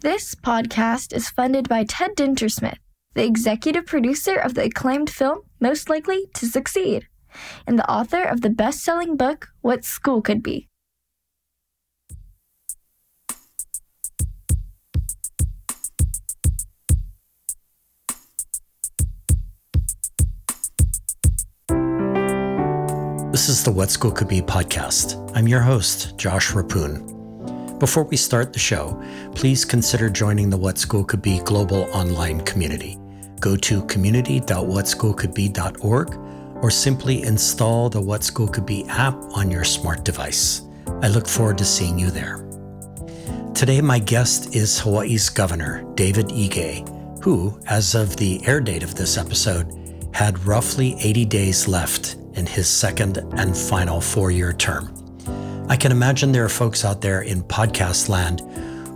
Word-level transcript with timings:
This 0.00 0.36
podcast 0.36 1.12
is 1.12 1.28
funded 1.28 1.68
by 1.68 1.82
Ted 1.82 2.12
Dintersmith, 2.14 2.78
the 3.14 3.24
executive 3.24 3.84
producer 3.84 4.36
of 4.36 4.54
the 4.54 4.62
acclaimed 4.62 5.10
film 5.10 5.40
Most 5.58 5.90
Likely 5.90 6.26
to 6.34 6.46
Succeed, 6.46 7.08
and 7.66 7.76
the 7.76 7.90
author 7.90 8.22
of 8.22 8.42
the 8.42 8.48
best 8.48 8.84
selling 8.84 9.16
book 9.16 9.48
What 9.60 9.84
School 9.84 10.22
Could 10.22 10.40
Be. 10.40 10.68
This 23.32 23.48
is 23.48 23.64
the 23.64 23.72
What 23.74 23.90
School 23.90 24.12
Could 24.12 24.28
Be 24.28 24.40
podcast. 24.42 25.32
I'm 25.34 25.48
your 25.48 25.62
host, 25.62 26.16
Josh 26.16 26.52
Rapoon. 26.52 27.17
Before 27.78 28.02
we 28.02 28.16
start 28.16 28.52
the 28.52 28.58
show, 28.58 29.00
please 29.36 29.64
consider 29.64 30.10
joining 30.10 30.50
the 30.50 30.56
What 30.56 30.78
School 30.78 31.04
Could 31.04 31.22
Be 31.22 31.38
global 31.38 31.82
online 31.92 32.40
community. 32.40 32.98
Go 33.38 33.54
to 33.54 33.86
community.whatschoolcouldbe.org 33.86 36.18
or 36.60 36.72
simply 36.72 37.22
install 37.22 37.88
the 37.88 38.00
What 38.00 38.24
School 38.24 38.48
Could 38.48 38.66
Be 38.66 38.84
app 38.88 39.14
on 39.32 39.48
your 39.48 39.62
smart 39.62 40.04
device. 40.04 40.62
I 41.02 41.08
look 41.08 41.28
forward 41.28 41.58
to 41.58 41.64
seeing 41.64 42.00
you 42.00 42.10
there. 42.10 42.44
Today, 43.54 43.80
my 43.80 44.00
guest 44.00 44.56
is 44.56 44.80
Hawaii's 44.80 45.28
Governor, 45.28 45.84
David 45.94 46.30
Ige, 46.30 47.22
who, 47.22 47.60
as 47.68 47.94
of 47.94 48.16
the 48.16 48.44
air 48.44 48.60
date 48.60 48.82
of 48.82 48.96
this 48.96 49.16
episode, 49.16 49.72
had 50.12 50.44
roughly 50.44 50.96
80 50.98 51.24
days 51.26 51.68
left 51.68 52.16
in 52.34 52.44
his 52.44 52.68
second 52.68 53.18
and 53.36 53.56
final 53.56 54.00
four 54.00 54.32
year 54.32 54.52
term. 54.52 54.97
I 55.70 55.76
can 55.76 55.92
imagine 55.92 56.32
there 56.32 56.46
are 56.46 56.48
folks 56.48 56.82
out 56.82 57.02
there 57.02 57.20
in 57.20 57.42
podcast 57.42 58.08
land 58.08 58.40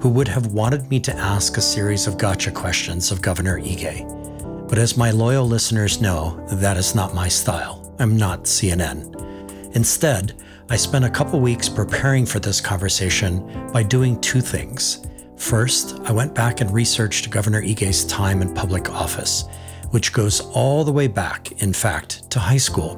who 0.02 0.08
would 0.08 0.26
have 0.28 0.54
wanted 0.54 0.88
me 0.88 1.00
to 1.00 1.14
ask 1.14 1.58
a 1.58 1.60
series 1.60 2.06
of 2.06 2.16
gotcha 2.16 2.50
questions 2.50 3.12
of 3.12 3.20
Governor 3.20 3.60
Ige. 3.60 4.68
But 4.70 4.78
as 4.78 4.96
my 4.96 5.10
loyal 5.10 5.46
listeners 5.46 6.00
know, 6.00 6.42
that 6.52 6.78
is 6.78 6.94
not 6.94 7.14
my 7.14 7.28
style. 7.28 7.94
I'm 7.98 8.16
not 8.16 8.44
CNN. 8.44 9.76
Instead, 9.76 10.42
I 10.70 10.76
spent 10.76 11.04
a 11.04 11.10
couple 11.10 11.40
weeks 11.40 11.68
preparing 11.68 12.24
for 12.24 12.38
this 12.38 12.58
conversation 12.58 13.70
by 13.70 13.82
doing 13.82 14.18
two 14.22 14.40
things. 14.40 15.06
First, 15.36 16.00
I 16.06 16.12
went 16.12 16.34
back 16.34 16.62
and 16.62 16.72
researched 16.72 17.28
Governor 17.28 17.60
Ige's 17.60 18.06
time 18.06 18.40
in 18.40 18.54
public 18.54 18.90
office, 18.90 19.44
which 19.90 20.14
goes 20.14 20.40
all 20.40 20.84
the 20.84 20.92
way 20.92 21.06
back, 21.06 21.52
in 21.60 21.74
fact, 21.74 22.30
to 22.30 22.38
high 22.38 22.56
school. 22.56 22.96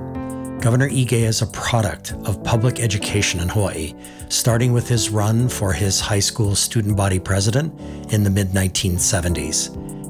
Governor 0.65 0.89
Ige 0.89 1.12
is 1.12 1.43
a 1.43 1.47
product 1.48 2.15
of 2.25 2.43
public 2.43 2.81
education 2.81 3.39
in 3.39 3.51
Hawaii, 3.51 3.93
starting 4.31 4.73
with 4.73 4.89
his 4.89 5.11
run 5.11 5.47
for 5.47 5.75
his 5.75 6.01
high 6.01 6.21
school 6.21 6.55
student 6.55 6.97
body 6.97 7.19
president 7.19 7.79
in 8.15 8.25
the 8.25 8.31
mid 8.31 8.48
1970s. 8.53 9.69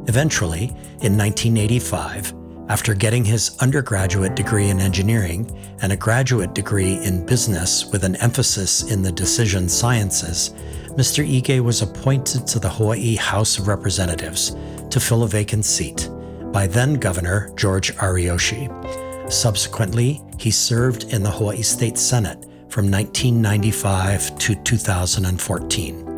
Eventually, 0.08 0.66
in 1.02 1.18
1985, 1.18 2.32
after 2.68 2.94
getting 2.94 3.24
his 3.24 3.56
undergraduate 3.58 4.36
degree 4.36 4.68
in 4.68 4.78
engineering 4.78 5.50
and 5.82 5.90
a 5.92 5.96
graduate 5.96 6.54
degree 6.54 7.02
in 7.02 7.26
business 7.26 7.86
with 7.86 8.04
an 8.04 8.14
emphasis 8.22 8.92
in 8.92 9.02
the 9.02 9.10
decision 9.10 9.68
sciences, 9.68 10.50
Mr. 10.90 11.28
Ige 11.28 11.64
was 11.64 11.82
appointed 11.82 12.46
to 12.46 12.60
the 12.60 12.70
Hawaii 12.70 13.16
House 13.16 13.58
of 13.58 13.66
Representatives 13.66 14.54
to 14.88 15.00
fill 15.00 15.24
a 15.24 15.28
vacant 15.28 15.64
seat 15.64 16.08
by 16.52 16.68
then 16.68 16.94
Governor 16.94 17.50
George 17.56 17.92
Ariyoshi. 17.96 19.03
Subsequently, 19.28 20.20
he 20.38 20.50
served 20.50 21.04
in 21.04 21.22
the 21.22 21.30
Hawaii 21.30 21.62
State 21.62 21.96
Senate 21.96 22.42
from 22.68 22.90
1995 22.90 24.38
to 24.38 24.54
2014. 24.56 26.08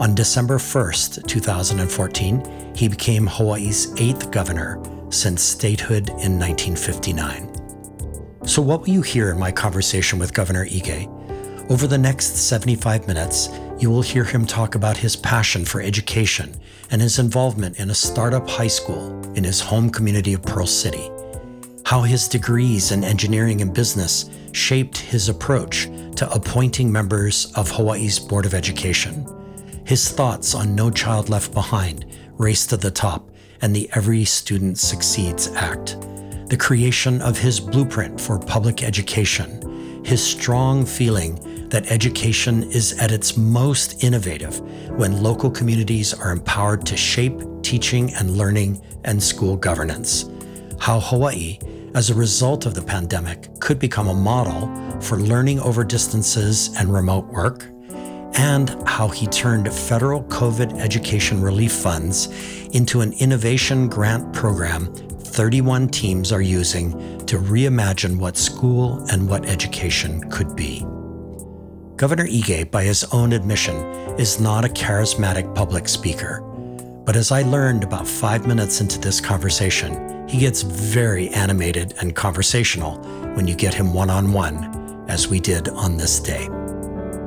On 0.00 0.14
December 0.14 0.58
1st, 0.58 1.26
2014, 1.26 2.74
he 2.74 2.88
became 2.88 3.26
Hawaii's 3.26 3.94
eighth 3.98 4.30
governor 4.30 4.82
since 5.10 5.42
statehood 5.42 6.08
in 6.08 6.38
1959. 6.38 7.48
So, 8.44 8.60
what 8.60 8.80
will 8.82 8.88
you 8.90 9.02
hear 9.02 9.30
in 9.30 9.38
my 9.38 9.52
conversation 9.52 10.18
with 10.18 10.34
Governor 10.34 10.66
Ige? 10.66 11.08
Over 11.70 11.86
the 11.86 11.96
next 11.96 12.36
75 12.36 13.06
minutes, 13.06 13.48
you 13.78 13.88
will 13.90 14.02
hear 14.02 14.24
him 14.24 14.44
talk 14.44 14.74
about 14.74 14.96
his 14.96 15.16
passion 15.16 15.64
for 15.64 15.80
education 15.80 16.52
and 16.90 17.00
his 17.00 17.18
involvement 17.18 17.78
in 17.78 17.90
a 17.90 17.94
startup 17.94 18.48
high 18.48 18.66
school 18.66 19.22
in 19.36 19.44
his 19.44 19.60
home 19.60 19.88
community 19.88 20.34
of 20.34 20.42
Pearl 20.42 20.66
City 20.66 21.08
how 21.92 22.00
his 22.00 22.26
degrees 22.26 22.90
in 22.90 23.04
engineering 23.04 23.60
and 23.60 23.74
business 23.74 24.30
shaped 24.52 24.96
his 24.96 25.28
approach 25.28 25.90
to 26.16 26.26
appointing 26.32 26.90
members 26.90 27.52
of 27.54 27.70
Hawaii's 27.70 28.18
Board 28.18 28.46
of 28.46 28.54
Education, 28.54 29.26
his 29.84 30.10
thoughts 30.10 30.54
on 30.54 30.74
No 30.74 30.90
Child 30.90 31.28
Left 31.28 31.52
Behind, 31.52 32.06
Race 32.38 32.66
to 32.68 32.78
the 32.78 32.90
Top, 32.90 33.28
and 33.60 33.76
the 33.76 33.90
Every 33.92 34.24
Student 34.24 34.78
Succeeds 34.78 35.48
Act, 35.48 36.00
the 36.48 36.56
creation 36.56 37.20
of 37.20 37.36
his 37.36 37.60
blueprint 37.60 38.18
for 38.18 38.38
public 38.38 38.82
education, 38.82 40.02
his 40.02 40.24
strong 40.24 40.86
feeling 40.86 41.68
that 41.68 41.92
education 41.92 42.62
is 42.70 42.98
at 43.00 43.12
its 43.12 43.36
most 43.36 44.02
innovative 44.02 44.60
when 44.92 45.22
local 45.22 45.50
communities 45.50 46.14
are 46.14 46.32
empowered 46.32 46.86
to 46.86 46.96
shape 46.96 47.38
teaching 47.60 48.14
and 48.14 48.38
learning 48.38 48.80
and 49.04 49.22
school 49.22 49.58
governance, 49.58 50.30
how 50.78 50.98
Hawaii 50.98 51.58
as 51.94 52.10
a 52.10 52.14
result 52.14 52.66
of 52.66 52.74
the 52.74 52.82
pandemic 52.82 53.48
could 53.60 53.78
become 53.78 54.08
a 54.08 54.14
model 54.14 54.70
for 55.00 55.18
learning 55.18 55.60
over 55.60 55.84
distances 55.84 56.74
and 56.78 56.92
remote 56.92 57.26
work, 57.26 57.66
and 58.34 58.70
how 58.86 59.08
he 59.08 59.26
turned 59.26 59.72
federal 59.72 60.22
COVID 60.24 60.80
education 60.80 61.42
relief 61.42 61.72
funds 61.72 62.28
into 62.68 63.02
an 63.02 63.12
innovation 63.14 63.88
grant 63.88 64.32
program 64.32 64.92
31 65.32 65.88
teams 65.88 66.30
are 66.32 66.42
using 66.42 66.92
to 67.26 67.38
reimagine 67.38 68.18
what 68.18 68.36
school 68.36 69.04
and 69.10 69.28
what 69.28 69.46
education 69.46 70.28
could 70.30 70.54
be. 70.54 70.80
Governor 71.96 72.26
Ige, 72.26 72.70
by 72.70 72.84
his 72.84 73.04
own 73.12 73.32
admission, 73.32 73.76
is 74.18 74.40
not 74.40 74.64
a 74.64 74.68
charismatic 74.68 75.54
public 75.54 75.88
speaker. 75.88 76.42
But 77.04 77.16
as 77.16 77.32
I 77.32 77.42
learned 77.42 77.82
about 77.82 78.06
five 78.06 78.46
minutes 78.46 78.80
into 78.80 78.96
this 78.96 79.20
conversation, 79.20 80.28
he 80.28 80.38
gets 80.38 80.62
very 80.62 81.30
animated 81.30 81.94
and 82.00 82.14
conversational 82.14 82.98
when 83.34 83.48
you 83.48 83.56
get 83.56 83.74
him 83.74 83.92
one 83.92 84.08
on 84.08 84.32
one, 84.32 85.04
as 85.08 85.26
we 85.26 85.40
did 85.40 85.68
on 85.70 85.96
this 85.96 86.20
day. 86.20 86.46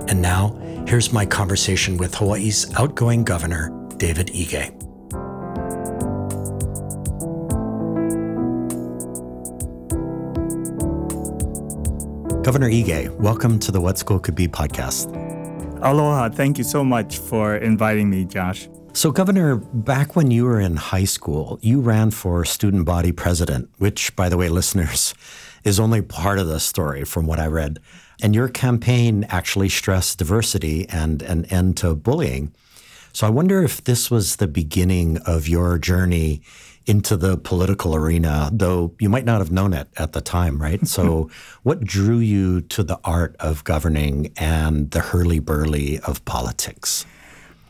And 0.08 0.22
now, 0.22 0.56
here's 0.88 1.12
my 1.12 1.25
conversation 1.25 1.97
with 1.97 2.16
Hawaii's 2.16 2.74
outgoing 2.75 3.25
governor, 3.25 3.69
David 3.97 4.28
Ige. 4.28 4.72
Governor 12.44 12.69
Ige, 12.69 13.14
welcome 13.18 13.59
to 13.59 13.74
the 13.74 13.81
What 13.81 13.97
School 13.97 14.19
Could 14.19 14.35
Be 14.35 14.47
podcast. 14.47 15.14
Aloha. 15.81 16.30
Thank 16.30 16.58
you 16.58 16.64
so 16.64 16.81
much 16.81 17.18
for 17.18 17.58
inviting 17.58 18.09
me, 18.09 18.24
Josh. 18.24 18.69
So, 18.95 19.11
Governor, 19.11 19.57
back 19.57 20.16
when 20.16 20.31
you 20.31 20.45
were 20.45 20.57
in 20.57 20.78
high 20.78 21.03
school, 21.03 21.59
you 21.61 21.81
ran 21.81 22.11
for 22.11 22.45
student 22.45 22.85
body 22.85 23.11
president, 23.11 23.69
which, 23.78 24.16
by 24.16 24.29
the 24.29 24.38
way, 24.38 24.47
listeners, 24.59 25.13
is 25.66 25.81
only 25.81 26.01
part 26.01 26.39
of 26.39 26.47
the 26.47 26.61
story 26.61 27.03
from 27.03 27.28
what 27.28 27.38
I 27.38 27.47
read. 27.47 27.79
And 28.23 28.34
your 28.34 28.47
campaign 28.47 29.25
actually 29.25 29.67
stressed 29.67 30.17
diversity 30.17 30.88
and 30.88 31.22
an 31.23 31.44
end 31.47 31.75
to 31.78 31.94
bullying. 31.94 32.53
So, 33.11 33.28
I 33.28 33.31
wonder 33.31 33.61
if 33.61 33.84
this 33.84 34.09
was 34.09 34.38
the 34.38 34.47
beginning 34.47 35.17
of 35.25 35.50
your 35.50 35.78
journey 35.78 36.41
into 36.85 37.17
the 37.17 37.35
political 37.35 37.95
arena, 37.95 38.50
though 38.53 38.95
you 39.01 39.09
might 39.09 39.25
not 39.25 39.39
have 39.39 39.51
known 39.51 39.73
it 39.73 39.89
at 39.97 40.13
the 40.13 40.22
time, 40.22 40.61
right? 40.61 40.88
so, 40.88 41.29
what 41.63 41.81
drew 41.81 42.19
you 42.19 42.61
to 42.61 42.81
the 42.81 42.97
art 43.03 43.35
of 43.41 43.66
governing 43.66 44.31
and 44.38 44.91
the 44.91 45.01
hurly 45.01 45.39
burly 45.39 46.00
of 46.00 46.23
politics? 46.23 47.05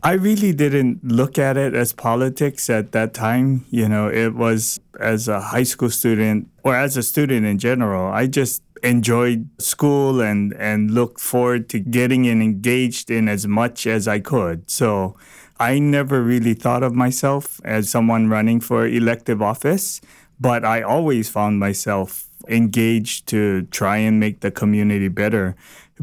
I 0.06 0.12
really 0.12 0.52
didn't 0.52 1.02
look 1.02 1.36
at 1.36 1.56
it 1.56 1.74
as 1.74 1.92
politics 1.92 2.70
at 2.70 2.92
that 2.92 3.12
time. 3.12 3.66
You 3.70 3.88
know, 3.88 4.06
it 4.06 4.36
was 4.36 4.78
as 5.00 5.26
a 5.26 5.40
high 5.40 5.64
school 5.64 5.90
student 5.90 6.48
or 6.62 6.76
as 6.76 6.96
a 6.96 7.02
student 7.02 7.44
in 7.44 7.58
general. 7.58 8.12
I 8.12 8.28
just 8.28 8.62
enjoyed 8.84 9.48
school 9.58 10.20
and 10.20 10.54
and 10.60 10.92
looked 10.92 11.18
forward 11.18 11.68
to 11.70 11.80
getting 11.80 12.26
engaged 12.26 13.10
in 13.10 13.28
as 13.28 13.48
much 13.48 13.84
as 13.84 14.06
I 14.06 14.20
could. 14.20 14.70
So 14.70 15.16
I 15.58 15.80
never 15.80 16.22
really 16.22 16.54
thought 16.54 16.84
of 16.84 16.94
myself 16.94 17.60
as 17.64 17.90
someone 17.90 18.28
running 18.28 18.60
for 18.60 18.86
elective 18.86 19.42
office, 19.42 20.00
but 20.38 20.64
I 20.64 20.82
always 20.82 21.28
found 21.28 21.58
myself 21.58 22.30
engaged 22.46 23.26
to 23.26 23.62
try 23.72 23.96
and 23.96 24.20
make 24.20 24.38
the 24.38 24.52
community 24.52 25.08
better. 25.08 25.56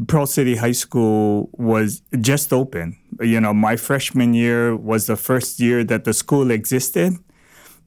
Pearl 0.08 0.26
City 0.26 0.56
High 0.56 0.72
School 0.72 1.50
was 1.52 2.02
just 2.20 2.52
open. 2.52 2.96
You 3.20 3.40
know, 3.40 3.54
my 3.54 3.76
freshman 3.76 4.34
year 4.34 4.76
was 4.76 5.06
the 5.06 5.16
first 5.16 5.60
year 5.60 5.84
that 5.84 6.04
the 6.04 6.12
school 6.12 6.50
existed. 6.50 7.14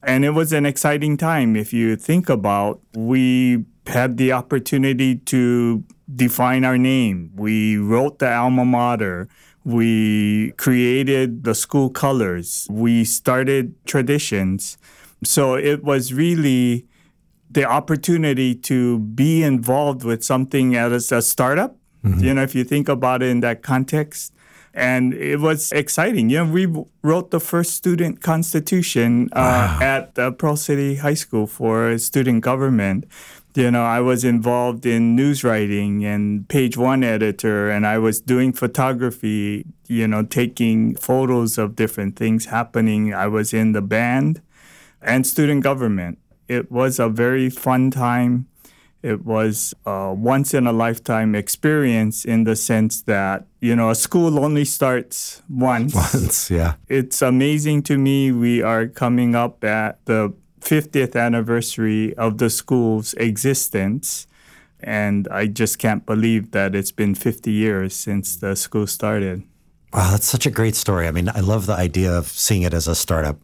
And 0.02 0.24
it 0.24 0.30
was 0.30 0.52
an 0.52 0.64
exciting 0.64 1.16
time. 1.16 1.56
If 1.56 1.72
you 1.72 1.96
think 1.96 2.28
about, 2.28 2.80
we 2.94 3.64
had 3.86 4.16
the 4.16 4.32
opportunity 4.32 5.16
to 5.16 5.84
define 6.14 6.64
our 6.64 6.78
name. 6.78 7.30
We 7.34 7.76
wrote 7.76 8.20
the 8.20 8.32
alma 8.32 8.64
mater. 8.64 9.28
We 9.64 10.52
created 10.52 11.44
the 11.44 11.54
school 11.54 11.90
colors. 11.90 12.66
We 12.70 13.04
started 13.04 13.74
traditions. 13.86 14.78
So 15.24 15.54
it 15.56 15.82
was 15.82 16.14
really 16.14 16.86
the 17.50 17.64
opportunity 17.64 18.54
to 18.54 19.00
be 19.00 19.42
involved 19.42 20.04
with 20.04 20.22
something 20.22 20.76
as 20.76 21.10
a 21.12 21.20
startup. 21.20 21.77
Mm-hmm. 22.04 22.24
You 22.24 22.34
know, 22.34 22.42
if 22.42 22.54
you 22.54 22.64
think 22.64 22.88
about 22.88 23.22
it 23.22 23.28
in 23.28 23.40
that 23.40 23.62
context, 23.62 24.32
and 24.74 25.12
it 25.14 25.40
was 25.40 25.72
exciting. 25.72 26.30
You 26.30 26.44
know, 26.44 26.52
we 26.52 26.66
wrote 27.02 27.30
the 27.30 27.40
first 27.40 27.74
student 27.74 28.20
constitution 28.20 29.28
uh, 29.32 29.40
wow. 29.40 29.78
at 29.80 30.18
uh, 30.18 30.30
Pearl 30.30 30.56
City 30.56 30.96
High 30.96 31.14
School 31.14 31.46
for 31.46 31.98
student 31.98 32.42
government. 32.42 33.04
You 33.54 33.72
know, 33.72 33.84
I 33.84 34.00
was 34.00 34.24
involved 34.24 34.86
in 34.86 35.16
news 35.16 35.42
writing 35.42 36.04
and 36.04 36.48
page 36.48 36.76
one 36.76 37.02
editor, 37.02 37.68
and 37.68 37.86
I 37.86 37.98
was 37.98 38.20
doing 38.20 38.52
photography, 38.52 39.66
you 39.88 40.06
know, 40.06 40.22
taking 40.22 40.94
photos 40.94 41.58
of 41.58 41.74
different 41.74 42.14
things 42.14 42.46
happening. 42.46 43.12
I 43.12 43.26
was 43.26 43.52
in 43.52 43.72
the 43.72 43.82
band 43.82 44.42
and 45.02 45.26
student 45.26 45.64
government. 45.64 46.18
It 46.46 46.70
was 46.70 47.00
a 47.00 47.08
very 47.08 47.50
fun 47.50 47.90
time 47.90 48.46
it 49.02 49.24
was 49.24 49.74
a 49.86 50.12
once 50.12 50.54
in 50.54 50.66
a 50.66 50.72
lifetime 50.72 51.34
experience 51.34 52.24
in 52.24 52.44
the 52.44 52.56
sense 52.56 53.02
that 53.02 53.46
you 53.60 53.74
know 53.76 53.90
a 53.90 53.94
school 53.94 54.38
only 54.38 54.64
starts 54.64 55.42
once. 55.48 55.94
Once 55.94 56.50
yeah. 56.50 56.74
It's 56.88 57.22
amazing 57.22 57.82
to 57.84 57.98
me 57.98 58.32
we 58.32 58.62
are 58.62 58.86
coming 58.86 59.34
up 59.34 59.62
at 59.64 60.04
the 60.06 60.34
50th 60.60 61.14
anniversary 61.14 62.14
of 62.16 62.38
the 62.38 62.50
school's 62.50 63.14
existence 63.14 64.26
and 64.80 65.26
i 65.28 65.46
just 65.46 65.78
can't 65.78 66.04
believe 66.04 66.50
that 66.50 66.74
it's 66.74 66.92
been 66.92 67.14
50 67.14 67.50
years 67.50 67.94
since 67.94 68.36
the 68.36 68.56
school 68.56 68.86
started. 68.86 69.42
Wow 69.92 70.10
that's 70.10 70.26
such 70.26 70.44
a 70.44 70.50
great 70.50 70.74
story. 70.74 71.06
I 71.06 71.12
mean 71.12 71.28
i 71.28 71.40
love 71.40 71.66
the 71.66 71.74
idea 71.74 72.12
of 72.12 72.26
seeing 72.26 72.62
it 72.62 72.74
as 72.74 72.88
a 72.88 72.96
startup 72.96 73.38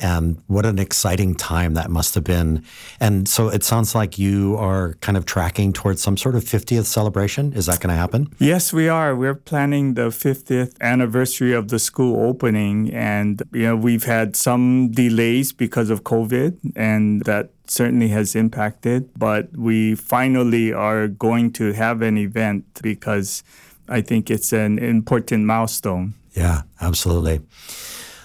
and 0.00 0.42
what 0.46 0.66
an 0.66 0.78
exciting 0.78 1.34
time 1.34 1.74
that 1.74 1.90
must 1.90 2.14
have 2.14 2.24
been. 2.24 2.64
And 3.00 3.28
so 3.28 3.48
it 3.48 3.64
sounds 3.64 3.94
like 3.94 4.18
you 4.18 4.56
are 4.56 4.94
kind 5.00 5.16
of 5.16 5.26
tracking 5.26 5.72
towards 5.72 6.02
some 6.02 6.16
sort 6.16 6.34
of 6.34 6.44
50th 6.44 6.84
celebration. 6.84 7.52
Is 7.52 7.66
that 7.66 7.80
going 7.80 7.90
to 7.90 7.98
happen? 7.98 8.34
Yes, 8.38 8.72
we 8.72 8.88
are. 8.88 9.14
We're 9.16 9.34
planning 9.34 9.94
the 9.94 10.08
50th 10.08 10.80
anniversary 10.80 11.52
of 11.52 11.68
the 11.68 11.78
school 11.78 12.28
opening. 12.28 12.92
And, 12.92 13.42
you 13.52 13.62
know, 13.62 13.76
we've 13.76 14.04
had 14.04 14.36
some 14.36 14.90
delays 14.90 15.52
because 15.52 15.90
of 15.90 16.04
COVID, 16.04 16.72
and 16.76 17.24
that 17.24 17.50
certainly 17.66 18.08
has 18.08 18.34
impacted. 18.34 19.10
But 19.16 19.56
we 19.56 19.94
finally 19.94 20.72
are 20.72 21.08
going 21.08 21.52
to 21.54 21.72
have 21.72 22.02
an 22.02 22.16
event 22.18 22.64
because 22.82 23.42
I 23.88 24.00
think 24.00 24.30
it's 24.30 24.52
an 24.52 24.78
important 24.78 25.44
milestone. 25.44 26.14
Yeah, 26.34 26.62
absolutely. 26.80 27.40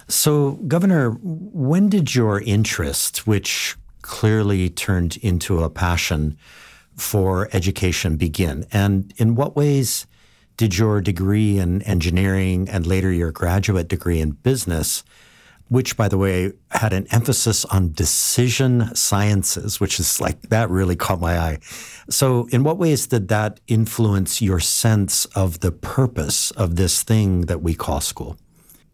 So, 0.08 0.52
Governor, 0.68 1.10
when 1.22 1.88
did 1.88 2.14
your 2.14 2.40
interest, 2.40 3.26
which 3.26 3.76
clearly 4.02 4.68
turned 4.68 5.16
into 5.18 5.62
a 5.62 5.70
passion 5.70 6.36
for 6.94 7.48
education, 7.52 8.16
begin? 8.16 8.66
And 8.70 9.12
in 9.16 9.34
what 9.34 9.56
ways 9.56 10.06
did 10.56 10.76
your 10.76 11.00
degree 11.00 11.58
in 11.58 11.82
engineering 11.82 12.68
and 12.68 12.86
later 12.86 13.10
your 13.10 13.32
graduate 13.32 13.88
degree 13.88 14.20
in 14.20 14.32
business, 14.32 15.02
which, 15.68 15.96
by 15.96 16.08
the 16.08 16.18
way, 16.18 16.52
had 16.70 16.92
an 16.92 17.06
emphasis 17.10 17.64
on 17.64 17.92
decision 17.92 18.94
sciences, 18.94 19.80
which 19.80 19.98
is 19.98 20.20
like 20.20 20.40
that 20.42 20.68
really 20.70 20.94
caught 20.94 21.20
my 21.20 21.38
eye. 21.38 21.58
So, 22.10 22.46
in 22.50 22.62
what 22.62 22.76
ways 22.76 23.06
did 23.06 23.28
that 23.28 23.60
influence 23.66 24.42
your 24.42 24.60
sense 24.60 25.24
of 25.34 25.60
the 25.60 25.72
purpose 25.72 26.50
of 26.52 26.76
this 26.76 27.02
thing 27.02 27.42
that 27.42 27.62
we 27.62 27.74
call 27.74 28.00
school? 28.02 28.36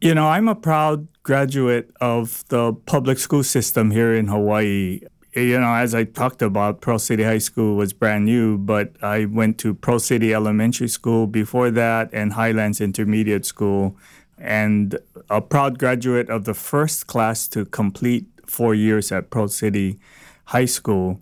You 0.03 0.15
know, 0.15 0.29
I'm 0.29 0.49
a 0.49 0.55
proud 0.55 1.09
graduate 1.25 1.91
of 2.01 2.43
the 2.49 2.73
public 2.73 3.19
school 3.19 3.43
system 3.43 3.91
here 3.91 4.15
in 4.15 4.29
Hawaii. 4.29 5.03
You 5.35 5.61
know, 5.61 5.75
as 5.75 5.95
I 5.95 6.05
talked 6.05 6.41
about, 6.41 6.81
Pearl 6.81 6.99
City 6.99 7.23
High 7.23 7.37
School 7.37 7.77
was 7.77 7.93
brand 7.93 8.25
new, 8.25 8.57
but 8.57 8.97
I 9.03 9.27
went 9.27 9.59
to 9.59 9.75
Pearl 9.75 9.99
City 9.99 10.33
Elementary 10.33 10.89
School 10.89 11.27
before 11.27 11.71
that 11.73 12.09
and 12.15 12.33
Highlands 12.33 12.81
Intermediate 12.81 13.45
School, 13.45 13.95
and 14.39 14.99
a 15.29 15.43
proud 15.43 15.79
graduate 15.79 16.31
of 16.31 16.47
the 16.47 16.55
first 16.55 17.07
class 17.07 17.47
to 17.49 17.67
complete 17.67 18.25
four 18.47 18.75
years 18.75 19.13
at 19.13 19.29
Pearl 19.29 19.49
City 19.49 19.99
High 20.47 20.65
School 20.65 21.21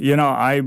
you 0.00 0.16
know, 0.16 0.28
I 0.28 0.62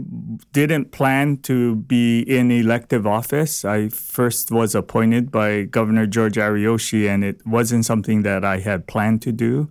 didn't 0.51 0.91
plan 0.91 1.37
to 1.43 1.75
be 1.75 2.21
in 2.21 2.51
elective 2.51 3.07
office. 3.07 3.65
I 3.65 3.89
first 3.89 4.51
was 4.51 4.75
appointed 4.75 5.31
by 5.31 5.63
Governor 5.63 6.05
George 6.05 6.35
Ariyoshi, 6.35 7.09
and 7.09 7.23
it 7.23 7.45
wasn't 7.45 7.85
something 7.85 8.21
that 8.23 8.45
I 8.45 8.59
had 8.59 8.85
planned 8.85 9.23
to 9.23 9.31
do. 9.31 9.69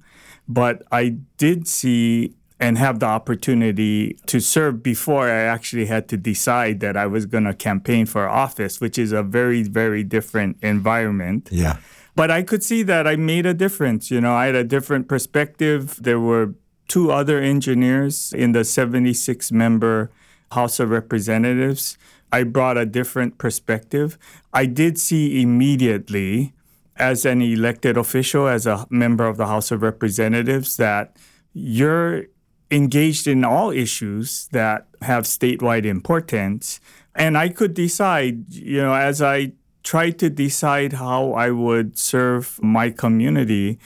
But 0.49 0.83
I 0.91 1.17
did 1.37 1.69
see 1.69 2.35
and 2.59 2.77
have 2.79 2.99
the 2.99 3.07
opportunity 3.07 4.15
to 4.27 4.41
serve 4.41 4.83
before 4.83 5.29
I 5.29 5.43
actually 5.43 5.87
had 5.87 6.09
to 6.09 6.17
decide 6.17 6.81
that 6.81 6.97
I 6.97 7.07
was 7.07 7.27
going 7.27 7.45
to 7.45 7.55
campaign 7.55 8.07
for 8.07 8.29
office, 8.29 8.81
which 8.81 8.99
is 8.99 9.13
a 9.13 9.23
very, 9.23 9.63
very 9.63 10.03
different 10.03 10.59
environment. 10.63 11.49
Yeah. 11.53 11.79
But 12.15 12.31
I 12.31 12.43
could 12.43 12.63
see 12.63 12.83
that 12.83 13.07
I 13.07 13.17
made 13.17 13.47
a 13.47 13.55
difference. 13.55 14.11
You 14.11 14.21
know, 14.21 14.35
I 14.35 14.47
had 14.47 14.55
a 14.55 14.65
different 14.65 15.09
perspective. 15.09 16.03
There 16.03 16.21
were 16.21 16.55
two 16.93 17.11
other 17.11 17.41
engineers 17.41 18.35
in 18.35 18.53
the 18.53 18.63
76 18.63 19.51
member 19.51 20.11
House 20.51 20.79
of 20.79 20.91
Representatives. 20.91 21.97
I 22.31 22.43
brought 22.43 22.77
a 22.77 22.85
different 22.85 23.39
perspective. 23.39 24.19
I 24.53 24.67
did 24.67 24.99
see 24.99 25.41
immediately, 25.41 26.53
as 26.97 27.25
an 27.25 27.41
elected 27.41 27.97
official, 27.97 28.47
as 28.47 28.67
a 28.67 28.87
member 28.91 29.27
of 29.27 29.39
the 29.39 29.47
House 29.47 29.71
of 29.71 29.81
Representatives, 29.81 30.77
that 30.77 31.17
you're 31.55 32.27
engaged 32.71 33.27
in 33.27 33.43
all 33.43 33.71
issues 33.71 34.49
that 34.53 34.87
have 35.01 35.25
statewide 35.25 35.87
importance. 35.87 36.79
And 37.15 37.39
I 37.39 37.49
could 37.49 37.73
decide, 37.73 38.53
you 38.53 38.83
know, 38.83 38.93
as 38.93 39.23
I 39.23 39.53
tried 39.83 40.19
to 40.19 40.29
decide 40.29 40.93
how 40.93 41.33
I 41.33 41.53
would 41.53 41.97
serve 41.97 42.63
my 42.63 42.91
community, 42.91 43.79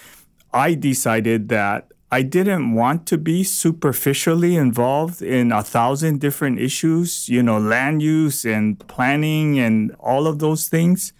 I 0.52 0.74
decided 0.74 1.50
that 1.50 1.92
I 2.16 2.22
didn't 2.22 2.72
want 2.72 3.04
to 3.08 3.18
be 3.18 3.44
superficially 3.44 4.56
involved 4.56 5.20
in 5.20 5.52
a 5.52 5.62
thousand 5.62 6.18
different 6.18 6.58
issues, 6.58 7.28
you 7.28 7.42
know, 7.42 7.58
land 7.58 8.00
use 8.00 8.46
and 8.46 8.78
planning 8.88 9.58
and 9.58 9.94
all 10.00 10.26
of 10.26 10.38
those 10.38 10.66
things. 10.70 11.12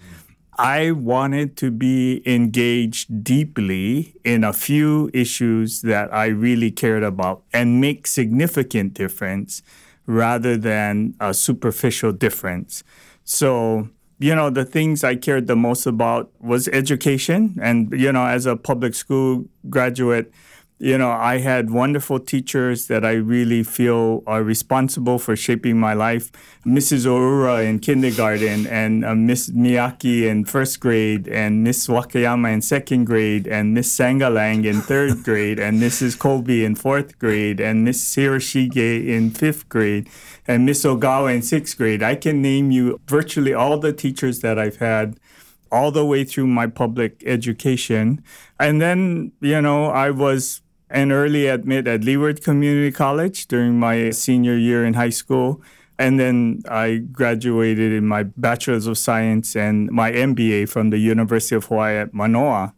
I 0.57 0.93
wanted 0.93 1.59
to 1.59 1.71
be 1.71 2.23
engaged 2.25 3.23
deeply 3.23 4.15
in 4.25 4.43
a 4.43 4.55
few 4.55 5.11
issues 5.13 5.83
that 5.83 6.15
I 6.15 6.29
really 6.29 6.71
cared 6.71 7.03
about 7.03 7.43
and 7.53 7.79
make 7.79 8.07
significant 8.07 8.95
difference 8.95 9.61
rather 10.07 10.57
than 10.57 11.15
a 11.21 11.35
superficial 11.35 12.13
difference. 12.13 12.83
So, 13.23 13.91
you 14.19 14.35
know, 14.35 14.49
the 14.49 14.65
things 14.65 15.05
I 15.05 15.17
cared 15.17 15.47
the 15.47 15.57
most 15.57 15.85
about 15.85 16.31
was 16.41 16.69
education. 16.69 17.59
And, 17.61 17.93
you 17.93 18.11
know, 18.13 18.25
as 18.25 18.47
a 18.47 18.57
public 18.57 18.95
school 18.95 19.45
graduate, 19.69 20.33
you 20.79 20.99
know, 20.99 21.11
I 21.11 21.39
had 21.39 21.71
wonderful 21.71 22.21
teachers 22.21 22.89
that 22.89 23.03
I 23.03 23.13
really 23.13 23.63
feel 23.63 24.23
are 24.27 24.43
responsible 24.43 25.19
for 25.19 25.35
shaping 25.35 25.81
my 25.81 25.95
life. 25.95 26.31
Mrs. 26.67 27.07
Oura 27.07 27.65
in 27.67 27.79
kindergarten, 27.79 28.67
and 28.67 29.03
uh, 29.03 29.15
Miss 29.15 29.49
Miyaki 29.49 30.25
in 30.25 30.45
first 30.45 30.81
grade, 30.81 31.29
and 31.29 31.65
Miss 31.65 31.87
Wakayama 31.87 32.53
in 32.53 32.61
second 32.61 33.07
grade, 33.07 33.47
and 33.47 33.73
Miss 33.73 33.97
Sangalang 33.97 34.67
in 34.67 34.83
third 34.83 35.23
grade, 35.25 35.59
and 35.59 35.81
Mrs. 35.81 36.19
Kobe 36.19 36.63
in 36.63 36.75
fourth 36.75 37.19
grade, 37.19 37.59
and 37.59 37.83
Miss 37.83 38.15
Hiroshige 38.15 39.07
in 39.07 39.31
fifth 39.31 39.71
grade, 39.71 40.11
and 40.47 40.67
Miss 40.67 40.85
Ogawa 40.85 41.35
in 41.35 41.41
sixth 41.41 41.79
grade. 41.79 42.03
I 42.03 42.17
can 42.17 42.43
name 42.43 42.71
you 42.71 43.01
virtually 43.07 43.55
all 43.55 43.79
the 43.79 43.95
teachers 43.95 44.41
that 44.41 44.59
I've 44.59 44.77
had 44.77 45.19
all 45.73 45.91
the 45.91 46.05
way 46.05 46.23
through 46.25 46.47
my 46.47 46.67
public 46.67 47.23
education. 47.27 48.23
And 48.61 48.81
then, 48.81 49.33
you 49.41 49.61
know, 49.61 49.87
I 49.87 50.11
was 50.11 50.63
an 50.91 51.13
early 51.13 51.47
admit 51.47 51.87
at 51.89 52.05
Leeward 52.05 52.43
Community 52.43 52.93
College 52.93 53.47
during 53.47 53.79
my 53.79 54.11
senior 54.11 54.57
year 54.57 54.85
in 54.85 54.95
high 54.95 55.11
school. 55.11 55.63
And 55.99 56.21
then 56.21 56.63
I 56.69 56.99
graduated 57.11 57.93
in 57.93 58.07
my 58.07 58.25
Bachelor's 58.25 58.87
of 58.87 58.99
Science 58.99 59.57
and 59.57 59.91
my 59.91 60.13
MBA 60.13 60.69
from 60.69 60.91
the 60.91 60.99
University 60.99 61.57
of 61.57 61.65
Hawaii 61.65 61.97
at 61.97 62.13
Manoa. 62.13 62.75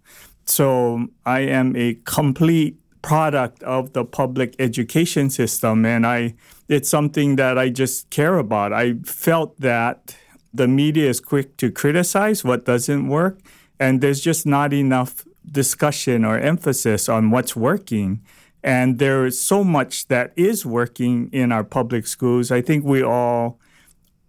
So 0.47 1.09
I 1.27 1.41
am 1.41 1.77
a 1.77 1.95
complete 2.05 2.77
product 3.03 3.62
of 3.62 3.93
the 3.93 4.05
public 4.05 4.55
education 4.59 5.31
system 5.31 5.85
and 5.85 6.07
I 6.07 6.35
it's 6.69 6.88
something 6.88 7.37
that 7.37 7.57
I 7.57 7.71
just 7.71 8.11
care 8.11 8.38
about. 8.38 8.73
I 8.73 8.95
felt 9.05 9.59
that 9.61 10.17
the 10.53 10.69
media 10.69 11.09
is 11.09 11.21
quick 11.21 11.57
to 11.59 11.71
criticize 11.71 12.45
what 12.45 12.65
doesn't 12.65 13.09
work 13.09 13.38
and 13.79 14.00
there's 14.00 14.21
just 14.21 14.47
not 14.47 14.73
enough 14.73 15.25
discussion 15.50 16.25
or 16.25 16.38
emphasis 16.38 17.09
on 17.09 17.31
what's 17.31 17.57
working. 17.57 18.23
And 18.62 18.99
there 18.99 19.26
is 19.26 19.40
so 19.40 19.62
much 19.64 20.09
that 20.09 20.33
is 20.37 20.67
working 20.67 21.31
in 21.33 21.52
our 21.52 21.64
public 21.64 22.07
schools. 22.07 22.50
I 22.50 22.61
think 22.61 22.85
we 22.85 23.02
all 23.02 23.59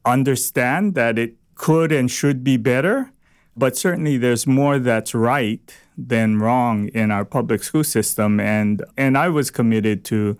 understand 0.05 0.95
that 0.95 1.17
it 1.17 1.35
could 1.55 1.91
and 1.91 2.09
should 2.09 2.43
be 2.43 2.57
better. 2.57 3.11
But 3.57 3.75
certainly 3.75 4.17
there's 4.17 4.47
more 4.47 4.79
that's 4.79 5.13
right 5.13 5.75
than 5.97 6.39
wrong 6.39 6.87
in 6.89 7.11
our 7.11 7.25
public 7.25 7.63
school 7.63 7.83
system. 7.83 8.39
And, 8.39 8.83
and 8.97 9.17
I 9.17 9.27
was 9.29 9.51
committed 9.51 10.05
to 10.05 10.37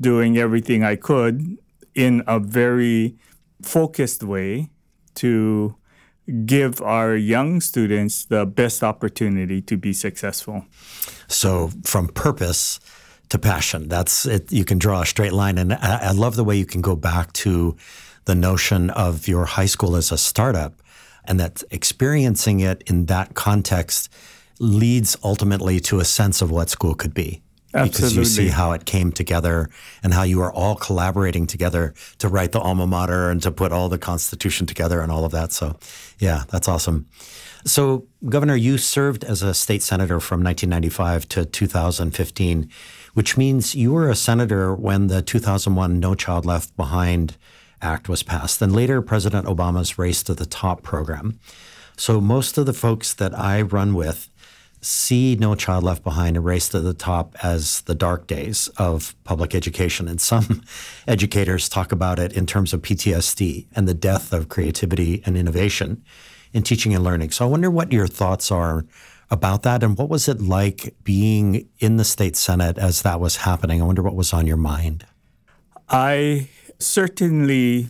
doing 0.00 0.38
everything 0.38 0.82
I 0.82 0.96
could 0.96 1.58
in 1.94 2.22
a 2.26 2.40
very 2.40 3.16
focused 3.62 4.22
way 4.22 4.70
to 5.16 5.76
give 6.44 6.80
our 6.80 7.16
young 7.16 7.60
students 7.60 8.24
the 8.24 8.46
best 8.46 8.82
opportunity 8.82 9.60
to 9.62 9.76
be 9.76 9.92
successful. 9.92 10.64
So, 11.28 11.70
from 11.84 12.08
purpose 12.08 12.80
to 13.28 13.38
passion, 13.38 13.88
that's 13.88 14.26
it. 14.26 14.52
You 14.52 14.64
can 14.64 14.78
draw 14.78 15.02
a 15.02 15.06
straight 15.06 15.32
line. 15.32 15.58
And 15.58 15.72
I, 15.74 16.08
I 16.08 16.10
love 16.12 16.36
the 16.36 16.44
way 16.44 16.56
you 16.56 16.66
can 16.66 16.80
go 16.80 16.96
back 16.96 17.32
to 17.44 17.76
the 18.24 18.34
notion 18.34 18.90
of 18.90 19.26
your 19.26 19.44
high 19.44 19.66
school 19.66 19.96
as 19.96 20.12
a 20.12 20.18
startup 20.18 20.82
and 21.24 21.38
that 21.40 21.62
experiencing 21.70 22.60
it 22.60 22.82
in 22.86 23.06
that 23.06 23.34
context 23.34 24.08
leads 24.58 25.16
ultimately 25.24 25.80
to 25.80 26.00
a 26.00 26.04
sense 26.04 26.42
of 26.42 26.50
what 26.50 26.70
school 26.70 26.94
could 26.94 27.14
be. 27.14 27.41
Absolutely. 27.74 27.98
Because 27.98 28.16
you 28.16 28.24
see 28.24 28.48
how 28.48 28.72
it 28.72 28.84
came 28.84 29.12
together 29.12 29.70
and 30.02 30.12
how 30.12 30.24
you 30.24 30.40
are 30.42 30.52
all 30.52 30.74
collaborating 30.74 31.46
together 31.46 31.94
to 32.18 32.28
write 32.28 32.52
the 32.52 32.60
alma 32.60 32.86
mater 32.86 33.30
and 33.30 33.42
to 33.42 33.50
put 33.50 33.72
all 33.72 33.88
the 33.88 33.98
constitution 33.98 34.66
together 34.66 35.00
and 35.00 35.10
all 35.10 35.24
of 35.24 35.32
that. 35.32 35.52
So, 35.52 35.76
yeah, 36.18 36.44
that's 36.50 36.68
awesome. 36.68 37.06
So, 37.64 38.06
Governor, 38.28 38.56
you 38.56 38.76
served 38.76 39.24
as 39.24 39.42
a 39.42 39.54
state 39.54 39.82
senator 39.82 40.20
from 40.20 40.42
1995 40.42 41.28
to 41.28 41.44
2015, 41.44 42.68
which 43.14 43.36
means 43.36 43.74
you 43.74 43.92
were 43.92 44.10
a 44.10 44.16
senator 44.16 44.74
when 44.74 45.06
the 45.06 45.22
2001 45.22 46.00
No 46.00 46.14
Child 46.14 46.44
Left 46.44 46.76
Behind 46.76 47.36
Act 47.80 48.08
was 48.08 48.22
passed, 48.22 48.60
and 48.62 48.74
later 48.74 49.00
President 49.00 49.46
Obama's 49.46 49.96
Race 49.98 50.22
to 50.24 50.34
the 50.34 50.46
Top 50.46 50.82
program. 50.82 51.38
So 51.96 52.20
most 52.20 52.58
of 52.58 52.66
the 52.66 52.72
folks 52.72 53.14
that 53.14 53.38
I 53.38 53.62
run 53.62 53.94
with 53.94 54.28
see 54.82 55.36
No 55.36 55.54
Child 55.54 55.84
Left 55.84 56.02
Behind 56.02 56.36
and 56.36 56.44
Race 56.44 56.68
to 56.70 56.80
the 56.80 56.92
Top 56.92 57.36
as 57.42 57.82
the 57.82 57.94
dark 57.94 58.26
days 58.26 58.68
of 58.76 59.14
public 59.24 59.54
education. 59.54 60.08
And 60.08 60.20
some 60.20 60.62
educators 61.08 61.68
talk 61.68 61.92
about 61.92 62.18
it 62.18 62.32
in 62.32 62.46
terms 62.46 62.74
of 62.74 62.82
PTSD 62.82 63.66
and 63.74 63.88
the 63.88 63.94
death 63.94 64.32
of 64.32 64.48
creativity 64.48 65.22
and 65.24 65.36
innovation 65.36 66.04
in 66.52 66.62
teaching 66.62 66.94
and 66.94 67.04
learning. 67.04 67.30
So 67.30 67.46
I 67.46 67.48
wonder 67.48 67.70
what 67.70 67.92
your 67.92 68.06
thoughts 68.06 68.50
are 68.50 68.84
about 69.30 69.62
that 69.62 69.82
and 69.82 69.96
what 69.96 70.10
was 70.10 70.28
it 70.28 70.42
like 70.42 70.94
being 71.04 71.68
in 71.78 71.96
the 71.96 72.04
state 72.04 72.36
senate 72.36 72.76
as 72.76 73.02
that 73.02 73.20
was 73.20 73.36
happening? 73.36 73.80
I 73.80 73.84
wonder 73.84 74.02
what 74.02 74.14
was 74.14 74.32
on 74.32 74.46
your 74.46 74.58
mind. 74.58 75.06
I 75.88 76.48
certainly 76.78 77.88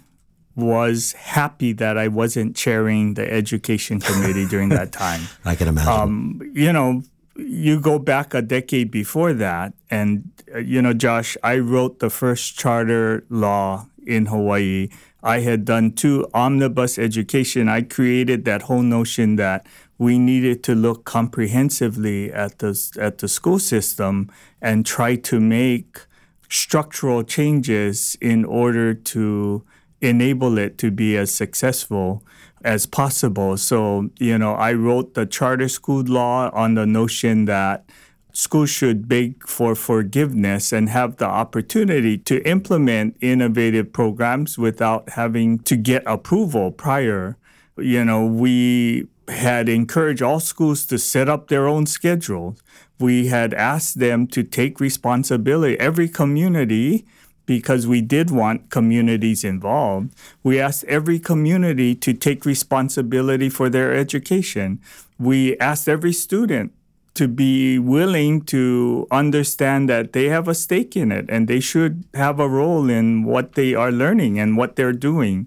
was 0.54 1.12
happy 1.12 1.72
that 1.72 1.96
I 1.96 2.08
wasn't 2.08 2.56
chairing 2.56 3.14
the 3.14 3.30
education 3.30 4.00
committee 4.00 4.46
during 4.46 4.68
that 4.70 4.92
time. 5.04 5.22
I 5.44 5.54
can 5.54 5.68
imagine. 5.68 5.92
Um, 5.92 6.52
you 6.54 6.72
know, 6.72 7.02
you 7.36 7.80
go 7.80 7.98
back 7.98 8.34
a 8.34 8.42
decade 8.42 8.90
before 8.90 9.32
that, 9.34 9.72
and, 9.90 10.30
uh, 10.54 10.58
you 10.58 10.82
know, 10.82 10.92
Josh, 10.92 11.36
I 11.42 11.58
wrote 11.58 11.98
the 11.98 12.10
first 12.10 12.58
charter 12.58 13.24
law 13.30 13.86
in 14.06 14.26
Hawaii. 14.26 14.88
I 15.22 15.40
had 15.40 15.64
done 15.64 15.92
two 15.92 16.28
omnibus 16.34 16.98
education. 16.98 17.68
I 17.68 17.82
created 17.82 18.44
that 18.44 18.62
whole 18.62 18.82
notion 18.82 19.36
that 19.36 19.66
we 19.96 20.18
needed 20.18 20.64
to 20.64 20.74
look 20.74 21.04
comprehensively 21.04 22.32
at 22.32 22.58
the, 22.58 22.98
at 23.00 23.18
the 23.18 23.28
school 23.28 23.60
system 23.60 24.30
and 24.60 24.84
try 24.84 25.14
to 25.16 25.38
make 25.38 26.00
structural 26.48 27.22
changes 27.22 28.16
in 28.20 28.44
order 28.44 28.92
to 28.92 29.64
enable 30.02 30.58
it 30.58 30.76
to 30.78 30.90
be 30.90 31.16
as 31.16 31.34
successful 31.34 32.22
as 32.64 32.86
possible. 32.86 33.56
So, 33.56 34.10
you 34.18 34.36
know, 34.38 34.54
I 34.54 34.72
wrote 34.72 35.14
the 35.14 35.26
charter 35.26 35.68
school 35.68 36.02
law 36.02 36.50
on 36.50 36.74
the 36.74 36.86
notion 36.86 37.46
that 37.46 37.84
schools 38.32 38.70
should 38.70 39.08
beg 39.08 39.46
for 39.46 39.74
forgiveness 39.74 40.72
and 40.72 40.88
have 40.88 41.16
the 41.16 41.26
opportunity 41.26 42.16
to 42.18 42.42
implement 42.48 43.16
innovative 43.20 43.92
programs 43.92 44.58
without 44.58 45.10
having 45.10 45.58
to 45.60 45.76
get 45.76 46.02
approval 46.06 46.70
prior. 46.70 47.36
You 47.76 48.04
know, 48.04 48.24
we 48.26 49.08
had 49.28 49.68
encouraged 49.68 50.22
all 50.22 50.40
schools 50.40 50.86
to 50.86 50.98
set 50.98 51.28
up 51.28 51.48
their 51.48 51.68
own 51.68 51.86
schedules. 51.86 52.60
We 52.98 53.28
had 53.28 53.54
asked 53.54 53.98
them 53.98 54.26
to 54.28 54.42
take 54.42 54.80
responsibility. 54.80 55.78
Every 55.78 56.08
community, 56.08 57.04
because 57.52 57.86
we 57.86 58.00
did 58.00 58.30
want 58.30 58.70
communities 58.70 59.44
involved, 59.44 60.14
we 60.42 60.58
asked 60.58 60.84
every 60.84 61.18
community 61.18 61.94
to 61.94 62.14
take 62.14 62.46
responsibility 62.46 63.50
for 63.50 63.68
their 63.68 63.92
education. 63.92 64.80
We 65.18 65.58
asked 65.58 65.86
every 65.86 66.14
student 66.14 66.72
to 67.12 67.28
be 67.28 67.78
willing 67.78 68.40
to 68.40 69.06
understand 69.10 69.86
that 69.90 70.14
they 70.14 70.30
have 70.30 70.48
a 70.48 70.54
stake 70.54 70.96
in 70.96 71.12
it 71.12 71.26
and 71.28 71.46
they 71.46 71.60
should 71.60 72.04
have 72.14 72.40
a 72.40 72.48
role 72.48 72.88
in 72.88 73.24
what 73.24 73.52
they 73.52 73.74
are 73.74 73.92
learning 73.92 74.38
and 74.38 74.56
what 74.56 74.76
they're 74.76 74.96
doing. 74.96 75.46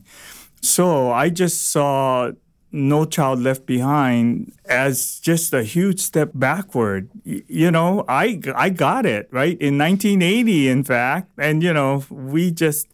So 0.61 1.11
I 1.11 1.29
just 1.29 1.71
saw 1.71 2.33
no 2.75 3.05
Child 3.05 3.39
Left 3.41 3.65
Behind 3.65 4.51
as 4.65 5.19
just 5.21 5.53
a 5.53 5.63
huge 5.63 5.99
step 5.99 6.31
backward. 6.33 7.09
You 7.23 7.71
know, 7.71 8.03
I 8.07 8.41
I 8.53 8.69
got 8.69 9.05
it 9.05 9.29
right 9.31 9.57
in 9.59 9.77
1980, 9.77 10.69
in 10.69 10.83
fact, 10.83 11.31
and 11.37 11.63
you 11.63 11.73
know 11.73 12.03
we 12.09 12.51
just 12.51 12.87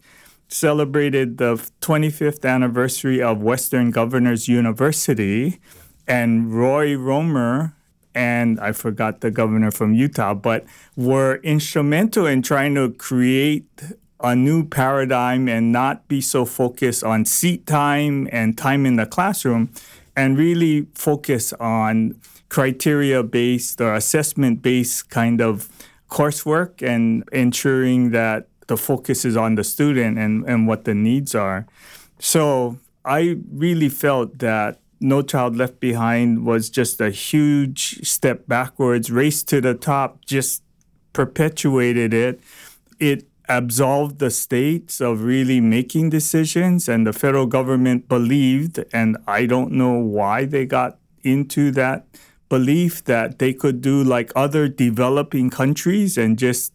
celebrated 0.47 1.37
the 1.37 1.55
25th 1.81 2.45
anniversary 2.45 3.21
of 3.21 3.41
Western 3.41 3.89
Governors 3.89 4.47
University, 4.47 5.59
and 6.07 6.53
Roy 6.53 6.95
Romer 6.95 7.73
and 8.13 8.59
I 8.59 8.73
forgot 8.73 9.21
the 9.21 9.31
governor 9.31 9.71
from 9.71 9.93
Utah, 9.93 10.33
but 10.33 10.65
were 10.95 11.35
instrumental 11.43 12.25
in 12.25 12.41
trying 12.41 12.75
to 12.75 12.91
create 12.91 13.67
a 14.23 14.35
new 14.35 14.65
paradigm 14.65 15.47
and 15.47 15.71
not 15.71 16.07
be 16.07 16.21
so 16.21 16.45
focused 16.45 17.03
on 17.03 17.25
seat 17.25 17.65
time 17.65 18.27
and 18.31 18.57
time 18.57 18.85
in 18.85 18.95
the 18.95 19.05
classroom 19.05 19.71
and 20.15 20.37
really 20.37 20.87
focus 20.93 21.53
on 21.53 22.15
criteria 22.49 23.23
based 23.23 23.79
or 23.79 23.95
assessment 23.95 24.61
based 24.61 25.09
kind 25.09 25.41
of 25.41 25.69
coursework 26.09 26.85
and 26.85 27.23
ensuring 27.31 28.11
that 28.11 28.47
the 28.67 28.77
focus 28.77 29.25
is 29.25 29.35
on 29.35 29.55
the 29.55 29.63
student 29.63 30.17
and, 30.17 30.45
and 30.45 30.67
what 30.67 30.83
the 30.85 30.93
needs 30.93 31.33
are. 31.33 31.65
So 32.19 32.77
I 33.05 33.37
really 33.51 33.89
felt 33.89 34.39
that 34.39 34.79
No 34.99 35.21
Child 35.21 35.55
Left 35.55 35.79
Behind 35.79 36.45
was 36.45 36.69
just 36.69 37.01
a 37.01 37.09
huge 37.09 38.07
step 38.07 38.47
backwards. 38.47 39.09
Race 39.09 39.43
to 39.43 39.61
the 39.61 39.73
Top 39.73 40.25
just 40.25 40.61
perpetuated 41.13 42.13
it. 42.13 42.39
It 42.99 43.25
absolved 43.57 44.19
the 44.19 44.31
states 44.31 45.01
of 45.01 45.23
really 45.23 45.59
making 45.59 46.09
decisions, 46.09 46.87
and 46.87 47.05
the 47.05 47.13
federal 47.13 47.45
government 47.45 48.07
believed, 48.07 48.83
and 48.93 49.17
I 49.27 49.45
don't 49.45 49.71
know 49.71 49.93
why 49.93 50.45
they 50.45 50.65
got 50.65 50.97
into 51.23 51.71
that 51.71 52.05
belief 52.49 53.03
that 53.05 53.39
they 53.39 53.53
could 53.53 53.81
do 53.81 54.03
like 54.03 54.31
other 54.35 54.67
developing 54.67 55.49
countries 55.49 56.17
and 56.17 56.37
just 56.37 56.73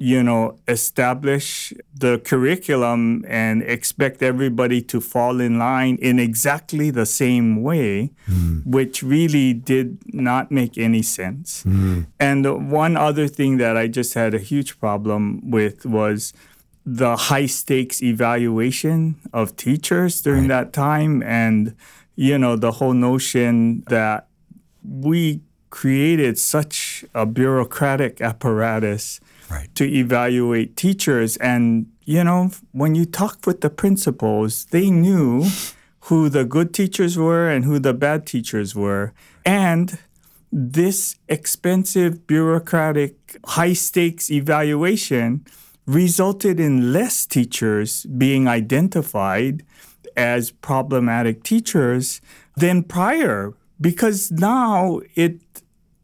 you 0.00 0.22
know, 0.22 0.56
establish 0.68 1.72
the 1.92 2.20
curriculum 2.20 3.24
and 3.26 3.64
expect 3.64 4.22
everybody 4.22 4.80
to 4.80 5.00
fall 5.00 5.40
in 5.40 5.58
line 5.58 5.98
in 6.00 6.20
exactly 6.20 6.90
the 6.90 7.04
same 7.04 7.60
way, 7.62 8.12
mm. 8.30 8.64
which 8.64 9.02
really 9.02 9.52
did 9.52 9.98
not 10.14 10.52
make 10.52 10.78
any 10.78 11.02
sense. 11.02 11.64
Mm. 11.64 12.06
And 12.20 12.70
one 12.70 12.96
other 12.96 13.26
thing 13.26 13.56
that 13.56 13.76
I 13.76 13.88
just 13.88 14.14
had 14.14 14.34
a 14.34 14.38
huge 14.38 14.78
problem 14.78 15.50
with 15.50 15.84
was 15.84 16.32
the 16.86 17.16
high 17.16 17.46
stakes 17.46 18.00
evaluation 18.00 19.16
of 19.32 19.56
teachers 19.56 20.22
during 20.22 20.42
right. 20.42 20.64
that 20.64 20.72
time 20.72 21.22
and 21.24 21.74
you 22.16 22.38
know 22.38 22.56
the 22.56 22.72
whole 22.72 22.94
notion 22.94 23.82
that 23.88 24.28
we 24.82 25.42
created 25.68 26.38
such 26.38 27.04
a 27.14 27.26
bureaucratic 27.26 28.22
apparatus 28.22 29.20
right. 29.50 29.74
to 29.74 29.84
evaluate 29.84 30.76
teachers. 30.76 31.36
And, 31.38 31.86
you 32.04 32.24
know, 32.24 32.50
when 32.72 32.94
you 32.94 33.04
talk 33.04 33.46
with 33.46 33.60
the 33.60 33.70
principals, 33.70 34.66
they 34.66 34.90
knew 34.90 35.46
who 36.02 36.28
the 36.28 36.44
good 36.44 36.72
teachers 36.72 37.18
were 37.18 37.48
and 37.48 37.64
who 37.64 37.78
the 37.78 37.94
bad 37.94 38.26
teachers 38.26 38.74
were. 38.74 39.12
And 39.44 39.98
this 40.50 41.16
expensive, 41.28 42.26
bureaucratic, 42.26 43.38
high 43.44 43.74
stakes 43.74 44.30
evaluation 44.30 45.44
resulted 45.86 46.60
in 46.60 46.92
less 46.92 47.26
teachers 47.26 48.04
being 48.04 48.48
identified 48.48 49.64
as 50.16 50.50
problematic 50.50 51.42
teachers 51.42 52.20
than 52.56 52.82
prior 52.82 53.54
because 53.80 54.30
now 54.30 55.00
it 55.14 55.47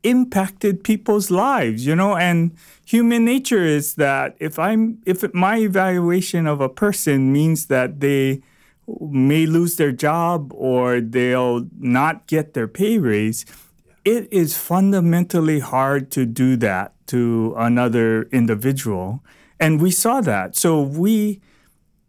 impacted 0.04 0.84
people's 0.84 1.30
lives, 1.30 1.84
you 1.84 1.96
know, 1.96 2.16
and 2.16 2.52
human 2.84 3.24
nature 3.24 3.64
is 3.64 3.94
that 3.94 4.36
if 4.38 4.58
I'm 4.58 5.02
if 5.06 5.24
my 5.34 5.58
evaluation 5.58 6.46
of 6.46 6.60
a 6.60 6.68
person 6.68 7.32
means 7.32 7.66
that 7.66 8.00
they 8.00 8.42
may 8.86 9.46
lose 9.46 9.76
their 9.76 9.92
job 9.92 10.52
or 10.54 11.00
they'll 11.00 11.66
not 11.78 12.26
get 12.26 12.54
their 12.54 12.68
pay 12.68 12.98
raise. 12.98 13.44
It 14.04 14.30
is 14.30 14.56
fundamentally 14.56 15.60
hard 15.60 16.10
to 16.12 16.26
do 16.26 16.56
that 16.56 16.92
to 17.06 17.54
another 17.56 18.24
individual. 18.24 19.22
And 19.58 19.80
we 19.80 19.90
saw 19.90 20.20
that. 20.20 20.56
So 20.56 20.82
we 20.82 21.40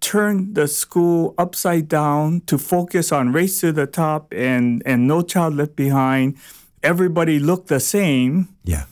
turned 0.02 0.56
the 0.56 0.68
school 0.68 1.34
upside 1.38 1.88
down 1.88 2.42
to 2.42 2.58
focus 2.58 3.12
on 3.12 3.32
race 3.32 3.62
to 3.62 3.72
the 3.72 3.88
top 3.88 4.34
and, 4.34 4.84
and 4.86 5.08
no 5.08 5.22
child 5.22 5.56
left 5.56 5.76
behind. 5.76 6.38
Everybody 6.86 7.40
looked 7.40 7.68
the 7.68 7.80
same. 7.80 8.50
Yeah. 8.64 8.86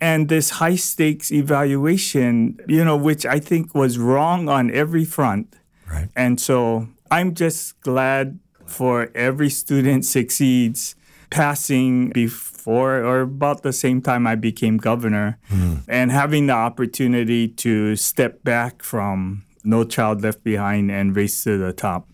And 0.00 0.28
this 0.28 0.50
high 0.50 0.76
stakes 0.76 1.30
evaluation, 1.30 2.58
you 2.68 2.84
know, 2.84 2.96
which 2.96 3.26
I 3.26 3.38
think 3.38 3.74
was 3.74 3.98
wrong 3.98 4.48
on 4.48 4.70
every 4.70 5.04
front. 5.04 5.56
Right. 5.90 6.08
And 6.16 6.40
so 6.40 6.88
I'm 7.10 7.34
just 7.34 7.80
glad 7.82 8.38
for 8.66 9.10
every 9.14 9.50
student 9.50 10.04
succeeds 10.16 10.94
passing 11.30 12.10
before 12.10 13.02
or 13.02 13.22
about 13.22 13.62
the 13.62 13.72
same 13.72 14.00
time 14.02 14.26
I 14.26 14.34
became 14.34 14.76
governor 14.76 15.38
hmm. 15.48 15.76
and 15.88 16.12
having 16.12 16.46
the 16.46 16.52
opportunity 16.52 17.48
to 17.48 17.96
step 17.96 18.44
back 18.44 18.82
from 18.82 19.44
No 19.64 19.84
Child 19.84 20.22
Left 20.22 20.44
Behind 20.44 20.90
and 20.90 21.16
Race 21.16 21.42
to 21.44 21.58
the 21.58 21.72
Top. 21.72 22.08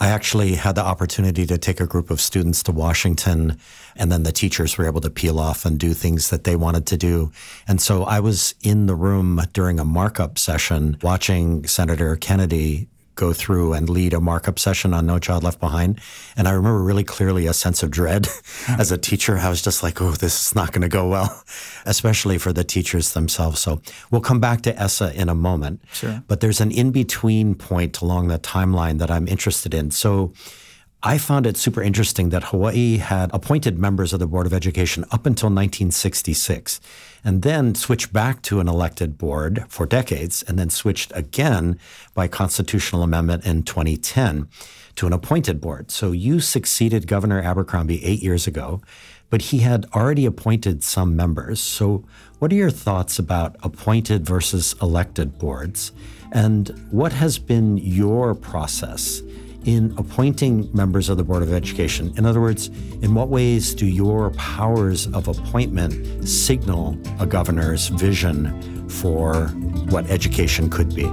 I 0.00 0.08
actually 0.08 0.54
had 0.54 0.74
the 0.74 0.84
opportunity 0.84 1.46
to 1.46 1.56
take 1.56 1.80
a 1.80 1.86
group 1.86 2.10
of 2.10 2.20
students 2.20 2.62
to 2.64 2.72
Washington, 2.72 3.58
and 3.96 4.10
then 4.10 4.22
the 4.22 4.32
teachers 4.32 4.76
were 4.76 4.86
able 4.86 5.00
to 5.00 5.10
peel 5.10 5.38
off 5.38 5.64
and 5.64 5.78
do 5.78 5.94
things 5.94 6.30
that 6.30 6.44
they 6.44 6.56
wanted 6.56 6.86
to 6.86 6.96
do. 6.96 7.32
And 7.66 7.80
so 7.80 8.04
I 8.04 8.20
was 8.20 8.54
in 8.62 8.86
the 8.86 8.94
room 8.94 9.40
during 9.52 9.78
a 9.78 9.84
markup 9.84 10.38
session 10.38 10.96
watching 11.02 11.66
Senator 11.66 12.16
Kennedy 12.16 12.88
go 13.14 13.32
through 13.32 13.72
and 13.72 13.88
lead 13.88 14.12
a 14.12 14.20
markup 14.20 14.58
session 14.58 14.92
on 14.92 15.06
No 15.06 15.18
Child 15.18 15.44
Left 15.44 15.60
Behind. 15.60 16.00
And 16.36 16.48
I 16.48 16.52
remember 16.52 16.82
really 16.82 17.04
clearly 17.04 17.46
a 17.46 17.54
sense 17.54 17.82
of 17.82 17.90
dread 17.90 18.28
as 18.68 18.90
a 18.90 18.98
teacher. 18.98 19.38
I 19.38 19.48
was 19.48 19.62
just 19.62 19.82
like, 19.82 20.00
oh, 20.02 20.10
this 20.10 20.48
is 20.48 20.54
not 20.54 20.72
going 20.72 20.82
to 20.82 20.88
go 20.88 21.08
well, 21.08 21.44
especially 21.86 22.38
for 22.38 22.52
the 22.52 22.64
teachers 22.64 23.12
themselves. 23.12 23.60
So 23.60 23.80
we'll 24.10 24.20
come 24.20 24.40
back 24.40 24.62
to 24.62 24.80
ESSA 24.80 25.14
in 25.14 25.28
a 25.28 25.34
moment. 25.34 25.82
Sure. 25.92 26.22
But 26.26 26.40
there's 26.40 26.60
an 26.60 26.70
in 26.70 26.90
between 26.90 27.54
point 27.54 28.00
along 28.00 28.28
the 28.28 28.38
timeline 28.38 28.98
that 28.98 29.10
I'm 29.10 29.28
interested 29.28 29.74
in. 29.74 29.90
So 29.90 30.32
I 31.06 31.18
found 31.18 31.46
it 31.46 31.58
super 31.58 31.82
interesting 31.82 32.30
that 32.30 32.44
Hawaii 32.44 32.96
had 32.96 33.30
appointed 33.34 33.78
members 33.78 34.14
of 34.14 34.20
the 34.20 34.26
Board 34.26 34.46
of 34.46 34.54
Education 34.54 35.04
up 35.10 35.26
until 35.26 35.48
1966 35.48 36.80
and 37.22 37.42
then 37.42 37.74
switched 37.74 38.10
back 38.10 38.40
to 38.42 38.58
an 38.58 38.68
elected 38.68 39.18
board 39.18 39.66
for 39.68 39.84
decades 39.84 40.42
and 40.44 40.58
then 40.58 40.70
switched 40.70 41.12
again 41.14 41.78
by 42.14 42.26
constitutional 42.26 43.02
amendment 43.02 43.44
in 43.44 43.64
2010 43.64 44.48
to 44.94 45.06
an 45.06 45.12
appointed 45.12 45.60
board. 45.60 45.90
So 45.90 46.10
you 46.12 46.40
succeeded 46.40 47.06
Governor 47.06 47.42
Abercrombie 47.42 48.02
eight 48.02 48.22
years 48.22 48.46
ago, 48.46 48.80
but 49.28 49.42
he 49.42 49.58
had 49.58 49.84
already 49.94 50.24
appointed 50.24 50.82
some 50.82 51.14
members. 51.14 51.60
So 51.60 52.06
what 52.38 52.50
are 52.50 52.56
your 52.56 52.70
thoughts 52.70 53.18
about 53.18 53.56
appointed 53.62 54.24
versus 54.24 54.74
elected 54.80 55.38
boards? 55.38 55.92
And 56.32 56.68
what 56.90 57.12
has 57.12 57.38
been 57.38 57.76
your 57.76 58.34
process 58.34 59.20
in 59.64 59.94
appointing 59.96 60.68
members 60.72 61.08
of 61.08 61.16
the 61.16 61.24
Board 61.24 61.42
of 61.42 61.52
Education? 61.52 62.12
In 62.16 62.26
other 62.26 62.40
words, 62.40 62.68
in 63.02 63.14
what 63.14 63.28
ways 63.28 63.74
do 63.74 63.86
your 63.86 64.30
powers 64.30 65.06
of 65.08 65.28
appointment 65.28 66.28
signal 66.28 66.98
a 67.20 67.26
governor's 67.26 67.88
vision 67.88 68.88
for 68.88 69.46
what 69.88 70.08
education 70.10 70.70
could 70.70 70.94
be? 70.94 71.10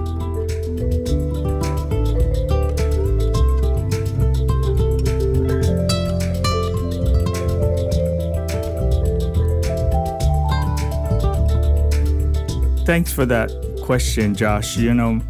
Thanks 12.86 13.14
for 13.14 13.26
that 13.28 13.50
question, 13.84 14.36
Josh. 14.36 14.76
You 14.76 14.94
know, 14.94 15.22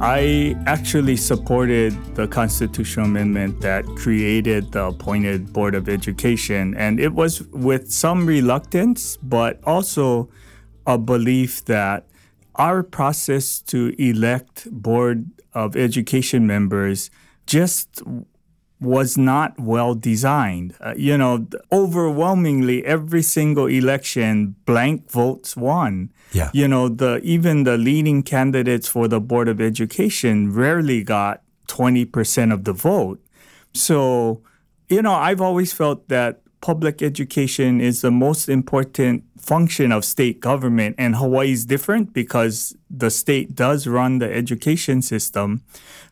I 0.00 0.54
actually 0.66 1.16
supported 1.16 1.92
the 2.14 2.28
constitutional 2.28 3.06
amendment 3.06 3.60
that 3.62 3.84
created 3.96 4.70
the 4.70 4.86
appointed 4.86 5.52
Board 5.52 5.74
of 5.74 5.88
Education, 5.88 6.76
and 6.76 7.00
it 7.00 7.14
was 7.14 7.42
with 7.48 7.90
some 7.90 8.24
reluctance, 8.24 9.16
but 9.16 9.58
also 9.64 10.30
a 10.86 10.98
belief 10.98 11.64
that 11.64 12.06
our 12.54 12.84
process 12.84 13.60
to 13.62 13.92
elect 13.98 14.70
Board 14.70 15.26
of 15.52 15.76
Education 15.76 16.46
members 16.46 17.10
just 17.46 18.00
was 18.80 19.18
not 19.18 19.58
well 19.58 19.96
designed. 19.96 20.76
Uh, 20.80 20.94
you 20.96 21.18
know, 21.18 21.44
overwhelmingly 21.72 22.84
every 22.84 23.22
single 23.22 23.66
election, 23.66 24.54
blank 24.64 25.10
votes 25.10 25.56
won. 25.56 26.10
Yeah. 26.32 26.50
You 26.52 26.68
know, 26.68 26.88
the 26.88 27.20
even 27.22 27.64
the 27.64 27.78
leading 27.78 28.22
candidates 28.22 28.88
for 28.88 29.08
the 29.08 29.20
Board 29.20 29.48
of 29.48 29.60
Education 29.60 30.52
rarely 30.52 31.02
got 31.02 31.42
20% 31.68 32.52
of 32.52 32.64
the 32.64 32.72
vote. 32.72 33.20
So, 33.72 34.42
you 34.88 35.02
know, 35.02 35.14
I've 35.14 35.40
always 35.40 35.72
felt 35.72 36.08
that 36.08 36.40
public 36.60 37.02
education 37.02 37.80
is 37.80 38.00
the 38.00 38.10
most 38.10 38.48
important 38.48 39.24
function 39.38 39.92
of 39.92 40.04
state 40.04 40.40
government 40.40 40.96
and 40.98 41.16
Hawaii 41.16 41.52
is 41.52 41.64
different 41.64 42.12
because 42.12 42.76
the 42.90 43.10
state 43.10 43.54
does 43.54 43.86
run 43.86 44.18
the 44.18 44.30
education 44.30 45.00
system 45.00 45.62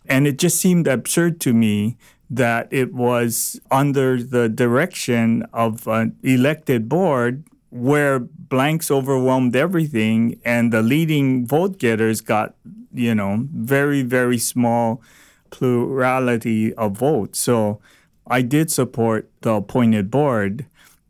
and 0.09 0.27
it 0.27 0.39
just 0.39 0.59
seemed 0.59 0.87
absurd 0.87 1.41
to 1.41 1.53
me 1.53 1.97
that 2.31 2.69
it 2.71 2.95
was 2.95 3.61
under 3.71 4.23
the 4.23 4.49
direction 4.49 5.45
of 5.53 5.87
an 5.87 6.17
elected 6.23 6.89
board 6.89 7.45
where 7.71 8.19
blanks 8.19 8.91
overwhelmed 8.91 9.57
everything 9.57 10.41
and 10.45 10.73
the 10.73 10.83
leading 10.83 11.47
vote 11.47 11.79
getters 11.79 12.21
got, 12.21 12.55
you 12.93 13.15
know, 13.15 13.47
very, 13.53 14.03
very 14.03 14.39
small 14.39 15.03
plurality 15.51 16.73
of 16.75 16.99
votes. 16.99 17.39
So 17.39 17.81
I 18.27 18.43
did 18.43 18.71
support 18.71 19.31
the 19.43 19.55
appointed 19.55 20.11
board. 20.11 20.67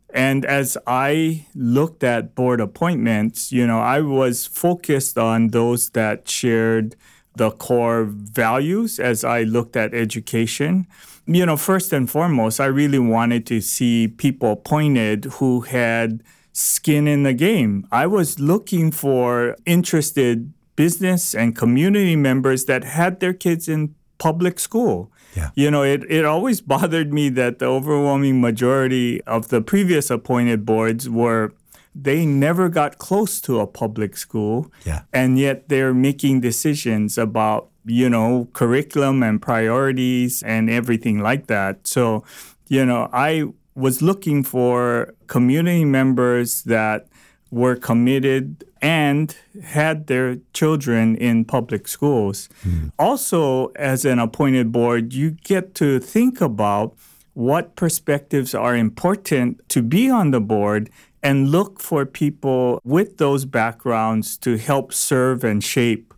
And 0.09 0.45
as 0.45 0.77
I 0.87 1.45
looked 1.53 2.03
at 2.03 2.33
board 2.33 2.59
appointments, 2.59 3.51
you 3.51 3.67
know, 3.67 3.79
I 3.79 4.01
was 4.01 4.47
focused 4.47 5.17
on 5.17 5.49
those 5.49 5.89
that 5.91 6.27
shared 6.27 6.95
the 7.35 7.51
core 7.51 8.05
values 8.05 8.99
as 8.99 9.23
I 9.23 9.43
looked 9.43 9.75
at 9.75 9.93
education. 9.93 10.87
You 11.27 11.45
know, 11.45 11.57
first 11.57 11.93
and 11.93 12.09
foremost, 12.09 12.59
I 12.59 12.65
really 12.65 12.99
wanted 12.99 13.45
to 13.47 13.61
see 13.61 14.07
people 14.07 14.53
appointed 14.53 15.25
who 15.25 15.61
had 15.61 16.23
skin 16.57 17.07
in 17.07 17.21
the 17.21 17.33
game. 17.33 17.87
I 17.91 18.07
was 18.07 18.39
looking 18.39 18.91
for 18.91 19.55
interested 19.67 20.51
business 20.75 21.35
and 21.35 21.55
community 21.55 22.15
members 22.15 22.65
that 22.65 22.83
had 22.83 23.19
their 23.19 23.33
kids 23.33 23.69
in 23.69 23.93
public 24.17 24.59
school. 24.59 25.11
Yeah. 25.35 25.51
You 25.53 25.69
know, 25.69 25.83
it, 25.83 26.03
it 26.09 26.25
always 26.25 26.59
bothered 26.73 27.13
me 27.13 27.29
that 27.29 27.59
the 27.59 27.67
overwhelming 27.67 28.41
majority 28.41 29.21
of 29.25 29.49
the 29.49 29.61
previous 29.61 30.09
appointed 30.09 30.65
boards 30.65 31.07
were 31.07 31.53
they 31.93 32.25
never 32.25 32.69
got 32.69 32.97
close 32.97 33.39
to 33.41 33.59
a 33.59 33.67
public 33.67 34.17
school. 34.17 34.71
Yeah. 34.83 35.03
And 35.13 35.37
yet 35.37 35.69
they're 35.69 35.93
making 35.93 36.41
decisions 36.41 37.19
about, 37.19 37.69
you 37.85 38.09
know, 38.09 38.49
curriculum 38.53 39.21
and 39.21 39.39
priorities 39.39 40.41
and 40.41 40.71
everything 40.71 41.19
like 41.19 41.45
that. 41.47 41.85
So, 41.85 42.23
you 42.67 42.83
know, 42.83 43.09
I 43.13 43.45
was 43.77 44.01
looking 44.01 44.43
for 44.43 45.13
community 45.27 45.85
members 45.85 46.63
that 46.63 47.07
were 47.51 47.75
committed 47.75 48.65
and 48.81 49.35
had 49.63 50.07
their 50.07 50.37
children 50.51 51.15
in 51.15 51.45
public 51.45 51.87
schools. 51.87 52.49
Hmm. 52.63 52.87
Also, 52.97 53.67
as 53.75 54.03
an 54.03 54.19
appointed 54.19 54.71
board, 54.71 55.13
you 55.13 55.31
get 55.31 55.75
to 55.75 55.99
think 55.99 56.41
about 56.41 56.97
what 57.33 57.75
perspectives 57.75 58.55
are 58.55 58.75
important 58.75 59.61
to 59.69 59.83
be 59.83 60.09
on 60.09 60.31
the 60.31 60.41
board 60.41 60.89
and 61.21 61.49
look 61.49 61.79
for 61.79 62.05
people 62.05 62.81
with 62.83 63.17
those 63.17 63.45
backgrounds 63.45 64.37
to 64.39 64.57
help 64.57 64.91
serve 64.91 65.43
and 65.43 65.63
shape 65.63 66.13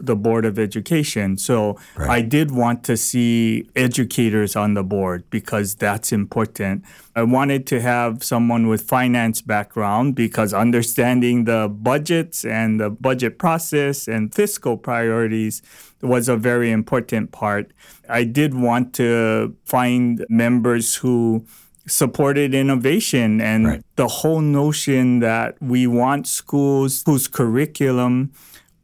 the 0.00 0.16
Board 0.16 0.44
of 0.44 0.58
Education. 0.58 1.36
So 1.38 1.76
Right. 1.96 2.10
I 2.10 2.20
did 2.22 2.50
want 2.50 2.84
to 2.84 2.96
see 2.96 3.68
educators 3.76 4.56
on 4.56 4.74
the 4.74 4.82
board 4.82 5.24
because 5.30 5.74
that's 5.74 6.12
important. 6.12 6.84
I 7.16 7.22
wanted 7.22 7.66
to 7.68 7.80
have 7.80 8.22
someone 8.24 8.66
with 8.66 8.82
finance 8.82 9.40
background 9.42 10.14
because 10.14 10.52
understanding 10.52 11.44
the 11.44 11.68
budgets 11.68 12.44
and 12.44 12.80
the 12.80 12.90
budget 12.90 13.38
process 13.38 14.08
and 14.08 14.34
fiscal 14.34 14.76
priorities 14.76 15.62
was 16.02 16.28
a 16.28 16.36
very 16.36 16.70
important 16.70 17.30
part. 17.32 17.72
I 18.08 18.24
did 18.24 18.54
want 18.54 18.92
to 18.94 19.54
find 19.64 20.24
members 20.28 20.96
who 20.96 21.44
supported 21.86 22.54
innovation 22.54 23.40
and 23.40 23.66
Right. 23.66 23.82
the 23.96 24.08
whole 24.08 24.40
notion 24.40 25.20
that 25.20 25.56
we 25.60 25.86
want 25.86 26.26
schools 26.26 27.02
whose 27.06 27.28
curriculum 27.28 28.30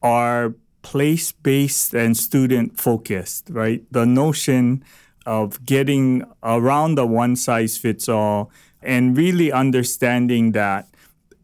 are 0.02 0.54
place 0.82 1.32
based 1.32 1.94
and 1.94 2.16
student 2.16 2.78
focused, 2.78 3.48
right? 3.50 3.84
The 3.90 4.06
notion 4.06 4.84
of 5.26 5.64
getting 5.64 6.24
around 6.42 6.94
the 6.94 7.06
one 7.06 7.36
size 7.36 7.76
fits 7.76 8.08
all 8.08 8.50
and 8.82 9.16
really 9.16 9.52
understanding 9.52 10.52
that 10.52 10.88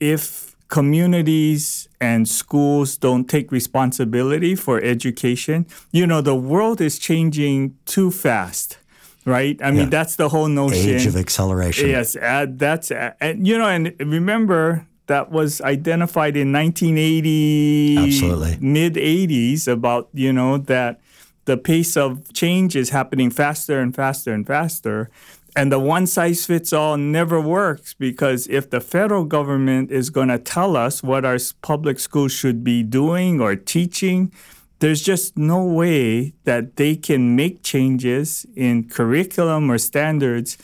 if 0.01 0.57
communities 0.69 1.89
and 2.01 2.29
schools 2.29 2.97
don't 2.97 3.29
take 3.29 3.53
responsibility 3.53 4.55
for 4.55 4.83
education, 4.83 5.67
you 5.93 6.07
know, 6.07 6.21
the 6.21 6.35
world 6.35 6.81
is 6.81 6.99
changing 6.99 7.77
too 7.85 8.11
fast. 8.11 8.79
Right, 9.25 9.61
I 9.61 9.73
mean 9.73 9.91
that's 9.91 10.15
the 10.15 10.29
whole 10.29 10.47
notion. 10.47 10.95
Age 10.95 11.07
of 11.07 11.17
acceleration. 11.17 11.89
Yes, 11.89 12.15
uh, 12.15 12.47
that's 12.49 12.93
uh, 12.93 13.11
and 13.21 13.45
you 13.45 13.59
know, 13.59 13.67
and 13.67 13.93
remember 13.99 14.87
that 15.07 15.31
was 15.31 15.61
identified 15.61 16.37
in 16.37 16.53
1980, 16.53 17.97
Absolutely. 17.99 18.59
mid 18.61 18.95
80s 18.95 19.69
about 19.69 20.09
you 20.13 20.33
know 20.33 20.59
that 20.59 21.01
the 21.45 21.57
pace 21.57 21.97
of 21.97 22.33
change 22.33 22.77
is 22.77 22.91
happening 22.91 23.31
faster 23.31 23.81
and 23.81 23.95
faster 23.95 24.33
and 24.33 24.47
faster. 24.47 25.11
And 25.55 25.73
the 25.73 25.79
one 25.79 26.07
size 26.07 26.45
fits 26.45 26.73
all 26.75 26.99
never 26.99 27.41
works 27.41 27.95
because 27.95 28.47
if 28.49 28.69
the 28.69 28.81
federal 28.81 29.25
government 29.25 29.91
is 29.91 30.11
going 30.11 30.29
to 30.29 30.39
tell 30.39 30.77
us 30.77 31.03
what 31.03 31.25
our 31.25 31.39
public 31.63 31.99
schools 31.99 32.33
should 32.33 32.63
be 32.63 32.83
doing 32.83 33.41
or 33.41 33.57
teaching, 33.57 34.33
there's 34.81 35.01
just 35.01 35.39
no 35.39 35.65
way 35.65 36.35
that 36.45 36.77
they 36.77 36.95
can 36.95 37.35
make 37.35 37.63
changes 37.63 38.45
in 38.55 38.87
curriculum 38.87 39.71
or 39.71 39.79
standards 39.79 40.59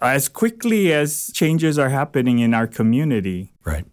as 0.00 0.28
quickly 0.28 0.92
as 0.92 1.30
changes 1.32 1.78
are 1.78 1.90
happening 1.90 2.38
in 2.38 2.54
our 2.54 2.66
community. 2.66 3.52
Right. 3.64 3.84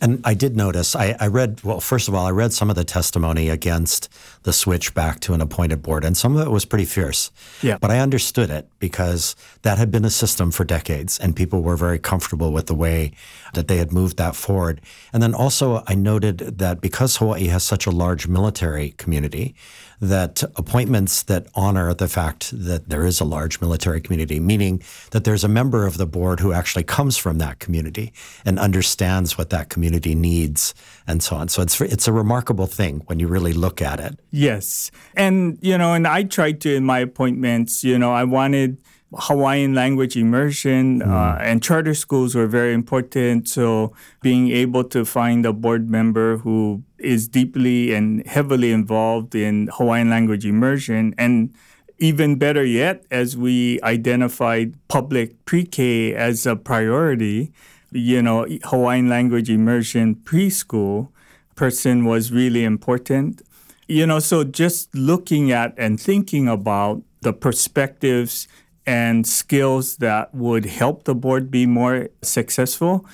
And 0.00 0.20
I 0.24 0.34
did 0.34 0.54
notice, 0.54 0.94
I, 0.94 1.16
I 1.18 1.28
read, 1.28 1.62
well, 1.62 1.80
first 1.80 2.08
of 2.08 2.14
all, 2.14 2.26
I 2.26 2.30
read 2.30 2.52
some 2.52 2.68
of 2.68 2.76
the 2.76 2.84
testimony 2.84 3.48
against 3.48 4.10
the 4.42 4.52
switch 4.52 4.92
back 4.92 5.20
to 5.20 5.32
an 5.32 5.40
appointed 5.40 5.82
board, 5.82 6.04
and 6.04 6.14
some 6.14 6.36
of 6.36 6.46
it 6.46 6.50
was 6.50 6.66
pretty 6.66 6.84
fierce. 6.84 7.30
Yeah. 7.62 7.78
But 7.80 7.90
I 7.90 8.00
understood 8.00 8.50
it 8.50 8.68
because 8.80 9.34
that 9.62 9.78
had 9.78 9.90
been 9.90 10.04
a 10.04 10.10
system 10.10 10.50
for 10.50 10.64
decades, 10.64 11.18
and 11.18 11.34
people 11.34 11.62
were 11.62 11.76
very 11.76 11.98
comfortable 11.98 12.52
with 12.52 12.66
the 12.66 12.74
way 12.74 13.12
that 13.54 13.68
they 13.68 13.78
had 13.78 13.92
moved 13.92 14.18
that 14.18 14.36
forward. 14.36 14.82
And 15.12 15.22
then 15.22 15.32
also, 15.32 15.82
I 15.86 15.94
noted 15.94 16.58
that 16.58 16.82
because 16.82 17.16
Hawaii 17.16 17.46
has 17.46 17.62
such 17.62 17.86
a 17.86 17.90
large 17.90 18.26
military 18.26 18.90
community, 18.98 19.54
that 20.00 20.42
appointments 20.56 21.22
that 21.24 21.46
honor 21.54 21.94
the 21.94 22.08
fact 22.08 22.50
that 22.52 22.88
there 22.88 23.04
is 23.04 23.20
a 23.20 23.24
large 23.24 23.60
military 23.60 24.00
community, 24.00 24.40
meaning 24.40 24.82
that 25.10 25.24
there's 25.24 25.44
a 25.44 25.48
member 25.48 25.86
of 25.86 25.98
the 25.98 26.06
board 26.06 26.40
who 26.40 26.52
actually 26.52 26.84
comes 26.84 27.16
from 27.16 27.38
that 27.38 27.58
community 27.58 28.12
and 28.44 28.58
understands 28.58 29.38
what 29.38 29.50
that 29.50 29.68
community 29.68 30.14
needs 30.14 30.74
and 31.06 31.22
so 31.22 31.36
on. 31.36 31.48
So 31.48 31.62
it's 31.62 31.80
it's 31.80 32.08
a 32.08 32.12
remarkable 32.12 32.66
thing 32.66 33.02
when 33.06 33.20
you 33.20 33.28
really 33.28 33.52
look 33.52 33.80
at 33.82 34.00
it. 34.00 34.18
Yes. 34.30 34.90
And, 35.14 35.58
you 35.60 35.78
know, 35.78 35.94
and 35.94 36.06
I 36.06 36.24
tried 36.24 36.60
to 36.62 36.74
in 36.74 36.84
my 36.84 36.98
appointments, 37.00 37.84
you 37.84 37.98
know, 37.98 38.12
I 38.12 38.24
wanted 38.24 38.78
Hawaiian 39.18 39.74
language 39.74 40.16
immersion 40.16 41.02
uh, 41.02 41.38
and 41.40 41.62
charter 41.62 41.94
schools 41.94 42.34
were 42.34 42.46
very 42.46 42.72
important. 42.72 43.48
So 43.48 43.92
being 44.22 44.50
able 44.50 44.84
to 44.84 45.04
find 45.04 45.46
a 45.46 45.52
board 45.52 45.90
member 45.90 46.38
who 46.38 46.82
is 46.98 47.28
deeply 47.28 47.92
and 47.92 48.26
heavily 48.26 48.72
involved 48.72 49.34
in 49.34 49.68
Hawaiian 49.72 50.10
language 50.10 50.44
immersion 50.46 51.14
and 51.18 51.54
even 51.98 52.36
better 52.36 52.64
yet, 52.64 53.04
as 53.10 53.36
we 53.36 53.80
identified 53.82 54.74
public 54.88 55.44
pre-K 55.44 56.14
as 56.14 56.44
a 56.44 56.56
priority, 56.56 57.52
you 57.92 58.20
know, 58.20 58.46
Hawaiian 58.64 59.08
language 59.08 59.48
immersion 59.48 60.16
preschool 60.16 61.08
person 61.54 62.04
was 62.04 62.32
really 62.32 62.64
important. 62.64 63.42
You 63.86 64.06
know, 64.06 64.18
so 64.18 64.44
just 64.44 64.94
looking 64.94 65.52
at 65.52 65.74
and 65.78 66.00
thinking 66.00 66.48
about 66.48 67.02
the 67.20 67.32
perspectives 67.32 68.48
and 68.86 69.26
skills 69.26 69.96
that 69.96 70.34
would 70.34 70.64
help 70.66 71.04
the 71.04 71.14
board 71.14 71.50
be 71.50 71.66
more 71.66 72.08
successful. 72.22 73.04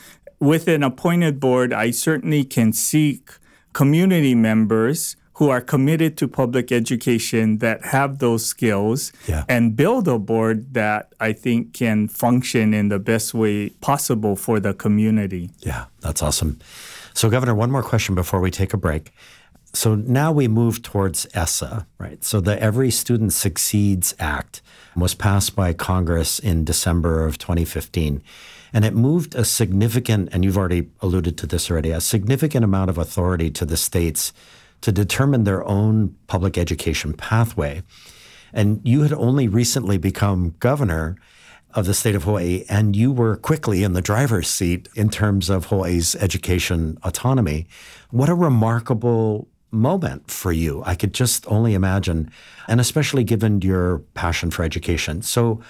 With 0.41 0.69
an 0.69 0.83
appointed 0.83 1.39
board, 1.39 1.73
I 1.73 1.91
certainly 1.93 2.45
can 2.45 2.73
seek 2.73 3.31
community 3.73 4.35
members 4.35 5.17
who 5.35 5.49
are 5.49 5.61
committed 5.63 6.19
to 6.19 6.29
public 6.29 6.71
education 6.71 7.59
that 7.59 7.83
have 7.87 8.19
those 8.19 8.45
skills 8.45 9.11
Yeah. 9.27 9.45
and 9.49 9.75
build 9.75 10.07
a 10.09 10.19
board 10.19 10.75
that 10.75 11.15
I 11.21 11.33
think 11.33 11.73
can 11.73 12.09
function 12.09 12.75
in 12.75 12.89
the 12.89 12.99
best 12.99 13.33
way 13.33 13.71
possible 13.81 14.37
for 14.37 14.61
the 14.61 14.75
community. 14.75 15.51
Yeah, 15.61 15.85
that's 16.01 16.23
awesome. 16.23 16.59
So, 17.15 17.31
Governor, 17.31 17.55
one 17.55 17.71
more 17.71 17.83
question 17.83 18.15
before 18.15 18.41
we 18.41 18.51
take 18.51 18.75
a 18.75 18.77
break. 18.77 19.13
So 19.73 19.95
now 19.95 20.33
we 20.33 20.49
move 20.49 20.83
towards 20.83 21.27
ESSA, 21.33 21.87
right? 21.99 22.23
So 22.25 22.41
the 22.41 22.61
Every 22.61 22.91
Student 22.91 23.33
Succeeds 23.33 24.15
Act 24.19 24.63
was 24.97 25.15
passed 25.15 25.55
by 25.55 25.73
Congress 25.73 26.39
in 26.39 26.65
December 26.65 27.25
of 27.25 27.39
2015. 27.39 28.23
And 28.73 28.85
it 28.85 28.95
moved 28.95 29.35
a 29.35 29.45
significant, 29.45 30.29
and 30.33 30.45
you've 30.45 30.59
already 30.59 30.91
alluded 31.01 31.39
to 31.39 31.47
this 31.47 31.71
already, 31.71 31.91
a 31.91 32.01
significant 32.01 32.65
amount 32.65 32.91
of 32.91 32.99
authority 32.99 33.51
to 33.51 33.65
the 33.65 33.77
states 33.77 34.33
to 34.81 34.93
determine 34.93 35.45
their 35.45 35.65
own 35.65 36.17
public 36.27 36.59
education 36.59 37.13
pathway. 37.13 37.83
And 38.53 38.81
you 38.85 39.03
had 39.03 39.13
only 39.13 39.47
recently 39.47 39.99
become 39.99 40.57
governor 40.59 41.17
of 41.75 41.87
the 41.87 41.95
state 41.95 42.17
of 42.17 42.25
Hawaii, 42.25 42.65
and 42.69 42.97
you 42.97 43.13
were 43.13 43.37
quickly 43.37 43.85
in 43.85 43.93
the 43.93 44.03
driver's 44.03 44.49
seat 44.49 44.89
in 44.97 45.09
terms 45.09 45.49
of 45.49 45.67
Hawaii's 45.67 46.17
education 46.17 46.99
autonomy. 47.05 47.67
What 48.11 48.29
a 48.29 48.35
remarkable 48.35 49.47
moment 49.71 50.31
for 50.31 50.53
you. 50.53 50.83
I 50.85 50.95
could 50.95 51.15
just 51.15 51.47
only 51.47 51.75
imagine, 51.75 52.31
and 52.69 52.81
especially 52.81 53.25
given 53.25 53.61
your 53.63 53.99
passion 54.15 54.51
for 54.51 54.65
education. 54.65 55.23
So 55.23 55.61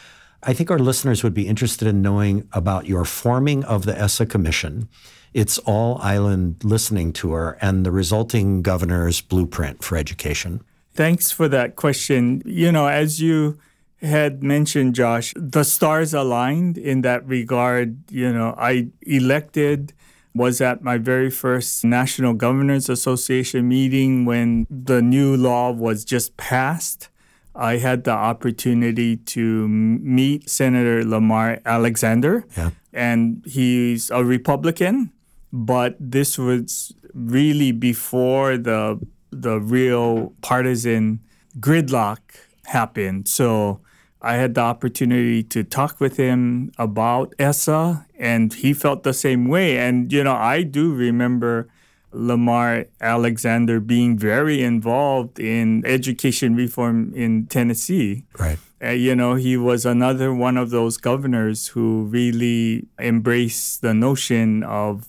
I 0.43 0.55
think 0.55 0.71
our 0.71 0.79
listeners 0.79 1.23
would 1.23 1.35
be 1.35 1.47
interested 1.47 1.87
in 1.87 2.01
knowing 2.01 2.49
about 2.53 2.87
your 2.87 3.05
forming 3.05 3.63
of 3.65 3.85
the 3.85 3.99
ESSA 3.99 4.27
Commission, 4.27 4.89
its 5.35 5.59
all 5.59 5.99
island 6.01 6.65
listening 6.65 7.13
tour, 7.13 7.59
and 7.61 7.85
the 7.85 7.93
resulting 7.93 8.63
governor's 8.63 9.21
blueprint 9.21 9.85
for 9.85 9.97
education. 9.97 10.63
Thanks 10.95 11.31
for 11.31 11.47
that 11.49 11.77
question. 11.77 12.43
You 12.45 12.73
know, 12.73 12.87
as 12.87 13.21
you 13.21 13.59
had 14.01 14.43
mentioned, 14.43 14.95
Josh, 14.95 15.35
the 15.37 15.63
stars 15.63 16.15
aligned 16.15 16.79
in 16.79 17.03
that 17.03 17.27
regard. 17.27 18.11
You 18.11 18.33
know, 18.33 18.55
I 18.57 18.89
elected, 19.03 19.93
was 20.35 20.61
at 20.61 20.83
my 20.83 20.97
very 20.99 21.31
first 21.31 21.85
National 21.85 22.35
Governors 22.35 22.88
Association 22.88 23.69
meeting 23.69 24.25
when 24.25 24.66
the 24.71 25.03
new 25.03 25.37
law 25.37 25.71
was 25.73 26.05
just 26.05 26.37
passed. 26.37 27.09
I 27.55 27.79
had 27.79 28.05
the 28.05 28.12
opportunity 28.12 29.16
to 29.35 29.69
meet 29.69 30.49
Senator 30.49 31.05
Lamar 31.05 31.59
Alexander, 31.66 32.45
Yeah. 32.57 32.71
and 32.93 33.43
he's 33.45 34.09
a 34.11 34.25
Republican, 34.25 35.11
but 35.53 35.97
this 35.99 36.38
was 36.38 36.95
really 37.12 37.73
before 37.73 38.57
the 38.57 39.01
the 39.33 39.61
real 39.61 40.33
partisan 40.43 41.21
gridlock 41.59 42.19
happened. 42.66 43.27
So 43.29 43.81
I 44.23 44.35
had 44.35 44.55
the 44.55 44.61
opportunity 44.61 45.43
to 45.45 45.65
talk 45.65 45.99
with 45.99 46.17
him 46.17 46.73
about 46.79 47.35
ESSA, 47.39 48.07
and 48.19 48.53
he 48.53 48.75
felt 48.75 49.03
the 49.03 49.15
same 49.15 49.49
way. 49.49 49.79
And, 49.79 50.13
you 50.13 50.23
know, 50.23 50.35
I 50.35 50.63
do 50.63 50.93
remember 50.93 51.69
Lamar 52.13 52.87
Alexander 53.01 53.81
being 53.81 54.19
very 54.19 54.63
involved 54.63 55.39
in 55.39 55.85
education 55.87 56.55
reform 56.55 57.13
in 57.15 57.47
Tennessee. 57.47 58.25
Right. 58.39 58.59
Uh, 58.83 58.91
you 58.91 59.15
know, 59.15 59.35
he 59.35 59.57
was 59.57 59.87
another 59.87 60.35
one 60.35 60.57
of 60.57 60.71
those 60.71 60.97
governors 60.97 61.69
who 61.69 62.05
really 62.05 62.89
embraced 62.99 63.83
the 63.83 63.95
notion 63.95 64.63
of 64.65 65.09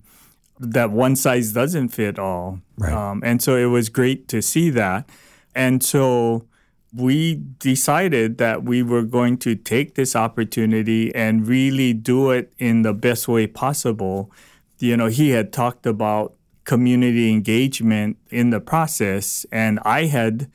that 0.60 0.92
one 0.92 1.16
size 1.16 1.54
doesn't 1.54 1.90
fit 1.90 2.20
all. 2.20 2.62
Right. 2.78 2.94
Um, 2.94 3.22
and 3.26 3.42
so 3.42 3.56
it 3.56 3.66
was 3.66 3.90
great 3.90 4.28
to 4.30 4.42
see 4.42 4.70
that. 4.72 5.10
And 5.56 5.84
so 5.84 6.46
we 6.94 7.36
decided 7.60 8.38
that 8.38 8.64
we 8.64 8.84
were 8.84 9.04
going 9.04 9.38
to 9.38 9.56
take 9.56 9.96
this 9.96 10.16
opportunity 10.16 11.14
and 11.16 11.48
really 11.48 11.94
do 11.94 12.32
it 12.32 12.52
in 12.58 12.82
the 12.82 12.94
best 12.94 13.28
way 13.28 13.48
possible. 13.48 14.32
You 14.80 14.98
know, 14.98 15.08
he 15.08 15.30
had 15.30 15.54
talked 15.54 15.86
about 15.86 16.36
community 16.66 17.32
engagement 17.32 18.18
in 18.30 18.50
the 18.50 18.60
process, 18.60 19.46
and 19.52 19.80
I 19.86 20.06
had 20.06 20.52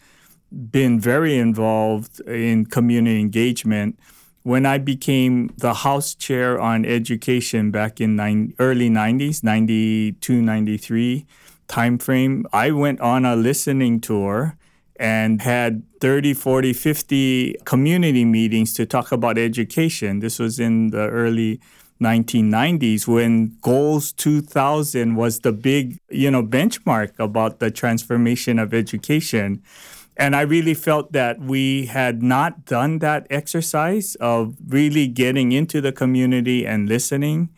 been 0.51 1.01
very 1.01 1.39
involved 1.39 2.21
in 2.21 2.67
community 2.67 3.21
engagement 3.21 3.99
when 4.43 4.65
I 4.65 4.79
became 4.79 5.49
the 5.57 5.75
House 5.75 6.15
Chair 6.15 6.61
on 6.61 6.85
Education 6.85 7.71
back 7.71 8.01
in 8.01 8.15
nine, 8.15 8.55
early 8.59 8.89
90s, 8.89 9.43
92, 9.43 10.43
93 10.43 11.27
timeframe. 11.67 12.45
I 12.53 12.71
went 12.71 13.01
on 13.01 13.25
a 13.25 13.35
listening 13.35 14.01
tour 14.01 14.57
and 14.99 15.43
had 15.43 15.83
30, 16.01 16.35
40, 16.35 16.73
50 16.73 17.57
community 17.65 18.25
meetings 18.25 18.73
to 18.75 18.87
talk 18.87 19.13
about 19.13 19.39
education. 19.39 20.21
This 20.21 20.39
was 20.39 20.59
in 20.59 20.91
the 20.91 21.09
early 21.09 21.61
1990s 22.01 23.07
when 23.07 23.57
goals 23.63 24.13
2000 24.13 25.15
was 25.15 25.41
the 25.41 25.53
big 25.53 25.99
you 26.11 26.31
know 26.31 26.43
benchmark 26.43 27.19
about 27.19 27.59
the 27.59 27.71
transformation 27.71 28.59
of 28.59 28.75
education. 28.75 29.63
And 30.19 30.37
i 30.37 30.43
really 30.43 30.75
felt 30.75 31.13
that 31.13 31.41
we 31.41 31.87
had 31.87 32.23
not 32.23 32.65
done 32.65 32.99
that 32.99 33.27
exercise 33.31 34.15
of 34.17 34.57
really 34.69 35.07
getting 35.09 35.53
into 35.53 35.81
the 35.81 35.93
community 35.93 36.67
and 36.67 36.89
listening. 36.89 37.49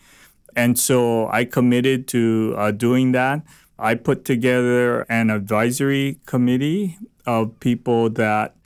And 0.55 0.79
so 0.79 1.29
i 1.29 1.45
committed 1.45 2.07
to 2.09 2.55
uh, 2.57 2.71
doing 2.71 3.13
that. 3.13 3.43
I 3.79 3.95
put 3.95 4.25
together 4.25 5.03
an 5.09 5.31
advisory 5.31 6.19
committee 6.27 6.99
of 7.29 7.61
people 7.61 8.09
that 8.09 8.57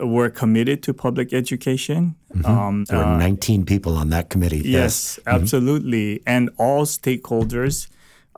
were 0.00 0.30
committed 0.30 0.82
to 0.84 0.94
public 0.94 1.32
education. 1.32 2.14
Mm-hmm. 2.32 2.46
Um, 2.46 2.84
there 2.84 2.98
were 2.98 3.04
uh, 3.04 3.18
19 3.18 3.66
people 3.66 3.96
on 3.96 4.10
that 4.10 4.30
committee. 4.30 4.58
Yes, 4.58 4.64
yes. 4.64 5.18
Mm-hmm. 5.18 5.42
absolutely. 5.42 6.14
Mm-hmm. 6.14 6.28
And 6.34 6.50
all 6.56 6.86
stakeholders, 6.86 7.88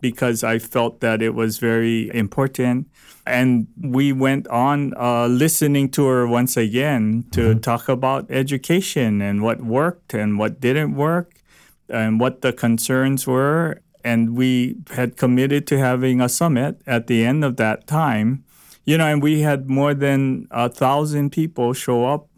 because 0.01 0.43
I 0.43 0.59
felt 0.59 1.01
that 1.01 1.21
it 1.21 1.35
was 1.35 1.59
very 1.59 2.11
important. 2.15 2.89
And 3.27 3.69
we 3.81 4.13
went 4.13 4.49
on 4.49 4.95
a 4.97 5.29
listening 5.29 5.91
tour 5.91 6.27
once 6.27 6.57
again 6.57 7.25
to 7.33 7.41
mm-hmm. 7.41 7.61
talk 7.61 7.89
about 7.89 8.31
education 8.31 9.21
and 9.21 9.43
what 9.43 9.63
worked 9.63 10.15
and 10.15 10.39
what 10.39 10.61
didn't 10.61 10.95
work 10.95 11.41
and 11.89 12.19
what 12.19 12.41
the 12.41 12.53
concerns 12.53 13.27
were. 13.27 13.81
And 14.03 14.37
we 14.37 14.77
had 14.91 15.17
committed 15.17 15.67
to 15.69 15.79
having 15.79 16.21
a 16.21 16.29
summit 16.29 16.81
at 16.87 17.07
the 17.07 17.25
end 17.25 17.45
of 17.45 17.57
that 17.57 17.87
time 17.87 18.45
you 18.85 18.99
know, 18.99 19.07
and 19.07 19.23
we 19.23 19.41
had 19.41 19.69
more 19.69 19.95
than 19.95 20.47
a 20.51 20.69
thousand 20.69 21.31
people 21.31 21.73
show 21.73 22.07
up 22.07 22.29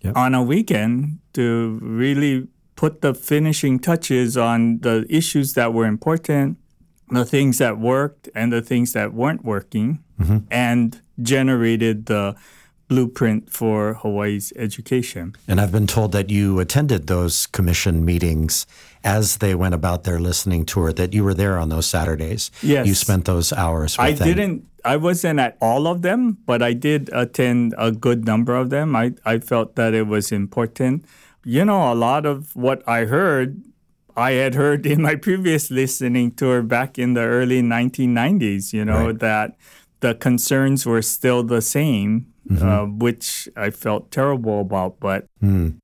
yep. 0.00 0.16
on 0.16 0.34
a 0.34 0.42
weekend 0.42 1.18
to 1.34 1.78
really 1.82 2.48
put 2.76 3.00
the 3.00 3.14
finishing 3.14 3.78
touches 3.78 4.36
on 4.36 4.78
the 4.80 5.06
issues 5.08 5.54
that 5.54 5.72
were 5.72 5.86
important, 5.86 6.58
the 7.10 7.24
things 7.24 7.58
that 7.58 7.78
worked, 7.78 8.28
and 8.34 8.52
the 8.52 8.62
things 8.62 8.92
that 8.92 9.12
weren't 9.12 9.44
working, 9.44 10.02
mm-hmm. 10.20 10.38
and 10.50 11.00
generated 11.20 12.06
the 12.06 12.36
blueprint 12.88 13.50
for 13.50 13.94
Hawaii's 13.94 14.52
education. 14.56 15.34
And 15.46 15.60
I've 15.60 15.72
been 15.72 15.86
told 15.86 16.12
that 16.12 16.30
you 16.30 16.58
attended 16.58 17.06
those 17.06 17.46
commission 17.46 18.04
meetings 18.04 18.66
as 19.08 19.38
they 19.38 19.54
went 19.54 19.74
about 19.74 20.04
their 20.04 20.20
listening 20.20 20.66
tour, 20.66 20.92
that 20.92 21.14
you 21.14 21.24
were 21.24 21.32
there 21.32 21.56
on 21.56 21.70
those 21.70 21.86
Saturdays. 21.86 22.50
Yes. 22.60 22.86
You 22.86 22.94
spent 22.94 23.24
those 23.24 23.54
hours 23.54 23.96
I 23.98 24.12
them. 24.12 24.28
didn't 24.28 24.68
I 24.84 24.96
wasn't 24.96 25.40
at 25.40 25.56
all 25.60 25.86
of 25.86 26.02
them, 26.02 26.38
but 26.46 26.62
I 26.62 26.72
did 26.72 27.10
attend 27.12 27.74
a 27.78 27.90
good 27.90 28.24
number 28.24 28.54
of 28.54 28.70
them. 28.70 28.94
I, 28.94 29.14
I 29.24 29.38
felt 29.38 29.76
that 29.76 29.92
it 29.92 30.06
was 30.06 30.30
important. 30.30 31.04
You 31.44 31.64
know, 31.64 31.92
a 31.92 31.96
lot 31.96 32.26
of 32.26 32.54
what 32.54 32.86
I 32.86 33.04
heard, 33.04 33.60
I 34.16 34.32
had 34.32 34.54
heard 34.54 34.86
in 34.86 35.02
my 35.02 35.14
previous 35.26 35.70
listening 35.70 36.32
tour 36.32 36.62
back 36.62 36.98
in 36.98 37.14
the 37.14 37.22
early 37.22 37.60
1990s, 37.60 38.72
you 38.72 38.84
know, 38.84 39.06
right. 39.06 39.18
that 39.18 39.56
the 40.00 40.14
concerns 40.14 40.86
were 40.86 41.02
still 41.02 41.42
the 41.42 41.60
same, 41.60 42.32
mm-hmm. 42.48 42.68
uh, 42.68 42.86
which 42.86 43.48
I 43.56 43.70
felt 43.70 44.10
terrible 44.10 44.60
about. 44.60 45.00
But 45.00 45.26
mm. 45.42 45.80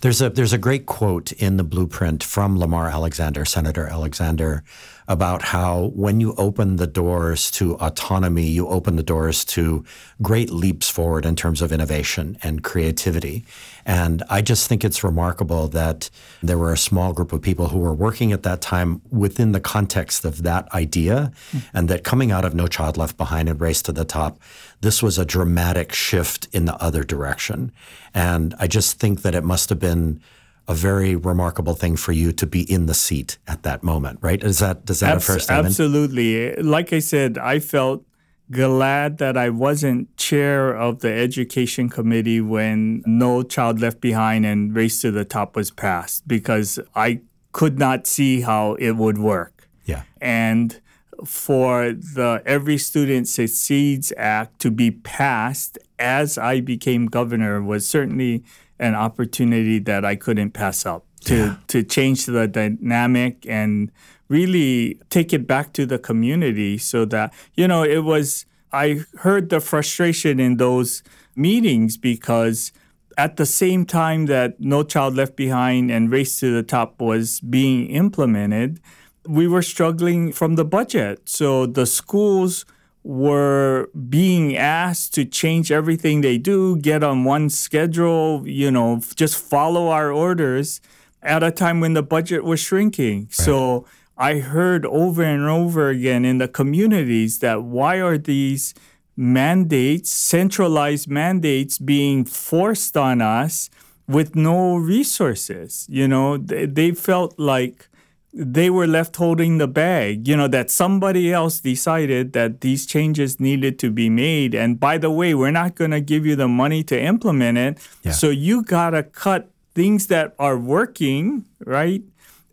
There's 0.00 0.20
a 0.20 0.30
there's 0.30 0.52
a 0.52 0.58
great 0.58 0.86
quote 0.86 1.32
in 1.32 1.56
the 1.56 1.64
blueprint 1.64 2.22
from 2.22 2.58
Lamar 2.58 2.88
Alexander, 2.88 3.44
Senator 3.44 3.86
Alexander, 3.86 4.64
about 5.06 5.42
how 5.42 5.92
when 5.94 6.20
you 6.20 6.34
open 6.36 6.76
the 6.76 6.86
doors 6.86 7.50
to 7.52 7.74
autonomy, 7.76 8.46
you 8.46 8.68
open 8.68 8.96
the 8.96 9.02
doors 9.02 9.44
to 9.44 9.84
great 10.22 10.50
leaps 10.50 10.88
forward 10.88 11.26
in 11.26 11.36
terms 11.36 11.60
of 11.60 11.72
innovation 11.72 12.38
and 12.42 12.62
creativity. 12.62 13.44
And 13.84 14.22
I 14.30 14.40
just 14.40 14.66
think 14.68 14.82
it's 14.82 15.04
remarkable 15.04 15.68
that 15.68 16.08
there 16.42 16.56
were 16.56 16.72
a 16.72 16.78
small 16.78 17.12
group 17.12 17.32
of 17.32 17.42
people 17.42 17.68
who 17.68 17.78
were 17.78 17.92
working 17.92 18.32
at 18.32 18.42
that 18.44 18.62
time 18.62 19.02
within 19.10 19.52
the 19.52 19.60
context 19.60 20.24
of 20.24 20.42
that 20.42 20.72
idea, 20.72 21.32
mm. 21.52 21.62
and 21.74 21.88
that 21.88 22.02
coming 22.02 22.32
out 22.32 22.44
of 22.44 22.54
No 22.54 22.66
Child 22.66 22.96
Left 22.96 23.16
Behind 23.16 23.48
and 23.48 23.60
Race 23.60 23.82
to 23.82 23.92
the 23.92 24.04
Top, 24.04 24.38
this 24.80 25.02
was 25.02 25.18
a 25.18 25.24
dramatic 25.26 25.92
shift 25.92 26.48
in 26.52 26.64
the 26.64 26.82
other 26.82 27.04
direction. 27.04 27.72
And 28.14 28.54
I 28.58 28.66
just 28.66 28.98
think 28.98 29.22
that 29.22 29.34
it 29.34 29.44
must 29.44 29.68
have 29.68 29.78
been 29.78 30.20
a 30.66 30.74
very 30.74 31.14
remarkable 31.14 31.74
thing 31.74 31.96
for 31.96 32.12
you 32.12 32.32
to 32.32 32.46
be 32.46 32.62
in 32.70 32.86
the 32.86 32.94
seat 32.94 33.38
at 33.46 33.62
that 33.64 33.82
moment, 33.82 34.18
right? 34.22 34.42
Is 34.42 34.58
that 34.60 34.84
does 34.84 35.00
that 35.00 35.16
Abs- 35.16 35.24
a 35.24 35.32
fair 35.32 35.38
statement? 35.38 35.66
Absolutely. 35.66 36.54
Like 36.56 36.92
I 36.92 37.00
said, 37.00 37.38
I 37.38 37.58
felt 37.58 38.04
glad 38.50 39.18
that 39.18 39.36
I 39.36 39.48
wasn't 39.50 40.14
chair 40.16 40.74
of 40.74 41.00
the 41.00 41.12
education 41.12 41.88
committee 41.88 42.40
when 42.40 43.02
No 43.06 43.42
Child 43.42 43.80
Left 43.80 44.00
Behind 44.00 44.44
and 44.44 44.74
Race 44.74 45.00
to 45.00 45.10
the 45.10 45.24
Top 45.24 45.56
was 45.56 45.70
passed 45.70 46.28
because 46.28 46.78
I 46.94 47.20
could 47.52 47.78
not 47.78 48.06
see 48.06 48.42
how 48.42 48.74
it 48.74 48.92
would 48.92 49.18
work. 49.18 49.68
Yeah. 49.86 50.02
And 50.20 50.80
for 51.24 51.92
the 51.92 52.42
Every 52.44 52.78
Student 52.78 53.28
Succeeds 53.28 54.12
Act 54.16 54.60
to 54.60 54.70
be 54.70 54.90
passed 54.90 55.78
as 55.98 56.36
I 56.36 56.60
became 56.60 57.06
governor 57.06 57.62
was 57.62 57.86
certainly 57.86 58.44
an 58.84 58.94
opportunity 58.94 59.78
that 59.78 60.04
I 60.04 60.14
couldn't 60.14 60.50
pass 60.50 60.84
up 60.84 61.06
to 61.24 61.36
yeah. 61.36 61.56
to 61.68 61.82
change 61.82 62.26
the 62.26 62.46
dynamic 62.46 63.46
and 63.48 63.90
really 64.28 65.00
take 65.08 65.32
it 65.32 65.46
back 65.46 65.72
to 65.72 65.86
the 65.86 65.98
community 65.98 66.76
so 66.76 67.04
that 67.06 67.32
you 67.54 67.66
know 67.66 67.82
it 67.82 68.04
was 68.04 68.46
I 68.72 69.00
heard 69.20 69.48
the 69.48 69.60
frustration 69.60 70.38
in 70.38 70.58
those 70.58 71.02
meetings 71.34 71.96
because 71.96 72.72
at 73.16 73.36
the 73.36 73.46
same 73.46 73.86
time 73.86 74.26
that 74.26 74.60
No 74.60 74.82
Child 74.82 75.14
Left 75.14 75.36
Behind 75.36 75.90
and 75.90 76.10
Race 76.10 76.40
to 76.40 76.52
the 76.52 76.62
Top 76.62 77.00
was 77.00 77.40
being 77.40 77.86
implemented, 77.86 78.80
we 79.26 79.46
were 79.46 79.62
struggling 79.62 80.32
from 80.32 80.56
the 80.56 80.64
budget. 80.64 81.28
So 81.28 81.66
the 81.66 81.86
schools 81.86 82.66
were 83.04 83.90
being 84.08 84.56
asked 84.56 85.12
to 85.14 85.26
change 85.26 85.70
everything 85.70 86.22
they 86.22 86.38
do, 86.38 86.76
get 86.78 87.04
on 87.04 87.24
one 87.24 87.50
schedule, 87.50 88.42
you 88.46 88.70
know, 88.70 89.00
just 89.14 89.36
follow 89.36 89.88
our 89.88 90.10
orders 90.10 90.80
at 91.22 91.42
a 91.42 91.50
time 91.50 91.80
when 91.80 91.92
the 91.92 92.02
budget 92.02 92.44
was 92.44 92.60
shrinking. 92.60 93.20
Right. 93.20 93.32
So 93.34 93.86
I 94.16 94.38
heard 94.38 94.86
over 94.86 95.22
and 95.22 95.44
over 95.44 95.90
again 95.90 96.24
in 96.24 96.38
the 96.38 96.48
communities 96.48 97.40
that 97.40 97.62
why 97.62 98.00
are 98.00 98.16
these 98.16 98.72
mandates, 99.16 100.10
centralized 100.10 101.08
mandates 101.08 101.78
being 101.78 102.24
forced 102.24 102.96
on 102.96 103.20
us 103.20 103.68
with 104.08 104.34
no 104.34 104.76
resources? 104.76 105.86
You 105.90 106.08
know, 106.08 106.38
they, 106.38 106.64
they 106.64 106.92
felt 106.92 107.38
like 107.38 107.88
they 108.36 108.68
were 108.68 108.88
left 108.88 109.14
holding 109.14 109.58
the 109.58 109.68
bag, 109.68 110.26
you 110.26 110.36
know, 110.36 110.48
that 110.48 110.68
somebody 110.68 111.32
else 111.32 111.60
decided 111.60 112.32
that 112.32 112.62
these 112.62 112.84
changes 112.84 113.38
needed 113.38 113.78
to 113.78 113.92
be 113.92 114.10
made. 114.10 114.56
And 114.56 114.80
by 114.80 114.98
the 114.98 115.10
way, 115.10 115.34
we're 115.34 115.52
not 115.52 115.76
going 115.76 115.92
to 115.92 116.00
give 116.00 116.26
you 116.26 116.34
the 116.34 116.48
money 116.48 116.82
to 116.84 117.00
implement 117.00 117.58
it. 117.58 117.78
Yeah. 118.02 118.10
So 118.10 118.30
you 118.30 118.64
got 118.64 118.90
to 118.90 119.04
cut 119.04 119.50
things 119.74 120.08
that 120.08 120.34
are 120.38 120.58
working, 120.58 121.44
right, 121.64 122.02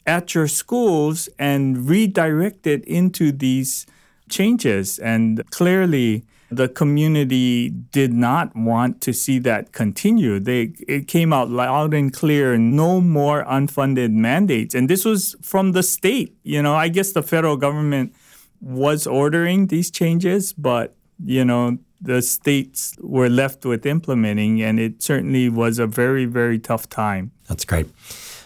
at 0.05 0.35
your 0.35 0.47
schools 0.47 1.29
and 1.39 1.89
redirect 1.89 2.67
it 2.67 2.85
into 2.85 3.31
these 3.31 3.87
changes. 4.29 4.99
And 4.99 5.43
clearly, 5.49 6.25
the 6.51 6.67
community 6.67 7.69
did 7.69 8.11
not 8.13 8.55
want 8.55 9.01
to 9.01 9.13
see 9.13 9.39
that 9.39 9.71
continue. 9.71 10.39
They 10.39 10.73
it 10.87 11.07
came 11.07 11.31
out 11.31 11.49
loud 11.49 11.93
and 11.93 12.13
clear, 12.13 12.57
no 12.57 12.99
more 12.99 13.45
unfunded 13.45 14.11
mandates. 14.11 14.75
And 14.75 14.89
this 14.89 15.05
was 15.05 15.35
from 15.41 15.71
the 15.71 15.81
state. 15.81 16.35
You 16.43 16.61
know, 16.61 16.75
I 16.75 16.89
guess 16.89 17.13
the 17.13 17.23
federal 17.23 17.55
government 17.55 18.13
was 18.59 19.07
ordering 19.07 19.67
these 19.67 19.89
changes, 19.89 20.53
but 20.53 20.95
you 21.23 21.45
know, 21.45 21.77
the 22.01 22.21
states 22.21 22.95
were 22.99 23.29
left 23.29 23.63
with 23.63 23.85
implementing 23.85 24.61
and 24.61 24.79
it 24.79 25.01
certainly 25.01 25.49
was 25.49 25.79
a 25.79 25.87
very, 25.87 26.25
very 26.25 26.59
tough 26.59 26.89
time. 26.89 27.31
That's 27.47 27.63
great. 27.63 27.87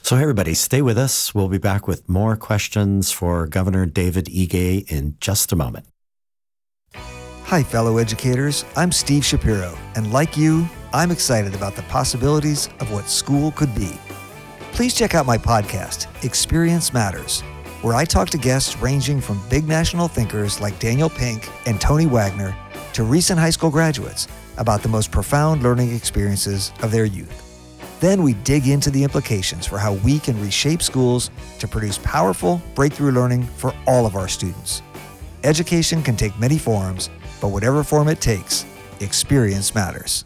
So, 0.01 0.17
everybody, 0.17 0.53
stay 0.53 0.83
with 0.83 0.99
us. 0.99 1.33
We'll 1.33 1.47
be 1.47 1.57
back 1.57 1.87
with 1.87 2.07
more 2.07 2.35
questions 2.35 3.11
for 3.11 3.47
Governor 3.47 3.87
David 3.87 4.25
Ige 4.25 4.87
in 4.91 5.15
just 5.19 5.51
a 5.51 5.55
moment. 5.55 5.87
Hi, 7.45 7.61
fellow 7.61 7.99
educators. 7.99 8.65
I'm 8.75 8.91
Steve 8.91 9.23
Shapiro, 9.23 9.77
and 9.93 10.11
like 10.11 10.35
you, 10.35 10.67
I'm 10.91 11.11
excited 11.11 11.53
about 11.53 11.75
the 11.75 11.83
possibilities 11.83 12.69
of 12.79 12.91
what 12.91 13.07
school 13.07 13.51
could 13.51 13.73
be. 13.75 13.99
Please 14.71 14.95
check 14.95 15.13
out 15.13 15.27
my 15.27 15.37
podcast, 15.37 16.07
Experience 16.25 16.91
Matters, 16.91 17.41
where 17.83 17.93
I 17.93 18.03
talk 18.03 18.31
to 18.31 18.39
guests 18.39 18.75
ranging 18.79 19.21
from 19.21 19.39
big 19.47 19.67
national 19.67 20.07
thinkers 20.07 20.59
like 20.59 20.79
Daniel 20.79 21.07
Pink 21.07 21.47
and 21.67 21.79
Tony 21.79 22.07
Wagner 22.07 22.57
to 22.93 23.03
recent 23.03 23.39
high 23.39 23.51
school 23.51 23.69
graduates 23.69 24.27
about 24.57 24.81
the 24.81 24.89
most 24.89 25.11
profound 25.11 25.61
learning 25.61 25.93
experiences 25.95 26.73
of 26.81 26.89
their 26.89 27.05
youth. 27.05 27.43
Then 27.99 28.23
we 28.23 28.33
dig 28.33 28.67
into 28.67 28.89
the 28.89 29.03
implications 29.03 29.67
for 29.67 29.77
how 29.77 29.93
we 29.93 30.17
can 30.17 30.41
reshape 30.41 30.81
schools 30.81 31.29
to 31.59 31.67
produce 31.67 31.99
powerful 31.99 32.59
breakthrough 32.73 33.11
learning 33.11 33.43
for 33.43 33.71
all 33.85 34.07
of 34.07 34.15
our 34.15 34.27
students. 34.27 34.81
Education 35.45 36.01
can 36.01 36.17
take 36.17 36.37
many 36.39 36.57
forms 36.57 37.09
but 37.39 37.49
whatever 37.49 37.83
form 37.83 38.07
it 38.07 38.21
takes, 38.21 38.65
experience 38.99 39.75
matters. 39.75 40.25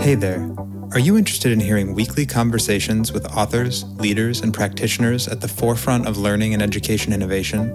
Hey 0.00 0.16
there. 0.16 0.52
Are 0.90 0.98
you 0.98 1.16
interested 1.16 1.52
in 1.52 1.60
hearing 1.60 1.94
weekly 1.94 2.26
conversations 2.26 3.12
with 3.12 3.24
authors, 3.26 3.84
leaders, 4.00 4.40
and 4.40 4.52
practitioners 4.52 5.28
at 5.28 5.40
the 5.40 5.46
forefront 5.46 6.08
of 6.08 6.18
learning 6.18 6.52
and 6.52 6.62
education 6.62 7.12
innovation? 7.12 7.70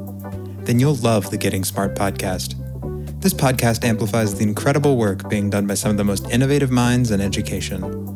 Then 0.66 0.80
you'll 0.80 0.96
love 0.96 1.32
the 1.32 1.38
Getting 1.38 1.64
Smart 1.64 1.96
podcast. 1.96 2.56
This 3.22 3.34
podcast 3.34 3.86
amplifies 3.86 4.36
the 4.36 4.44
incredible 4.44 4.98
work 4.98 5.30
being 5.30 5.50
done 5.50 5.66
by 5.66 5.76
some 5.76 5.90
of 5.92 5.98
the 5.98 6.04
most 6.04 6.30
innovative 6.30 6.70
minds 6.70 7.12
in 7.12 7.22
education. 7.22 8.07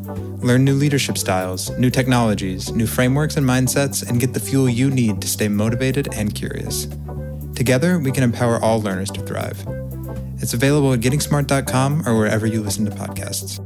Learn 0.42 0.66
new 0.66 0.74
leadership 0.74 1.20
styles, 1.20 1.70
new 1.78 1.92
technologies, 1.92 2.72
new 2.72 2.88
frameworks 2.88 3.38
and 3.38 3.48
mindsets, 3.48 4.08
and 4.08 4.20
get 4.20 4.34
the 4.34 4.40
fuel 4.40 4.68
you 4.68 4.90
need 4.90 5.22
to 5.22 5.28
stay 5.28 5.48
motivated 5.48 6.12
and 6.16 6.34
curious. 6.34 6.88
Together, 7.56 8.00
we 8.00 8.12
can 8.12 8.24
empower 8.24 8.58
all 8.60 8.82
learners 8.82 9.12
to 9.12 9.22
thrive. 9.22 9.64
It's 10.40 10.56
available 10.56 10.94
at 10.94 11.02
gettingsmart.com 11.02 12.08
or 12.08 12.18
wherever 12.18 12.48
you 12.48 12.62
listen 12.62 12.86
to 12.86 12.92
podcasts. 12.92 13.60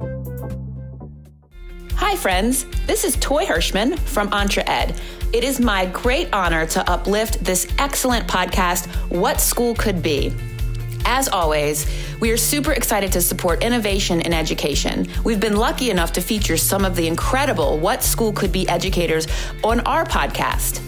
Hi, 1.93 2.17
friends. 2.17 2.65
This 2.87 3.05
is 3.05 3.15
Toy 3.21 3.45
Hirschman 3.45 3.97
from 3.97 4.29
EntreEd. 4.31 4.99
It 5.33 5.45
is 5.45 5.61
my 5.61 5.85
great 5.87 6.27
honor 6.33 6.65
to 6.67 6.91
uplift 6.91 7.41
this 7.41 7.67
excellent 7.79 8.27
podcast, 8.27 8.87
What 9.09 9.39
School 9.39 9.75
Could 9.75 10.03
Be. 10.03 10.33
As 11.07 11.29
always, 11.29 11.85
we 12.19 12.31
are 12.31 12.37
super 12.37 12.73
excited 12.73 13.11
to 13.11 13.21
support 13.21 13.63
innovation 13.63 14.21
in 14.21 14.33
education. 14.33 15.07
We've 15.23 15.39
been 15.39 15.55
lucky 15.55 15.91
enough 15.91 16.11
to 16.13 16.21
feature 16.21 16.57
some 16.57 16.83
of 16.83 16.95
the 16.95 17.07
incredible 17.07 17.77
What 17.77 18.03
School 18.03 18.33
Could 18.33 18.51
Be 18.51 18.67
educators 18.67 19.27
on 19.63 19.81
our 19.81 20.03
podcast. 20.03 20.81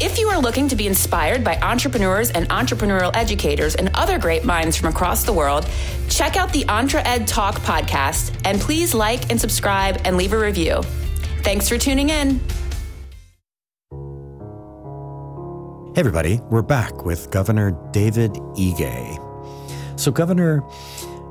If 0.00 0.16
you 0.16 0.28
are 0.28 0.38
looking 0.40 0.68
to 0.68 0.76
be 0.76 0.86
inspired 0.86 1.42
by 1.42 1.56
entrepreneurs 1.56 2.30
and 2.30 2.48
entrepreneurial 2.50 3.10
educators 3.16 3.74
and 3.74 3.90
other 3.94 4.16
great 4.16 4.44
minds 4.44 4.76
from 4.76 4.90
across 4.90 5.24
the 5.24 5.32
world, 5.32 5.68
check 6.08 6.36
out 6.36 6.52
the 6.52 6.62
EntreEd 6.68 7.26
Talk 7.26 7.56
podcast 7.56 8.32
and 8.44 8.60
please 8.60 8.94
like 8.94 9.28
and 9.28 9.40
subscribe 9.40 10.00
and 10.04 10.16
leave 10.16 10.32
a 10.32 10.38
review. 10.38 10.82
Thanks 11.42 11.68
for 11.68 11.76
tuning 11.76 12.10
in. 12.10 12.38
Hey, 15.94 16.02
everybody, 16.02 16.38
we're 16.48 16.62
back 16.62 17.04
with 17.04 17.28
Governor 17.32 17.76
David 17.90 18.30
Ige. 18.54 19.27
So, 19.98 20.12
Governor, 20.12 20.60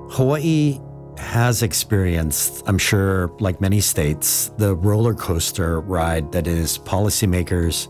Hawaii 0.09 0.81
has 1.17 1.63
experienced, 1.63 2.63
I'm 2.67 2.77
sure, 2.77 3.31
like 3.39 3.61
many 3.61 3.79
states, 3.79 4.51
the 4.57 4.75
roller 4.75 5.13
coaster 5.13 5.79
ride 5.79 6.33
that 6.33 6.47
is 6.47 6.77
policymakers 6.79 7.87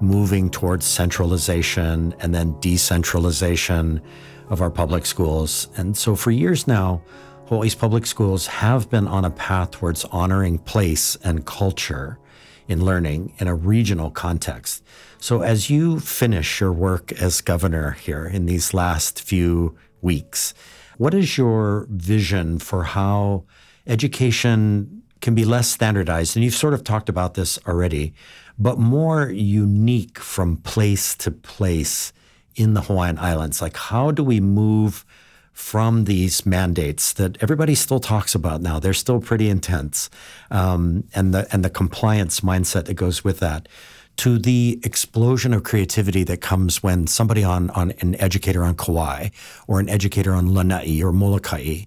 moving 0.00 0.48
towards 0.48 0.86
centralization 0.86 2.14
and 2.20 2.34
then 2.34 2.58
decentralization 2.60 4.00
of 4.48 4.62
our 4.62 4.70
public 4.70 5.04
schools. 5.04 5.68
And 5.76 5.94
so 5.94 6.16
for 6.16 6.30
years 6.30 6.66
now, 6.66 7.02
Hawaii's 7.48 7.74
public 7.74 8.06
schools 8.06 8.46
have 8.46 8.88
been 8.88 9.06
on 9.06 9.26
a 9.26 9.30
path 9.30 9.72
towards 9.72 10.06
honoring 10.06 10.56
place 10.56 11.16
and 11.22 11.44
culture 11.44 12.18
in 12.66 12.82
learning 12.82 13.34
in 13.40 13.46
a 13.46 13.54
regional 13.54 14.10
context. 14.10 14.82
So 15.18 15.42
as 15.42 15.68
you 15.68 16.00
finish 16.00 16.60
your 16.60 16.72
work 16.72 17.12
as 17.12 17.42
governor 17.42 17.90
here 17.90 18.26
in 18.26 18.46
these 18.46 18.72
last 18.72 19.20
few 19.20 19.76
weeks, 20.04 20.54
what 20.98 21.14
is 21.14 21.36
your 21.36 21.86
vision 21.90 22.58
for 22.58 22.84
how 22.84 23.44
education 23.86 25.02
can 25.20 25.34
be 25.34 25.44
less 25.44 25.68
standardized? 25.68 26.36
And 26.36 26.44
you've 26.44 26.54
sort 26.54 26.74
of 26.74 26.84
talked 26.84 27.08
about 27.08 27.34
this 27.34 27.58
already, 27.66 28.14
but 28.58 28.78
more 28.78 29.30
unique 29.30 30.18
from 30.18 30.58
place 30.58 31.16
to 31.16 31.30
place 31.30 32.12
in 32.54 32.74
the 32.74 32.82
Hawaiian 32.82 33.18
Islands. 33.18 33.60
Like, 33.60 33.76
how 33.76 34.10
do 34.10 34.22
we 34.22 34.40
move 34.40 35.04
from 35.52 36.04
these 36.04 36.44
mandates 36.44 37.12
that 37.14 37.42
everybody 37.42 37.74
still 37.74 38.00
talks 38.00 38.34
about 38.34 38.60
now? 38.60 38.78
They're 38.78 38.92
still 38.92 39.20
pretty 39.20 39.48
intense, 39.48 40.10
um, 40.50 41.04
and 41.14 41.34
the 41.34 41.48
and 41.52 41.64
the 41.64 41.70
compliance 41.70 42.40
mindset 42.40 42.84
that 42.84 42.94
goes 42.94 43.24
with 43.24 43.40
that. 43.40 43.68
To 44.18 44.38
the 44.38 44.80
explosion 44.82 45.52
of 45.52 45.64
creativity 45.64 46.24
that 46.24 46.40
comes 46.40 46.82
when 46.82 47.06
somebody 47.06 47.42
on, 47.42 47.70
on 47.70 47.92
an 48.00 48.14
educator 48.20 48.62
on 48.62 48.76
Kauai 48.76 49.30
or 49.66 49.80
an 49.80 49.88
educator 49.88 50.32
on 50.32 50.54
Lanai 50.54 51.02
or 51.02 51.12
Molokai 51.12 51.84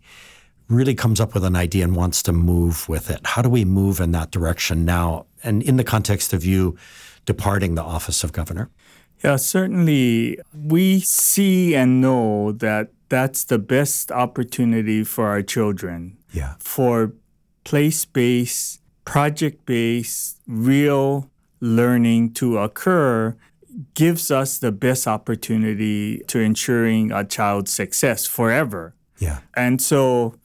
really 0.67 0.93
comes 0.93 1.19
up 1.21 1.33
with 1.33 1.45
an 1.45 1.55
idea 1.55 1.83
and 1.83 1.95
wants 1.95 2.21
to 2.23 2.33
move 2.33 2.87
with 2.89 3.09
it. 3.09 3.21
How 3.25 3.41
do 3.41 3.49
we 3.49 3.63
move 3.63 3.99
in 3.99 4.11
that 4.11 4.31
direction 4.31 4.83
now? 4.83 5.25
And 5.43 5.63
in 5.63 5.77
the 5.77 5.83
context 5.83 6.33
of 6.33 6.43
you 6.43 6.77
departing 7.25 7.75
the 7.75 7.83
office 7.83 8.23
of 8.23 8.33
governor? 8.33 8.69
Yeah, 9.23 9.37
certainly 9.37 10.39
we 10.53 10.99
see 10.99 11.75
and 11.75 12.01
know 12.01 12.51
that 12.51 12.91
that's 13.09 13.45
the 13.45 13.57
best 13.57 14.11
opportunity 14.11 15.03
for 15.03 15.27
our 15.27 15.41
children. 15.41 16.17
Yeah. 16.33 16.55
For 16.59 17.13
place 17.63 18.05
based, 18.05 18.81
project 19.05 19.65
based, 19.65 20.39
real 20.47 21.29
learning 21.59 22.33
to 22.33 22.57
occur 22.57 23.35
gives 23.93 24.31
us 24.31 24.57
the 24.57 24.71
best 24.71 25.07
opportunity 25.07 26.19
to 26.27 26.39
ensuring 26.39 27.11
a 27.11 27.23
child's 27.23 27.71
success 27.71 28.25
forever. 28.25 28.95
Yeah. 29.19 29.39
And 29.55 29.81
so 29.81 30.35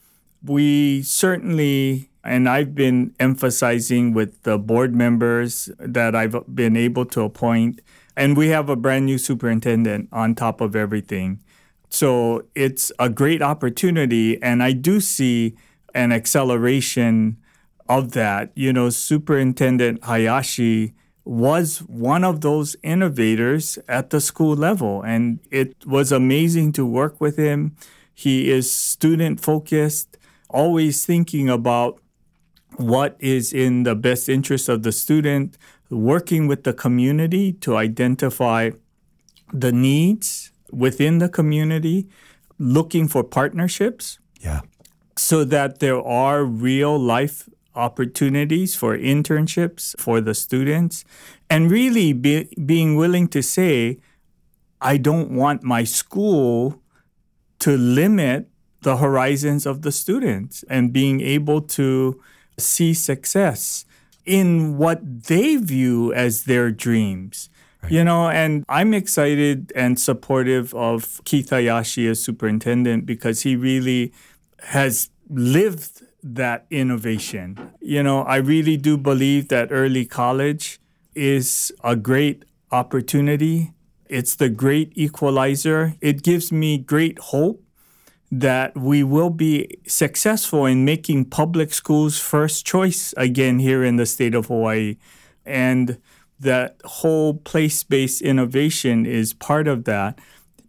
we 0.42 1.02
certainly, 1.02 2.10
and 2.24 2.48
I've 2.48 2.74
been 2.74 3.14
emphasizing 3.18 4.12
with 4.12 4.42
the 4.42 4.58
board 4.58 4.94
members 4.94 5.70
that 5.78 6.14
I've 6.14 6.36
been 6.54 6.76
able 6.76 7.04
to 7.06 7.22
appoint, 7.22 7.80
and 8.16 8.36
we 8.36 8.48
have 8.48 8.68
a 8.68 8.76
brand 8.76 9.06
new 9.06 9.18
superintendent 9.18 10.08
on 10.12 10.34
top 10.34 10.60
of 10.60 10.76
everything. 10.76 11.40
So 11.88 12.44
it's 12.54 12.92
a 12.98 13.08
great 13.08 13.42
opportunity, 13.42 14.42
and 14.42 14.62
I 14.62 14.72
do 14.72 15.00
see 15.00 15.54
an 15.94 16.12
acceleration 16.12 17.36
of 17.88 18.12
that. 18.12 18.50
You 18.54 18.72
know, 18.72 18.90
Superintendent 18.90 20.04
Hayashi 20.04 20.94
was 21.24 21.78
one 21.78 22.24
of 22.24 22.40
those 22.40 22.76
innovators 22.82 23.78
at 23.88 24.10
the 24.10 24.20
school 24.20 24.56
level, 24.56 25.02
and 25.02 25.38
it 25.50 25.74
was 25.86 26.10
amazing 26.10 26.72
to 26.72 26.84
work 26.84 27.20
with 27.20 27.36
him. 27.36 27.76
He 28.14 28.50
is 28.50 28.72
student 28.72 29.40
focused 29.40 30.16
always 30.52 31.04
thinking 31.04 31.48
about 31.48 31.98
what 32.76 33.16
is 33.18 33.52
in 33.52 33.82
the 33.82 33.94
best 33.94 34.28
interest 34.28 34.68
of 34.68 34.82
the 34.82 34.92
student, 34.92 35.58
working 35.90 36.46
with 36.46 36.64
the 36.64 36.72
community 36.72 37.52
to 37.52 37.76
identify 37.76 38.70
the 39.52 39.72
needs 39.72 40.52
within 40.70 41.18
the 41.18 41.28
community, 41.28 42.08
looking 42.58 43.08
for 43.08 43.22
partnerships. 43.22 44.18
Yeah. 44.40 44.60
So 45.16 45.44
that 45.44 45.80
there 45.80 46.00
are 46.00 46.44
real 46.44 46.98
life 46.98 47.48
opportunities 47.74 48.74
for 48.74 48.96
internships 48.96 49.98
for 49.98 50.20
the 50.20 50.34
students, 50.34 51.04
and 51.48 51.70
really 51.70 52.12
be, 52.12 52.48
being 52.64 52.96
willing 52.96 53.28
to 53.28 53.42
say, 53.42 53.98
I 54.80 54.96
don't 54.96 55.30
want 55.30 55.62
my 55.62 55.84
school 55.84 56.80
to 57.60 57.76
limit 57.76 58.48
the 58.82 58.96
horizons 58.96 59.64
of 59.64 59.82
the 59.82 59.92
students 59.92 60.64
and 60.68 60.92
being 60.92 61.20
able 61.20 61.60
to 61.60 62.20
see 62.58 62.92
success 62.92 63.84
in 64.24 64.76
what 64.76 65.24
they 65.24 65.56
view 65.56 66.12
as 66.12 66.44
their 66.44 66.70
dreams. 66.70 67.48
Right. 67.82 67.92
You 67.92 68.04
know, 68.04 68.28
and 68.28 68.64
I'm 68.68 68.94
excited 68.94 69.72
and 69.74 69.98
supportive 69.98 70.74
of 70.74 71.20
Keith 71.24 71.50
Hayashi 71.50 72.08
as 72.08 72.22
superintendent 72.22 73.06
because 73.06 73.42
he 73.42 73.56
really 73.56 74.12
has 74.64 75.10
lived 75.28 76.02
that 76.22 76.66
innovation. 76.70 77.72
You 77.80 78.02
know, 78.02 78.22
I 78.22 78.36
really 78.36 78.76
do 78.76 78.96
believe 78.96 79.48
that 79.48 79.68
early 79.70 80.04
college 80.04 80.80
is 81.14 81.72
a 81.82 81.96
great 81.96 82.44
opportunity. 82.70 83.72
It's 84.06 84.34
the 84.34 84.48
great 84.48 84.92
equalizer. 84.94 85.94
It 86.00 86.22
gives 86.22 86.52
me 86.52 86.78
great 86.78 87.18
hope 87.18 87.62
that 88.30 88.74
we 88.76 89.02
will 89.02 89.30
be 89.30 89.68
successful 89.86 90.64
in 90.64 90.84
making 90.84 91.26
public 91.26 91.72
schools 91.72 92.18
first 92.18 92.64
choice 92.64 93.12
again 93.18 93.58
here 93.58 93.84
in 93.84 93.96
the 93.96 94.06
state 94.06 94.34
of 94.34 94.46
Hawaii. 94.46 94.96
And 95.44 95.98
that 96.40 96.80
whole 96.84 97.34
place 97.34 97.84
based 97.84 98.22
innovation 98.22 99.04
is 99.04 99.34
part 99.34 99.68
of 99.68 99.84
that. 99.84 100.18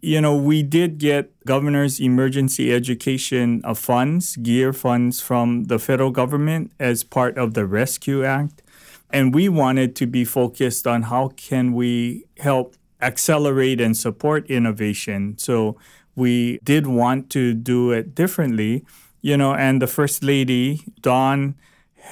You 0.04 0.20
know, 0.20 0.36
we 0.36 0.62
did 0.62 0.98
get 0.98 1.32
governor's 1.46 1.98
emergency 1.98 2.74
education 2.74 3.62
uh, 3.64 3.72
funds, 3.72 4.36
gear 4.36 4.74
funds 4.74 5.22
from 5.22 5.64
the 5.64 5.78
federal 5.78 6.10
government 6.10 6.72
as 6.78 7.02
part 7.02 7.38
of 7.38 7.54
the 7.54 7.64
Rescue 7.64 8.22
Act. 8.22 8.60
And 9.08 9.34
we 9.34 9.48
wanted 9.48 9.96
to 9.96 10.06
be 10.06 10.26
focused 10.26 10.86
on 10.86 11.04
how 11.04 11.28
can 11.28 11.72
we 11.72 12.26
help 12.38 12.76
accelerate 13.00 13.80
and 13.80 13.96
support 13.96 14.46
innovation. 14.50 15.38
So 15.38 15.78
we 16.14 16.58
did 16.62 16.86
want 16.86 17.30
to 17.30 17.54
do 17.54 17.90
it 17.90 18.14
differently, 18.14 18.84
you 19.22 19.38
know, 19.38 19.54
and 19.54 19.80
the 19.80 19.86
First 19.86 20.22
Lady, 20.22 20.82
Dawn, 21.00 21.54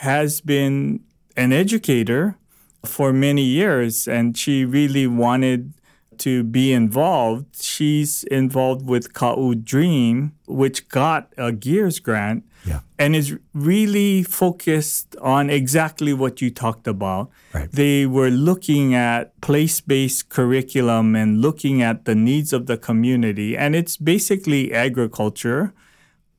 has 0.01 0.41
been 0.41 1.01
an 1.37 1.53
educator 1.53 2.39
for 2.87 3.13
many 3.13 3.45
years, 3.45 4.09
and 4.09 4.35
she 4.35 4.65
really 4.65 5.07
wanted 5.07 5.75
to 6.19 6.43
be 6.45 6.73
involved. 6.73 7.47
She's 7.63 8.25
involved 8.25 8.87
with 8.87 9.13
Ka'u 9.15 9.55
Dream, 9.55 10.33
which 10.47 10.89
got 10.89 11.33
a 11.37 11.53
Gears 11.53 11.99
grant 12.01 12.45
Yeah. 12.65 12.81
and 12.99 13.17
is 13.17 13.37
really 13.55 14.23
focused 14.23 15.17
on 15.21 15.51
exactly 15.51 16.13
what 16.13 16.41
you 16.41 16.51
talked 16.51 16.87
about. 16.87 17.31
Right. 17.53 17.71
They 17.73 18.07
were 18.07 18.31
looking 18.31 18.95
at 18.95 19.39
place 19.41 19.81
based 19.81 20.29
curriculum 20.29 21.17
and 21.17 21.41
looking 21.41 21.83
at 21.83 22.05
the 22.05 22.15
needs 22.15 22.53
of 22.53 22.67
the 22.67 22.77
community. 22.77 23.57
And 23.57 23.75
it's 23.75 23.97
basically 23.97 24.73
agriculture. 24.73 25.73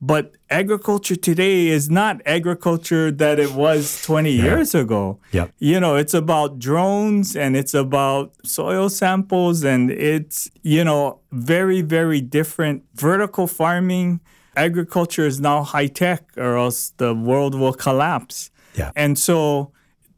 But 0.06 0.34
agriculture 0.50 1.16
today 1.16 1.68
is 1.68 1.88
not 1.88 2.20
agriculture 2.26 3.10
that 3.10 3.38
it 3.38 3.52
was 3.52 4.02
20 4.02 4.30
years 4.30 4.74
ago. 4.74 5.18
Yep. 5.32 5.52
You 5.58 5.80
know, 5.80 5.96
it's 5.96 6.12
about 6.12 6.58
drones 6.58 7.34
and 7.34 7.56
it's 7.56 7.72
about 7.72 8.34
soil 8.44 8.90
samples 8.90 9.64
and 9.64 9.90
it's, 9.90 10.50
you 10.62 10.84
know, 10.84 11.20
very, 11.32 11.80
very 11.80 12.20
different. 12.20 12.84
Vertical 12.94 13.46
farming, 13.46 14.20
agriculture 14.56 15.26
is 15.26 15.40
now 15.40 15.62
high 15.62 15.86
tech 15.86 16.22
or 16.36 16.58
else 16.58 16.92
the 16.98 17.14
world 17.14 17.54
will 17.54 17.72
collapse. 17.72 18.50
Yeah. 18.74 18.90
And 18.94 19.18
so 19.18 19.72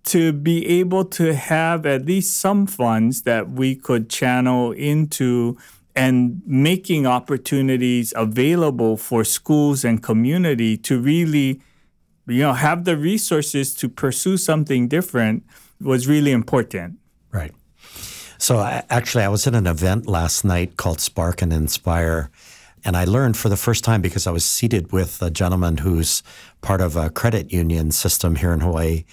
to 0.06 0.32
be 0.32 0.66
able 0.66 1.04
to 1.04 1.32
have 1.32 1.86
at 1.86 2.06
least 2.06 2.38
some 2.38 2.66
funds 2.66 3.22
that 3.22 3.50
we 3.50 3.76
could 3.76 4.10
channel 4.10 4.72
into 4.72 5.56
and 5.96 6.42
making 6.46 7.06
opportunities 7.06 8.12
available 8.16 8.96
for 8.96 9.24
schools 9.24 9.84
and 9.84 10.02
community 10.02 10.76
to 10.76 11.00
really 11.00 11.60
you 12.26 12.40
know 12.40 12.52
have 12.52 12.84
the 12.84 12.96
resources 12.96 13.74
to 13.74 13.88
pursue 13.88 14.36
something 14.36 14.86
different 14.88 15.42
was 15.80 16.06
really 16.06 16.32
important 16.32 16.98
Right. 17.36 17.52
So 18.38 18.58
I, 18.58 18.82
actually, 18.88 19.24
I 19.24 19.28
was 19.28 19.46
at 19.46 19.54
an 19.54 19.66
event 19.66 20.06
last 20.06 20.44
night 20.44 20.76
called 20.76 21.00
Spark 21.00 21.42
and 21.42 21.52
Inspire, 21.52 22.30
and 22.84 22.96
I 22.96 23.04
learned 23.04 23.36
for 23.36 23.48
the 23.50 23.56
first 23.56 23.84
time 23.84 24.00
because 24.00 24.26
I 24.26 24.30
was 24.30 24.44
seated 24.44 24.92
with 24.92 25.20
a 25.20 25.30
gentleman 25.30 25.78
who's 25.78 26.22
part 26.62 26.80
of 26.80 26.96
a 26.96 27.10
credit 27.10 27.52
union 27.52 27.92
system 27.92 28.36
here 28.36 28.52
in 28.52 28.60
Hawaii 28.60 29.04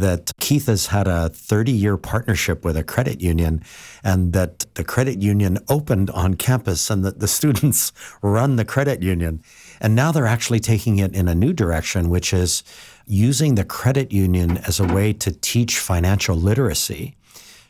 that 0.00 0.32
Keith 0.40 0.66
has 0.66 0.86
had 0.86 1.06
a 1.06 1.28
30 1.28 1.72
year 1.72 1.96
partnership 1.96 2.64
with 2.64 2.76
a 2.76 2.82
credit 2.82 3.20
union 3.20 3.62
and 4.02 4.32
that 4.32 4.66
the 4.74 4.84
credit 4.84 5.22
union 5.22 5.58
opened 5.68 6.10
on 6.10 6.34
campus 6.34 6.90
and 6.90 7.04
that 7.04 7.20
the 7.20 7.28
students 7.38 7.92
run 8.22 8.56
the 8.56 8.64
credit 8.64 9.02
union. 9.02 9.42
And 9.80 9.94
now 9.94 10.12
they're 10.12 10.26
actually 10.26 10.60
taking 10.60 10.98
it 10.98 11.14
in 11.14 11.28
a 11.28 11.34
new 11.34 11.52
direction, 11.52 12.10
which 12.10 12.34
is 12.34 12.62
using 13.06 13.54
the 13.54 13.64
credit 13.64 14.12
union 14.12 14.58
as 14.58 14.78
a 14.78 14.84
way 14.84 15.12
to 15.14 15.32
teach 15.32 15.78
financial 15.78 16.36
literacy 16.36 17.16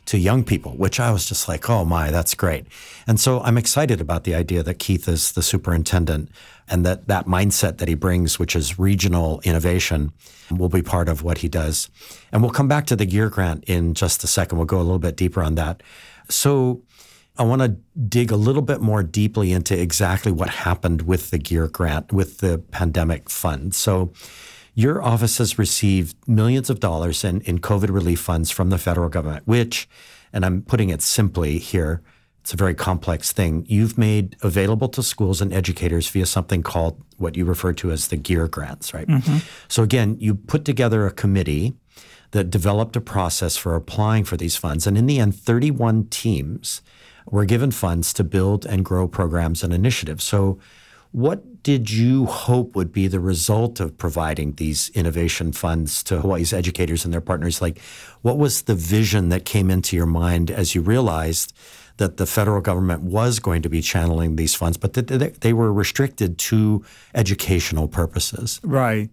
to 0.05 0.17
young 0.17 0.43
people, 0.43 0.73
which 0.73 0.99
I 0.99 1.11
was 1.11 1.25
just 1.25 1.47
like, 1.47 1.69
oh 1.69 1.85
my, 1.85 2.11
that's 2.11 2.33
great. 2.33 2.65
And 3.07 3.19
so 3.19 3.39
I'm 3.41 3.57
excited 3.57 4.01
about 4.01 4.23
the 4.23 4.35
idea 4.35 4.63
that 4.63 4.79
Keith 4.79 5.07
is 5.07 5.31
the 5.31 5.43
superintendent 5.43 6.29
and 6.71 6.85
that 6.85 7.07
that 7.07 7.27
mindset 7.27 7.77
that 7.77 7.87
he 7.87 7.95
brings, 7.95 8.39
which 8.39 8.55
is 8.55 8.79
regional 8.79 9.41
innovation, 9.43 10.13
will 10.49 10.69
be 10.69 10.81
part 10.81 11.09
of 11.09 11.21
what 11.21 11.39
he 11.39 11.49
does. 11.49 11.89
And 12.31 12.41
we'll 12.41 12.51
come 12.51 12.67
back 12.67 12.85
to 12.87 12.95
the 12.95 13.05
Gear 13.05 13.29
Grant 13.29 13.65
in 13.65 13.93
just 13.93 14.23
a 14.23 14.27
second. 14.27 14.57
We'll 14.57 14.65
go 14.65 14.77
a 14.77 14.81
little 14.81 14.97
bit 14.97 15.17
deeper 15.17 15.43
on 15.43 15.55
that. 15.55 15.83
So 16.29 16.81
I 17.37 17.43
want 17.43 17.61
to 17.61 17.69
dig 17.99 18.31
a 18.31 18.35
little 18.35 18.61
bit 18.61 18.81
more 18.81 19.03
deeply 19.03 19.51
into 19.51 19.79
exactly 19.79 20.31
what 20.31 20.49
happened 20.49 21.03
with 21.03 21.29
the 21.29 21.37
Gear 21.37 21.67
Grant, 21.67 22.13
with 22.13 22.37
the 22.37 22.59
pandemic 22.71 23.29
fund. 23.29 23.75
So 23.75 24.13
your 24.73 25.03
office 25.03 25.37
has 25.39 25.59
received 25.59 26.15
millions 26.27 26.69
of 26.69 26.79
dollars 26.79 27.23
in, 27.23 27.41
in 27.41 27.59
COVID 27.59 27.89
relief 27.89 28.21
funds 28.21 28.49
from 28.49 28.69
the 28.69 28.77
federal 28.77 29.09
government, 29.09 29.45
which, 29.45 29.89
and 30.31 30.45
I'm 30.45 30.61
putting 30.61 30.89
it 30.89 31.01
simply 31.01 31.57
here, 31.57 32.01
it's 32.41 32.53
a 32.53 32.57
very 32.57 32.73
complex 32.73 33.31
thing. 33.31 33.65
You've 33.67 33.97
made 33.97 34.35
available 34.41 34.89
to 34.89 35.03
schools 35.03 35.41
and 35.41 35.53
educators 35.53 36.09
via 36.09 36.25
something 36.25 36.63
called 36.63 37.01
what 37.17 37.37
you 37.37 37.45
refer 37.45 37.71
to 37.73 37.91
as 37.91 38.07
the 38.07 38.17
GEAR 38.17 38.47
grants, 38.47 38.93
right? 38.93 39.07
Mm-hmm. 39.07 39.37
So 39.67 39.83
again, 39.83 40.17
you 40.19 40.33
put 40.33 40.65
together 40.65 41.05
a 41.05 41.11
committee 41.11 41.75
that 42.31 42.49
developed 42.49 42.95
a 42.95 43.01
process 43.01 43.57
for 43.57 43.75
applying 43.75 44.23
for 44.23 44.37
these 44.37 44.55
funds. 44.55 44.87
And 44.87 44.97
in 44.97 45.05
the 45.05 45.19
end, 45.19 45.35
31 45.35 46.07
teams 46.07 46.81
were 47.29 47.45
given 47.45 47.69
funds 47.69 48.11
to 48.13 48.23
build 48.23 48.65
and 48.65 48.83
grow 48.83 49.07
programs 49.07 49.63
and 49.63 49.71
initiatives. 49.71 50.23
So 50.23 50.57
what 51.11 51.61
did 51.61 51.91
you 51.91 52.25
hope 52.25 52.75
would 52.75 52.91
be 52.91 53.07
the 53.07 53.19
result 53.19 53.79
of 53.79 53.97
providing 53.97 54.53
these 54.53 54.89
innovation 54.95 55.51
funds 55.51 56.01
to 56.03 56.21
Hawaii's 56.21 56.53
educators 56.53 57.03
and 57.03 57.13
their 57.13 57.21
partners? 57.21 57.61
Like, 57.61 57.79
what 58.21 58.37
was 58.37 58.63
the 58.63 58.75
vision 58.75 59.29
that 59.29 59.45
came 59.45 59.69
into 59.69 59.95
your 59.95 60.05
mind 60.05 60.49
as 60.49 60.73
you 60.73 60.81
realized 60.81 61.53
that 62.01 62.17
the 62.17 62.25
federal 62.25 62.61
government 62.61 63.03
was 63.03 63.39
going 63.39 63.61
to 63.61 63.69
be 63.69 63.81
channeling 63.81 64.35
these 64.35 64.55
funds, 64.55 64.75
but 64.75 64.93
that 64.93 65.07
they- 65.41 65.53
were 65.53 65.71
restricted 65.71 66.37
to 66.49 66.83
educational 67.13 67.87
purposes? 67.87 68.59
right 68.63 69.09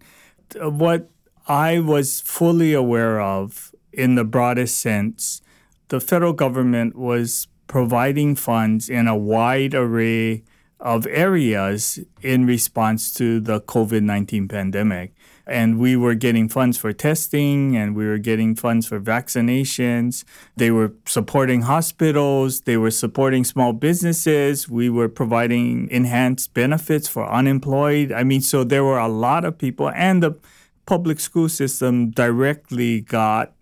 what 0.86 1.11
i 1.47 1.78
was 1.78 2.20
fully 2.20 2.72
aware 2.72 3.20
of 3.20 3.72
in 3.93 4.14
the 4.14 4.24
broadest 4.24 4.74
sense 4.80 5.43
the 5.89 6.01
federal 6.01 6.32
government 6.45 6.97
was 6.97 7.49
providing 7.66 8.34
funds 8.34 8.89
in 8.89 9.07
a 9.07 9.16
wide 9.16 9.74
array 9.74 10.43
of 10.80 11.07
areas 11.09 11.99
in 12.22 12.47
response 12.47 13.12
to 13.12 13.41
the 13.41 13.61
COVID 13.61 14.03
19 14.03 14.47
pandemic. 14.49 15.12
And 15.49 15.78
we 15.78 15.96
were 15.96 16.14
getting 16.14 16.49
funds 16.49 16.76
for 16.76 16.92
testing 16.92 17.76
and 17.76 17.96
we 17.96 18.07
were 18.07 18.18
getting 18.18 18.55
funds 18.55 18.86
for 18.86 19.01
vaccinations. 19.01 20.24
They 20.57 20.70
were 20.70 20.92
supporting 21.07 21.62
hospitals, 21.62 22.62
they 22.62 22.76
were 22.76 22.90
supporting 22.90 23.44
small 23.44 23.72
businesses, 23.72 24.68
we 24.68 24.90
were 24.90 25.09
providing 25.09 25.88
enhanced 25.90 26.55
benefits 26.55 27.09
for 27.09 27.30
unemployed. 27.30 28.12
I 28.12 28.24
mean, 28.24 28.40
so 28.40 28.64
there 28.64 28.84
were 28.84 28.99
a 28.99 29.09
lot 29.09 29.44
of 29.44 29.57
people, 29.59 29.90
and 29.90 30.22
the 30.22 30.38
public 30.86 31.20
school 31.20 31.49
system 31.49 32.11
directly 32.11 33.01
got 33.01 33.53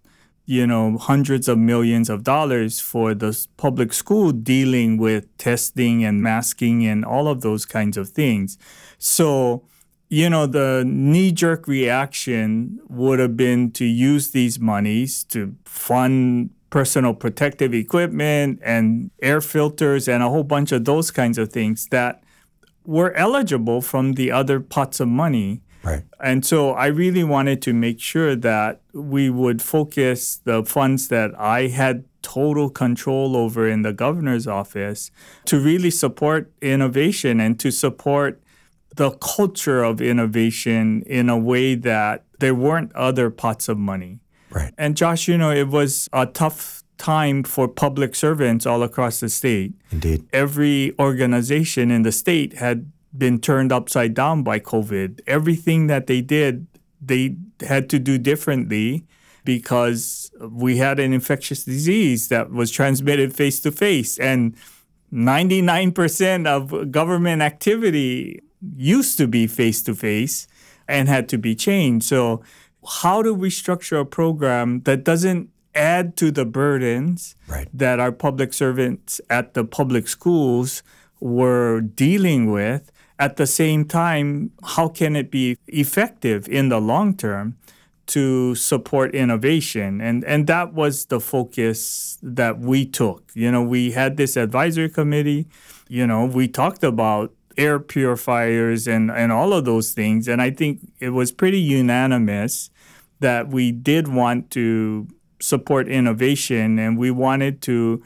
you 0.46 0.64
know, 0.64 0.96
hundreds 0.96 1.48
of 1.48 1.58
millions 1.58 2.08
of 2.08 2.22
dollars 2.22 2.80
for 2.80 3.14
the 3.14 3.46
public 3.56 3.92
school 3.92 4.30
dealing 4.30 4.96
with 4.96 5.36
testing 5.38 6.04
and 6.04 6.22
masking 6.22 6.86
and 6.86 7.04
all 7.04 7.26
of 7.26 7.40
those 7.40 7.66
kinds 7.66 7.96
of 7.96 8.08
things. 8.08 8.56
So, 8.98 9.64
you 10.08 10.30
know, 10.30 10.46
the 10.46 10.84
knee 10.86 11.32
jerk 11.32 11.66
reaction 11.66 12.80
would 12.88 13.18
have 13.18 13.36
been 13.36 13.72
to 13.72 13.84
use 13.84 14.30
these 14.30 14.58
monies 14.58 15.24
to 15.24 15.56
fund 15.64 16.50
personal 16.70 17.14
protective 17.14 17.72
equipment 17.74 18.60
and 18.62 19.10
air 19.22 19.40
filters 19.40 20.08
and 20.08 20.22
a 20.22 20.28
whole 20.28 20.44
bunch 20.44 20.72
of 20.72 20.84
those 20.84 21.10
kinds 21.10 21.38
of 21.38 21.52
things 21.52 21.86
that 21.90 22.22
were 22.84 23.12
eligible 23.14 23.80
from 23.80 24.12
the 24.12 24.30
other 24.30 24.60
pots 24.60 25.00
of 25.00 25.08
money. 25.08 25.62
Right. 25.82 26.02
And 26.20 26.44
so 26.44 26.72
I 26.72 26.86
really 26.86 27.24
wanted 27.24 27.62
to 27.62 27.72
make 27.72 28.00
sure 28.00 28.34
that 28.36 28.80
we 28.92 29.30
would 29.30 29.62
focus 29.62 30.40
the 30.44 30.64
funds 30.64 31.08
that 31.08 31.30
I 31.38 31.68
had 31.68 32.04
total 32.22 32.68
control 32.70 33.36
over 33.36 33.68
in 33.68 33.82
the 33.82 33.92
governor's 33.92 34.48
office 34.48 35.12
to 35.44 35.60
really 35.60 35.90
support 35.90 36.52
innovation 36.60 37.38
and 37.40 37.58
to 37.60 37.70
support 37.70 38.40
the 38.96 39.10
culture 39.12 39.82
of 39.82 40.00
innovation 40.00 41.02
in 41.06 41.28
a 41.28 41.38
way 41.38 41.74
that 41.74 42.24
there 42.38 42.54
weren't 42.54 42.92
other 42.94 43.30
pots 43.30 43.68
of 43.68 43.78
money. 43.78 44.20
Right. 44.50 44.72
And 44.76 44.96
Josh, 44.96 45.28
you 45.28 45.38
know, 45.38 45.50
it 45.50 45.68
was 45.68 46.08
a 46.12 46.26
tough 46.26 46.82
time 46.98 47.42
for 47.42 47.68
public 47.68 48.14
servants 48.14 48.64
all 48.64 48.82
across 48.82 49.20
the 49.20 49.28
state 49.28 49.74
Indeed. 49.92 50.26
every 50.32 50.94
organization 50.98 51.90
in 51.90 52.02
the 52.02 52.12
state 52.12 52.54
had 52.54 52.90
been 53.16 53.38
turned 53.38 53.70
upside 53.70 54.14
down 54.14 54.42
by 54.42 54.60
COVID. 54.60 55.20
Everything 55.26 55.88
that 55.88 56.06
they 56.06 56.20
did, 56.20 56.66
they 57.00 57.36
had 57.60 57.90
to 57.90 57.98
do 57.98 58.18
differently 58.18 59.04
because 59.44 60.30
we 60.40 60.78
had 60.78 60.98
an 60.98 61.12
infectious 61.12 61.64
disease 61.64 62.28
that 62.28 62.50
was 62.50 62.70
transmitted 62.70 63.34
face 63.34 63.60
to 63.60 63.70
face. 63.70 64.18
And 64.18 64.56
99% 65.12 66.46
of 66.46 66.90
government 66.90 67.42
activity 67.42 68.40
used 68.76 69.18
to 69.18 69.26
be 69.26 69.46
face 69.46 69.82
to 69.82 69.94
face 69.94 70.46
and 70.88 71.08
had 71.08 71.28
to 71.30 71.38
be 71.38 71.54
changed. 71.54 72.06
So, 72.06 72.42
how 73.02 73.22
do 73.22 73.34
we 73.34 73.50
structure 73.50 73.98
a 73.98 74.06
program 74.06 74.82
that 74.82 75.02
doesn't 75.04 75.50
add 75.74 76.16
to 76.16 76.30
the 76.30 76.44
burdens 76.44 77.34
Right. 77.48 77.68
that 77.74 77.98
our 78.00 78.12
public 78.12 78.52
servants 78.52 79.20
at 79.28 79.54
the 79.54 79.64
public 79.64 80.06
schools 80.08 80.82
were 81.20 81.80
dealing 81.80 82.50
with? 82.52 82.92
At 83.18 83.36
the 83.36 83.46
same 83.46 83.84
time, 83.86 84.50
how 84.62 84.88
can 84.88 85.16
it 85.16 85.30
be 85.30 85.56
effective 85.66 86.48
in 86.48 86.68
the 86.68 86.78
long 86.80 87.16
term 87.16 87.56
to 88.08 88.54
support 88.54 89.14
innovation? 89.14 90.00
And 90.00 90.22
and 90.24 90.46
that 90.46 90.74
was 90.74 91.06
the 91.06 91.18
focus 91.18 92.18
that 92.22 92.58
we 92.60 92.84
took. 92.86 93.22
You 93.34 93.50
know, 93.50 93.62
we 93.62 93.92
had 93.92 94.16
this 94.16 94.36
advisory 94.36 94.90
committee. 94.90 95.46
You 95.88 96.06
know, 96.06 96.24
we 96.26 96.46
talked 96.46 96.84
about 96.84 97.32
air 97.56 97.78
purifiers 97.78 98.86
and, 98.86 99.10
and 99.10 99.32
all 99.32 99.52
of 99.52 99.64
those 99.64 99.92
things. 99.92 100.28
And 100.28 100.40
I 100.42 100.50
think 100.50 100.80
it 100.98 101.10
was 101.10 101.32
pretty 101.32 101.60
unanimous 101.60 102.70
that 103.20 103.48
we 103.48 103.72
did 103.72 104.08
want 104.08 104.50
to 104.52 105.08
support 105.40 105.88
innovation 105.88 106.78
and 106.78 106.98
we 106.98 107.10
wanted 107.10 107.62
to 107.62 108.02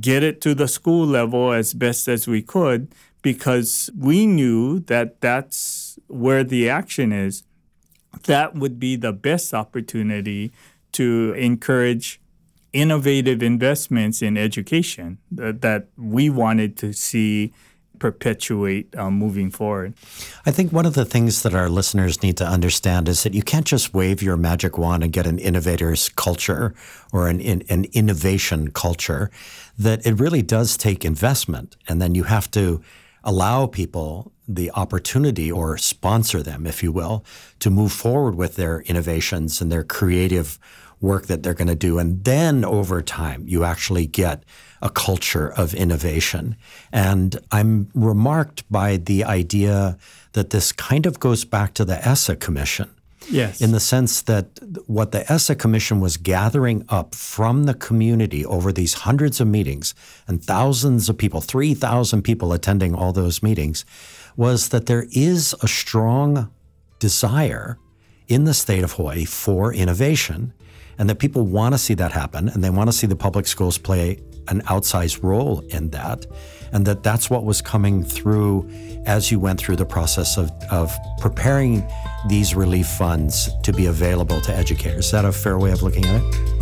get 0.00 0.22
it 0.22 0.40
to 0.42 0.54
the 0.54 0.68
school 0.68 1.06
level 1.06 1.52
as 1.52 1.74
best 1.74 2.08
as 2.08 2.26
we 2.26 2.42
could 2.42 2.92
because 3.22 3.90
we 3.96 4.26
knew 4.26 4.80
that 4.80 5.20
that's 5.20 5.98
where 6.08 6.44
the 6.44 6.68
action 6.68 7.12
is. 7.12 7.42
That 8.24 8.54
would 8.54 8.78
be 8.78 8.96
the 8.96 9.12
best 9.12 9.54
opportunity 9.54 10.52
to 10.92 11.34
encourage 11.36 12.20
innovative 12.72 13.42
investments 13.42 14.22
in 14.22 14.36
education 14.36 15.18
that, 15.30 15.62
that 15.62 15.88
we 15.96 16.28
wanted 16.28 16.76
to 16.78 16.92
see 16.92 17.52
perpetuate 17.98 18.96
um, 18.96 19.14
moving 19.14 19.50
forward. 19.50 19.94
I 20.46 20.50
think 20.50 20.72
one 20.72 20.86
of 20.86 20.94
the 20.94 21.04
things 21.04 21.42
that 21.42 21.54
our 21.54 21.68
listeners 21.68 22.22
need 22.22 22.36
to 22.38 22.46
understand 22.46 23.08
is 23.08 23.22
that 23.22 23.34
you 23.34 23.42
can't 23.42 23.66
just 23.66 23.94
wave 23.94 24.22
your 24.22 24.36
magic 24.36 24.78
wand 24.78 25.02
and 25.02 25.12
get 25.12 25.26
an 25.26 25.38
innovator's 25.38 26.08
culture 26.08 26.74
or 27.12 27.28
an, 27.28 27.40
an 27.40 27.86
innovation 27.92 28.70
culture, 28.70 29.30
that 29.78 30.04
it 30.06 30.14
really 30.14 30.42
does 30.42 30.76
take 30.76 31.04
investment. 31.04 31.76
And 31.88 32.00
then 32.00 32.14
you 32.14 32.24
have 32.24 32.50
to 32.52 32.82
allow 33.24 33.66
people 33.66 34.32
the 34.46 34.70
opportunity 34.70 35.52
or 35.52 35.76
sponsor 35.76 36.42
them, 36.42 36.66
if 36.66 36.82
you 36.82 36.90
will, 36.90 37.24
to 37.58 37.70
move 37.70 37.92
forward 37.92 38.34
with 38.34 38.56
their 38.56 38.80
innovations 38.82 39.60
and 39.60 39.70
their 39.70 39.84
creative 39.84 40.58
work 41.00 41.26
that 41.26 41.42
they're 41.42 41.54
going 41.54 41.68
to 41.68 41.74
do. 41.74 41.98
And 41.98 42.24
then 42.24 42.64
over 42.64 43.02
time, 43.02 43.44
you 43.46 43.64
actually 43.64 44.06
get 44.06 44.44
a 44.82 44.90
culture 44.90 45.52
of 45.52 45.74
innovation. 45.74 46.56
And 46.92 47.38
I'm 47.50 47.90
remarked 47.94 48.70
by 48.70 48.96
the 48.96 49.24
idea 49.24 49.98
that 50.32 50.50
this 50.50 50.72
kind 50.72 51.06
of 51.06 51.20
goes 51.20 51.44
back 51.44 51.74
to 51.74 51.84
the 51.84 52.06
ESSA 52.06 52.36
Commission. 52.36 52.90
Yes. 53.30 53.60
In 53.60 53.72
the 53.72 53.80
sense 53.80 54.22
that 54.22 54.58
what 54.86 55.12
the 55.12 55.30
ESSA 55.30 55.56
Commission 55.56 56.00
was 56.00 56.16
gathering 56.16 56.84
up 56.88 57.14
from 57.14 57.64
the 57.64 57.74
community 57.74 58.44
over 58.46 58.72
these 58.72 58.94
hundreds 58.94 59.40
of 59.40 59.48
meetings 59.48 59.94
and 60.26 60.42
thousands 60.42 61.08
of 61.08 61.18
people, 61.18 61.40
3,000 61.40 62.22
people 62.22 62.52
attending 62.52 62.94
all 62.94 63.12
those 63.12 63.42
meetings, 63.42 63.84
was 64.36 64.68
that 64.70 64.86
there 64.86 65.06
is 65.12 65.54
a 65.60 65.68
strong 65.68 66.50
desire 66.98 67.78
in 68.28 68.44
the 68.44 68.54
state 68.54 68.84
of 68.84 68.92
Hawaii 68.92 69.24
for 69.24 69.74
innovation 69.74 70.54
and 70.98 71.08
that 71.08 71.18
people 71.18 71.44
want 71.44 71.74
to 71.74 71.78
see 71.78 71.94
that 71.94 72.12
happen 72.12 72.48
and 72.48 72.62
they 72.62 72.70
want 72.70 72.88
to 72.88 72.92
see 72.92 73.06
the 73.06 73.16
public 73.16 73.46
schools 73.46 73.78
play 73.78 74.18
an 74.48 74.62
outsized 74.62 75.22
role 75.22 75.60
in 75.68 75.90
that 75.90 76.26
and 76.72 76.86
that 76.86 77.02
that's 77.02 77.30
what 77.30 77.44
was 77.44 77.62
coming 77.62 78.02
through 78.02 78.68
as 79.06 79.30
you 79.30 79.40
went 79.40 79.58
through 79.58 79.76
the 79.76 79.86
process 79.86 80.36
of, 80.36 80.50
of 80.70 80.94
preparing 81.18 81.86
these 82.28 82.54
relief 82.54 82.86
funds 82.86 83.50
to 83.62 83.72
be 83.72 83.86
available 83.86 84.40
to 84.42 84.54
educators. 84.54 85.06
Is 85.06 85.12
that 85.12 85.24
a 85.24 85.32
fair 85.32 85.58
way 85.58 85.70
of 85.70 85.82
looking 85.82 86.04
at 86.04 86.22
it? 86.22 86.57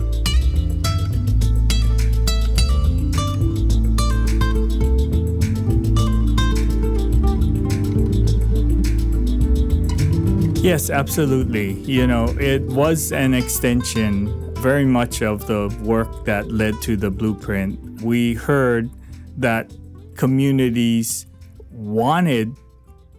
Yes, 10.67 10.91
absolutely. 10.91 11.75
You 11.83 12.09
know, 12.09 12.25
it 12.41 12.61
was 12.63 13.13
an 13.13 13.35
extension 13.35 14.53
very 14.57 14.85
much 14.85 15.23
of 15.23 15.47
the 15.47 15.69
work 15.85 16.25
that 16.25 16.51
led 16.51 16.83
to 16.83 16.97
the 16.97 17.09
blueprint. 17.09 18.03
We 18.03 18.35
heard 18.35 18.91
that 19.37 19.73
communities 20.17 21.27
wanted 21.71 22.57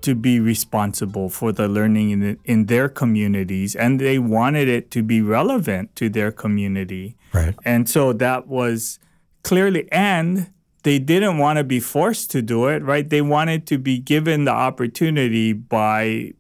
to 0.02 0.14
be 0.14 0.41
responsible 0.41 1.30
for 1.30 1.54
the 1.54 1.70
learning 1.70 2.10
in, 2.10 2.20
the, 2.20 2.38
in 2.43 2.66
their 2.66 2.89
communities 2.89 3.78
and 3.78 4.02
they 4.02 4.20
wanted 4.20 4.68
it 4.68 4.91
to 4.91 5.02
be 5.02 5.22
relevant 5.22 5.95
to 5.95 6.10
their 6.10 6.34
community. 6.34 7.16
Right. 7.32 7.56
And 7.64 7.88
so 7.88 8.12
that 8.12 8.48
was 8.48 9.00
clearly, 9.43 9.88
and 9.89 10.52
they 10.84 11.00
didn't 11.00 11.38
want 11.38 11.60
to 11.60 11.64
be 11.64 11.80
forced 11.80 12.30
to 12.32 12.41
do 12.41 12.68
it, 12.68 12.84
right? 12.84 13.10
They 13.10 13.22
wanted 13.22 13.66
to 13.68 13.78
be 13.78 14.00
given 14.00 14.43
the 14.43 14.52
opportunity 14.52 15.54
by 15.54 16.34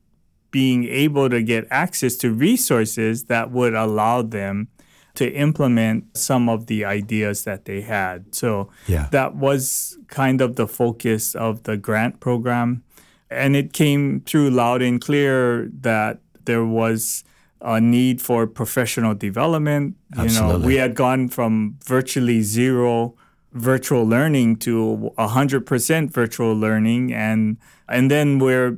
being 0.57 0.85
able 0.85 1.29
to 1.29 1.43
get 1.43 1.67
access 1.69 2.15
to 2.15 2.33
resources 2.33 3.25
that 3.25 3.51
would 3.51 3.75
allow 3.75 4.23
them 4.23 4.67
to 5.13 5.31
implement 5.33 6.17
some 6.17 6.49
of 6.49 6.65
the 6.65 6.83
ideas 6.83 7.43
that 7.43 7.65
they 7.65 7.81
had. 7.81 8.33
So 8.33 8.71
yeah. 8.87 9.07
that 9.11 9.35
was 9.35 9.99
kind 10.07 10.41
of 10.41 10.55
the 10.55 10.65
focus 10.65 11.35
of 11.35 11.61
the 11.61 11.77
grant 11.77 12.19
program. 12.19 12.81
And 13.29 13.55
it 13.55 13.71
came 13.71 14.21
through 14.21 14.49
loud 14.49 14.81
and 14.81 14.99
clear 14.99 15.69
that 15.81 16.21
there 16.45 16.65
was 16.65 17.23
a 17.61 17.79
need 17.79 18.19
for 18.19 18.47
professional 18.47 19.13
development. 19.13 19.95
Absolutely. 20.17 20.53
You 20.53 20.59
know, 20.59 20.65
we 20.65 20.75
had 20.77 20.95
gone 20.95 21.29
from 21.29 21.77
virtually 21.85 22.41
zero 22.41 23.13
virtual 23.53 24.05
learning 24.05 24.55
to 24.55 25.11
100% 25.19 26.11
virtual 26.11 26.53
learning 26.55 27.13
and 27.13 27.57
and 27.87 28.11
then 28.11 28.39
we're 28.39 28.77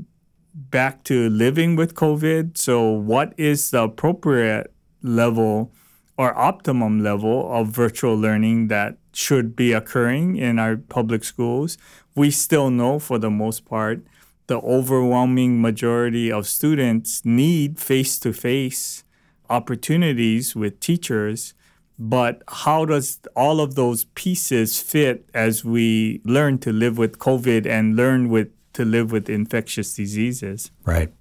back 0.69 1.03
to 1.05 1.29
living 1.29 1.75
with 1.75 1.95
COVID. 1.95 2.57
So, 2.57 2.89
what 2.91 3.33
is 3.37 3.71
the 3.71 3.83
appropriate 3.83 4.73
level 5.01 5.71
or 6.17 6.37
optimum 6.37 7.01
level 7.01 7.51
of 7.51 7.67
virtual 7.69 8.15
learning 8.15 8.67
that 8.67 8.97
should 9.13 9.55
be 9.55 9.73
occurring 9.73 10.35
in 10.35 10.59
our 10.59 10.75
public 10.75 11.23
schools? 11.23 11.77
We 12.15 12.31
still 12.31 12.69
know, 12.69 12.99
for 12.99 13.17
the 13.17 13.29
most 13.29 13.65
part, 13.65 14.03
the 14.47 14.59
overwhelming 14.59 15.61
majority 15.61 16.31
of 16.31 16.47
students 16.47 17.23
need 17.23 17.79
face 17.79 18.19
to 18.19 18.33
face 18.33 19.03
opportunities 19.49 20.55
with 20.55 20.79
teachers. 20.79 21.53
But 21.97 22.43
how 22.47 22.85
does 22.85 23.19
all 23.35 23.59
of 23.59 23.75
those 23.75 24.05
pieces 24.15 24.81
fit 24.81 25.29
as 25.33 25.65
we 25.65 26.21
learn 26.23 26.57
to 26.59 26.71
live 26.71 26.97
with 26.97 27.19
COVID 27.19 27.65
and 27.65 27.95
learn 27.95 28.29
with 28.29 28.49
to 28.79 28.85
live 28.85 29.11
with 29.11 29.29
infectious 29.29 29.93
diseases. 29.93 30.71
Right. 30.85 31.11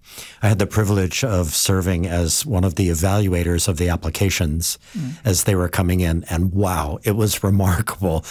I 0.41 0.49
had 0.49 0.61
the 0.61 0.67
privilege 0.67 1.25
of 1.25 1.49
serving 1.49 2.07
as 2.07 2.47
one 2.47 2.63
of 2.63 2.77
the 2.77 2.89
evaluators 2.89 3.67
of 3.67 3.79
the 3.79 3.89
applications 3.89 4.79
mm. 4.97 5.19
as 5.25 5.43
they 5.43 5.57
were 5.57 5.69
coming 5.69 5.99
in. 5.99 6.25
And 6.31 6.53
wow, 6.53 7.01
it 7.03 7.17
was 7.17 7.43
remarkable. 7.43 8.25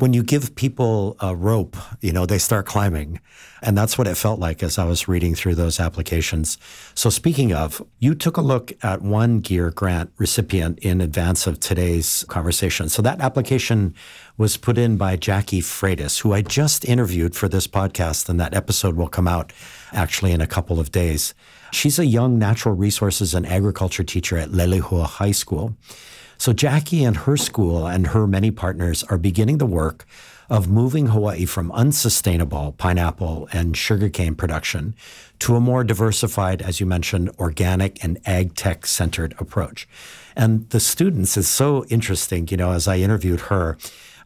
When 0.00 0.14
you 0.14 0.22
give 0.22 0.54
people 0.54 1.14
a 1.20 1.36
rope, 1.36 1.76
you 2.00 2.10
know, 2.10 2.24
they 2.24 2.38
start 2.38 2.64
climbing. 2.64 3.20
And 3.60 3.76
that's 3.76 3.98
what 3.98 4.06
it 4.06 4.14
felt 4.16 4.40
like 4.40 4.62
as 4.62 4.78
I 4.78 4.84
was 4.84 5.08
reading 5.08 5.34
through 5.34 5.56
those 5.56 5.78
applications. 5.78 6.56
So, 6.94 7.10
speaking 7.10 7.52
of, 7.52 7.82
you 7.98 8.14
took 8.14 8.38
a 8.38 8.40
look 8.40 8.72
at 8.82 9.02
one 9.02 9.42
GEAR 9.42 9.70
grant 9.70 10.10
recipient 10.16 10.78
in 10.78 11.02
advance 11.02 11.46
of 11.46 11.60
today's 11.60 12.24
conversation. 12.28 12.88
So, 12.88 13.02
that 13.02 13.20
application 13.20 13.94
was 14.38 14.56
put 14.56 14.78
in 14.78 14.96
by 14.96 15.16
Jackie 15.16 15.60
Freitas, 15.60 16.22
who 16.22 16.32
I 16.32 16.40
just 16.40 16.86
interviewed 16.86 17.36
for 17.36 17.46
this 17.46 17.66
podcast, 17.66 18.30
and 18.30 18.40
that 18.40 18.54
episode 18.54 18.96
will 18.96 19.08
come 19.08 19.28
out 19.28 19.52
actually 19.92 20.32
in 20.32 20.40
a 20.40 20.46
couple 20.46 20.80
of 20.80 20.90
days. 20.90 21.34
She's 21.72 21.98
a 21.98 22.06
young 22.06 22.38
natural 22.38 22.74
resources 22.74 23.34
and 23.34 23.46
agriculture 23.46 24.04
teacher 24.04 24.38
at 24.38 24.48
Leilehua 24.48 25.04
High 25.04 25.32
School. 25.32 25.76
So, 26.40 26.54
Jackie 26.54 27.04
and 27.04 27.18
her 27.18 27.36
school 27.36 27.86
and 27.86 28.06
her 28.06 28.26
many 28.26 28.50
partners 28.50 29.04
are 29.04 29.18
beginning 29.18 29.58
the 29.58 29.66
work 29.66 30.06
of 30.48 30.70
moving 30.70 31.08
Hawaii 31.08 31.44
from 31.44 31.70
unsustainable 31.72 32.74
pineapple 32.78 33.46
and 33.52 33.76
sugarcane 33.76 34.34
production 34.34 34.94
to 35.40 35.54
a 35.54 35.60
more 35.60 35.84
diversified, 35.84 36.62
as 36.62 36.80
you 36.80 36.86
mentioned, 36.86 37.30
organic 37.38 38.02
and 38.02 38.18
ag 38.24 38.54
tech 38.54 38.86
centered 38.86 39.34
approach. 39.38 39.86
And 40.34 40.66
the 40.70 40.80
students 40.80 41.36
is 41.36 41.46
so 41.46 41.84
interesting, 41.90 42.48
you 42.48 42.56
know, 42.56 42.72
as 42.72 42.88
I 42.88 42.96
interviewed 42.96 43.40
her, 43.52 43.76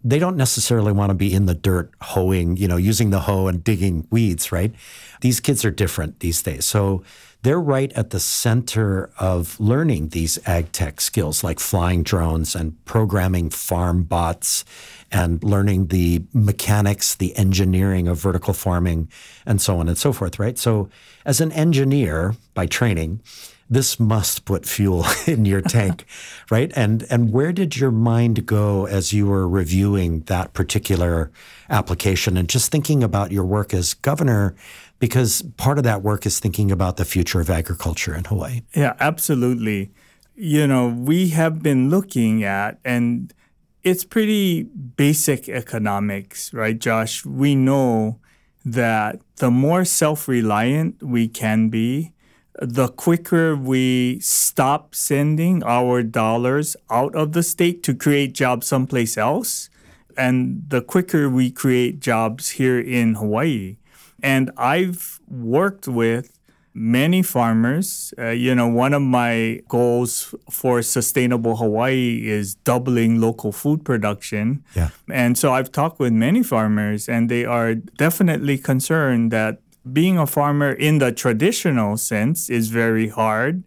they 0.04 0.20
don't 0.20 0.36
necessarily 0.36 0.92
want 0.92 1.10
to 1.10 1.14
be 1.14 1.34
in 1.34 1.46
the 1.46 1.54
dirt 1.54 1.90
hoeing, 2.00 2.56
you 2.56 2.68
know, 2.68 2.76
using 2.76 3.10
the 3.10 3.20
hoe 3.20 3.48
and 3.48 3.64
digging 3.64 4.06
weeds, 4.12 4.52
right? 4.52 4.72
These 5.20 5.40
kids 5.40 5.64
are 5.64 5.72
different 5.72 6.20
these 6.20 6.42
days. 6.42 6.64
So 6.64 7.02
they're 7.44 7.60
right 7.60 7.92
at 7.92 8.08
the 8.08 8.18
center 8.18 9.10
of 9.18 9.60
learning 9.60 10.08
these 10.08 10.38
ag 10.46 10.72
tech 10.72 10.98
skills 10.98 11.44
like 11.44 11.60
flying 11.60 12.02
drones 12.02 12.54
and 12.56 12.82
programming 12.86 13.50
farm 13.50 14.02
bots 14.02 14.64
and 15.12 15.44
learning 15.44 15.88
the 15.88 16.24
mechanics, 16.32 17.14
the 17.14 17.36
engineering 17.36 18.08
of 18.08 18.18
vertical 18.18 18.54
farming, 18.54 19.08
and 19.44 19.60
so 19.60 19.78
on 19.78 19.88
and 19.88 19.98
so 19.98 20.10
forth, 20.10 20.38
right? 20.38 20.58
So, 20.58 20.88
as 21.26 21.40
an 21.42 21.52
engineer 21.52 22.34
by 22.54 22.64
training, 22.64 23.20
this 23.68 23.98
must 23.98 24.44
put 24.44 24.66
fuel 24.66 25.04
in 25.26 25.44
your 25.44 25.60
tank, 25.60 26.06
right? 26.50 26.72
And 26.74 27.04
and 27.10 27.30
where 27.30 27.52
did 27.52 27.76
your 27.76 27.90
mind 27.90 28.46
go 28.46 28.86
as 28.86 29.12
you 29.12 29.26
were 29.26 29.48
reviewing 29.48 30.20
that 30.20 30.54
particular 30.54 31.30
application 31.68 32.36
and 32.36 32.48
just 32.48 32.70
thinking 32.70 33.02
about 33.02 33.32
your 33.32 33.44
work 33.44 33.74
as 33.74 33.94
governor? 33.94 34.54
Because 34.98 35.42
part 35.56 35.78
of 35.78 35.84
that 35.84 36.02
work 36.02 36.26
is 36.26 36.38
thinking 36.38 36.70
about 36.70 36.96
the 36.96 37.04
future 37.04 37.40
of 37.40 37.50
agriculture 37.50 38.14
in 38.14 38.24
Hawaii. 38.24 38.62
Yeah, 38.74 38.94
absolutely. 39.00 39.92
You 40.34 40.66
know, 40.66 40.88
we 40.88 41.28
have 41.28 41.62
been 41.62 41.90
looking 41.90 42.42
at, 42.42 42.78
and 42.84 43.32
it's 43.82 44.04
pretty 44.04 44.64
basic 44.64 45.48
economics, 45.48 46.52
right, 46.52 46.78
Josh? 46.78 47.24
We 47.24 47.54
know 47.54 48.18
that 48.64 49.20
the 49.36 49.50
more 49.50 49.84
self 49.84 50.26
reliant 50.26 51.02
we 51.02 51.28
can 51.28 51.68
be, 51.68 52.12
the 52.60 52.88
quicker 52.88 53.54
we 53.56 54.18
stop 54.20 54.94
sending 54.94 55.62
our 55.64 56.02
dollars 56.02 56.76
out 56.88 57.14
of 57.14 57.32
the 57.32 57.42
state 57.42 57.82
to 57.82 57.94
create 57.94 58.32
jobs 58.32 58.66
someplace 58.66 59.18
else, 59.18 59.68
and 60.16 60.64
the 60.68 60.80
quicker 60.80 61.28
we 61.28 61.50
create 61.50 62.00
jobs 62.00 62.50
here 62.50 62.80
in 62.80 63.14
Hawaii. 63.16 63.76
And 64.24 64.50
I've 64.56 65.20
worked 65.28 65.86
with 65.86 66.32
many 66.72 67.22
farmers. 67.22 68.14
Uh, 68.18 68.30
you 68.30 68.54
know, 68.54 68.66
one 68.66 68.94
of 68.94 69.02
my 69.02 69.60
goals 69.68 70.34
for 70.50 70.82
sustainable 70.82 71.56
Hawaii 71.56 72.26
is 72.26 72.54
doubling 72.54 73.20
local 73.20 73.52
food 73.52 73.84
production. 73.84 74.64
Yeah. 74.74 74.88
And 75.10 75.36
so 75.36 75.52
I've 75.52 75.70
talked 75.70 76.00
with 76.00 76.12
many 76.12 76.42
farmers, 76.42 77.06
and 77.06 77.28
they 77.28 77.44
are 77.44 77.74
definitely 77.74 78.56
concerned 78.58 79.30
that 79.30 79.60
being 79.92 80.16
a 80.18 80.26
farmer 80.26 80.72
in 80.72 80.98
the 80.98 81.12
traditional 81.12 81.98
sense 81.98 82.48
is 82.48 82.68
very 82.68 83.08
hard. 83.08 83.62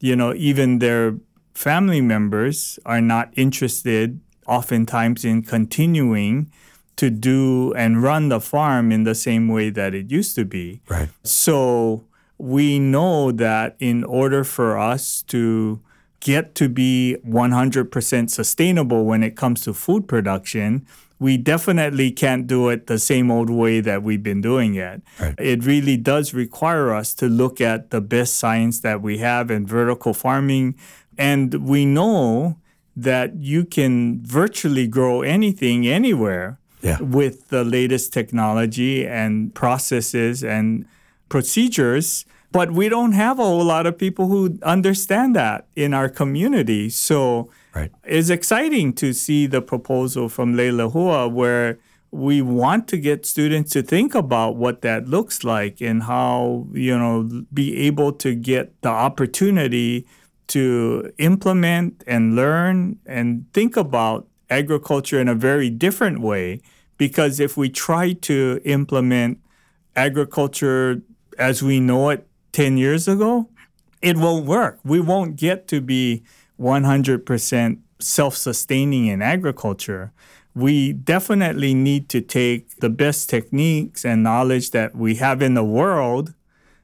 You 0.00 0.16
know, 0.16 0.34
even 0.34 0.80
their 0.80 1.14
family 1.54 2.00
members 2.00 2.78
are 2.84 3.00
not 3.00 3.32
interested 3.36 4.20
oftentimes 4.48 5.24
in 5.24 5.42
continuing 5.42 6.50
to 6.96 7.10
do 7.10 7.72
and 7.74 8.02
run 8.02 8.28
the 8.28 8.40
farm 8.40 8.92
in 8.92 9.04
the 9.04 9.14
same 9.14 9.48
way 9.48 9.70
that 9.70 9.94
it 9.94 10.10
used 10.10 10.34
to 10.36 10.44
be. 10.44 10.80
Right. 10.88 11.08
So 11.24 12.04
we 12.38 12.78
know 12.78 13.32
that 13.32 13.76
in 13.78 14.04
order 14.04 14.44
for 14.44 14.78
us 14.78 15.22
to 15.28 15.80
get 16.20 16.54
to 16.54 16.68
be 16.68 17.16
100% 17.26 18.30
sustainable 18.30 19.04
when 19.04 19.22
it 19.22 19.36
comes 19.36 19.62
to 19.62 19.74
food 19.74 20.06
production, 20.06 20.86
we 21.18 21.36
definitely 21.36 22.10
can't 22.10 22.46
do 22.46 22.68
it 22.68 22.88
the 22.88 22.98
same 22.98 23.30
old 23.30 23.48
way 23.48 23.80
that 23.80 24.02
we've 24.02 24.22
been 24.22 24.40
doing 24.40 24.74
it. 24.74 25.02
Right. 25.20 25.34
It 25.38 25.64
really 25.64 25.96
does 25.96 26.34
require 26.34 26.92
us 26.92 27.14
to 27.14 27.28
look 27.28 27.60
at 27.60 27.90
the 27.90 28.00
best 28.00 28.36
science 28.36 28.80
that 28.80 29.02
we 29.02 29.18
have 29.18 29.50
in 29.50 29.66
vertical 29.66 30.14
farming. 30.14 30.74
And 31.16 31.54
we 31.68 31.86
know 31.86 32.58
that 32.96 33.36
you 33.36 33.64
can 33.64 34.20
virtually 34.24 34.86
grow 34.86 35.22
anything 35.22 35.86
anywhere 35.86 36.58
Yeah. 36.82 37.00
with 37.00 37.48
the 37.48 37.64
latest 37.64 38.12
technology 38.12 39.06
and 39.06 39.54
processes 39.54 40.42
and 40.42 40.84
procedures. 41.28 42.24
But 42.50 42.72
we 42.72 42.88
don't 42.90 43.12
have 43.12 43.38
a 43.38 43.44
whole 43.44 43.64
lot 43.64 43.86
of 43.86 43.96
people 43.96 44.26
who 44.28 44.58
understand 44.62 45.34
that 45.36 45.66
in 45.74 45.94
our 45.94 46.08
community. 46.10 46.90
So 46.90 47.48
Right. 47.74 47.90
it's 48.04 48.28
exciting 48.28 48.92
to 48.94 49.12
see 49.14 49.46
the 49.46 49.62
proposal 49.62 50.28
from 50.28 50.54
Leilehua 50.54 51.32
where 51.32 51.78
we 52.10 52.42
want 52.42 52.88
to 52.88 52.98
get 52.98 53.24
students 53.24 53.70
to 53.72 53.80
think 53.82 54.14
about 54.14 54.56
what 54.56 54.82
that 54.82 55.08
looks 55.08 55.44
like 55.44 55.80
and 55.80 56.02
how, 56.02 56.66
you 56.74 56.96
know, 56.98 57.44
be 57.54 57.74
able 57.86 58.12
to 58.12 58.34
get 58.34 58.78
the 58.82 58.90
opportunity 58.90 60.04
to 60.48 61.10
implement 61.16 62.04
and 62.06 62.36
learn 62.36 62.98
and 63.06 63.46
think 63.54 63.76
about 63.78 64.26
agriculture 64.50 65.18
in 65.18 65.28
a 65.28 65.34
very 65.34 65.70
different 65.70 66.20
way. 66.20 66.60
Because 66.98 67.40
if 67.40 67.56
we 67.56 67.68
try 67.68 68.12
to 68.12 68.60
implement 68.64 69.38
agriculture 69.96 71.02
as 71.38 71.62
we 71.62 71.80
know 71.80 72.10
it 72.10 72.26
10 72.52 72.76
years 72.76 73.08
ago, 73.08 73.48
it 74.00 74.16
won't 74.16 74.46
work. 74.46 74.78
We 74.84 75.00
won't 75.00 75.36
get 75.36 75.68
to 75.68 75.80
be 75.80 76.22
100% 76.60 77.78
self 78.00 78.36
sustaining 78.36 79.06
in 79.06 79.22
agriculture. 79.22 80.12
We 80.54 80.92
definitely 80.92 81.72
need 81.72 82.08
to 82.10 82.20
take 82.20 82.76
the 82.76 82.90
best 82.90 83.30
techniques 83.30 84.04
and 84.04 84.22
knowledge 84.22 84.70
that 84.72 84.94
we 84.94 85.14
have 85.16 85.40
in 85.40 85.54
the 85.54 85.64
world 85.64 86.34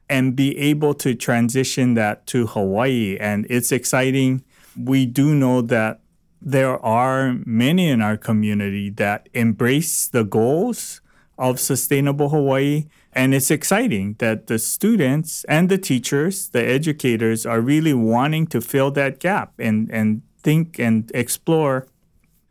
and 0.08 0.34
be 0.34 0.56
able 0.56 0.94
to 0.94 1.14
transition 1.14 1.94
that 1.94 2.26
to 2.28 2.46
Hawaii. 2.46 3.18
And 3.18 3.46
it's 3.50 3.70
exciting. 3.70 4.42
We 4.76 5.04
do 5.04 5.34
know 5.34 5.60
that 5.62 6.00
there 6.40 6.84
are 6.84 7.36
many 7.44 7.88
in 7.88 8.00
our 8.00 8.16
community 8.16 8.90
that 8.90 9.28
embrace 9.34 10.08
the 10.08 10.24
goals 10.24 11.00
of 11.38 11.60
sustainable 11.60 12.28
Hawaii. 12.30 12.86
And 13.12 13.34
it's 13.34 13.50
exciting 13.50 14.16
that 14.18 14.46
the 14.48 14.58
students 14.58 15.44
and 15.44 15.68
the 15.68 15.78
teachers, 15.78 16.48
the 16.48 16.64
educators 16.64 17.46
are 17.46 17.60
really 17.60 17.94
wanting 17.94 18.46
to 18.48 18.60
fill 18.60 18.90
that 18.92 19.18
gap 19.20 19.52
and, 19.58 19.90
and 19.90 20.22
think 20.38 20.78
and 20.78 21.10
explore. 21.14 21.86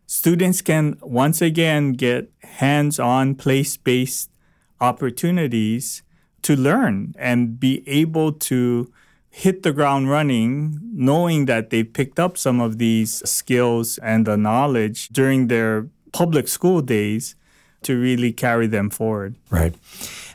Students 0.06 0.62
can 0.62 0.98
once 1.02 1.42
again 1.42 1.94
get 1.94 2.32
hands 2.44 3.00
on, 3.00 3.36
place 3.36 3.76
based 3.78 4.30
opportunities 4.80 6.04
to 6.44 6.56
learn 6.56 7.14
and 7.18 7.60
be 7.60 7.84
able 7.88 8.32
to 8.32 8.92
hit 9.38 9.62
the 9.62 9.72
ground 9.72 10.10
running, 10.10 10.80
knowing 10.82 11.46
that 11.46 11.70
they 11.70 11.84
picked 11.84 12.20
up 12.20 12.40
some 12.40 12.60
of 12.60 12.80
these 12.80 13.22
skills 13.30 14.00
and 14.00 14.26
the 14.26 14.36
knowledge 14.36 15.10
during 15.10 15.48
their 15.48 15.88
public 16.12 16.48
school 16.48 16.82
days 16.82 17.36
to 17.84 18.02
really 18.02 18.34
carry 18.34 18.66
them 18.66 18.90
forward. 18.90 19.36
Right. 19.52 19.76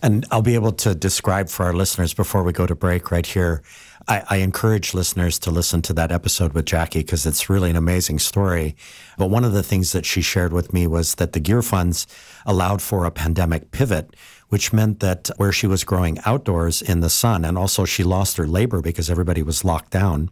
And 0.03 0.24
I'll 0.30 0.40
be 0.40 0.55
able 0.55 0.70
to 0.86 0.94
describe 0.94 1.48
for 1.48 1.66
our 1.66 1.72
listeners 1.72 2.14
before 2.14 2.44
we 2.44 2.53
go 2.53 2.64
to 2.64 2.76
break 2.76 3.11
right 3.11 3.26
here. 3.26 3.62
I, 4.07 4.22
I 4.30 4.36
encourage 4.36 4.94
listeners 4.94 5.36
to 5.40 5.50
listen 5.50 5.82
to 5.82 5.92
that 5.94 6.12
episode 6.12 6.53
with 6.53 6.66
Jackie 6.66 7.00
because 7.00 7.26
it's 7.26 7.50
really 7.50 7.70
an 7.70 7.76
amazing 7.76 8.20
story. 8.20 8.76
But 9.18 9.30
one 9.30 9.42
of 9.42 9.53
the 9.53 9.64
things 9.64 9.90
that 9.90 10.07
she 10.07 10.22
shared 10.22 10.53
with 10.53 10.72
me 10.72 10.86
was 10.86 11.16
that 11.16 11.32
the 11.32 11.40
gear 11.40 11.62
funds 11.62 12.07
allowed 12.46 12.80
for 12.80 13.05
a 13.05 13.11
pandemic 13.11 13.72
pivot, 13.72 14.14
which 14.53 14.70
meant 14.70 15.00
that 15.00 15.30
where 15.38 15.50
she 15.50 15.66
was 15.66 15.82
growing 15.82 16.18
outdoors 16.26 16.82
in 16.82 17.00
the 17.00 17.09
sun, 17.09 17.42
and 17.42 17.57
also 17.57 17.86
she 17.86 18.05
lost 18.05 18.36
her 18.36 18.46
labor 18.46 18.82
because 18.82 19.09
everybody 19.09 19.42
was 19.42 19.64
locked 19.64 19.90
down, 19.90 20.28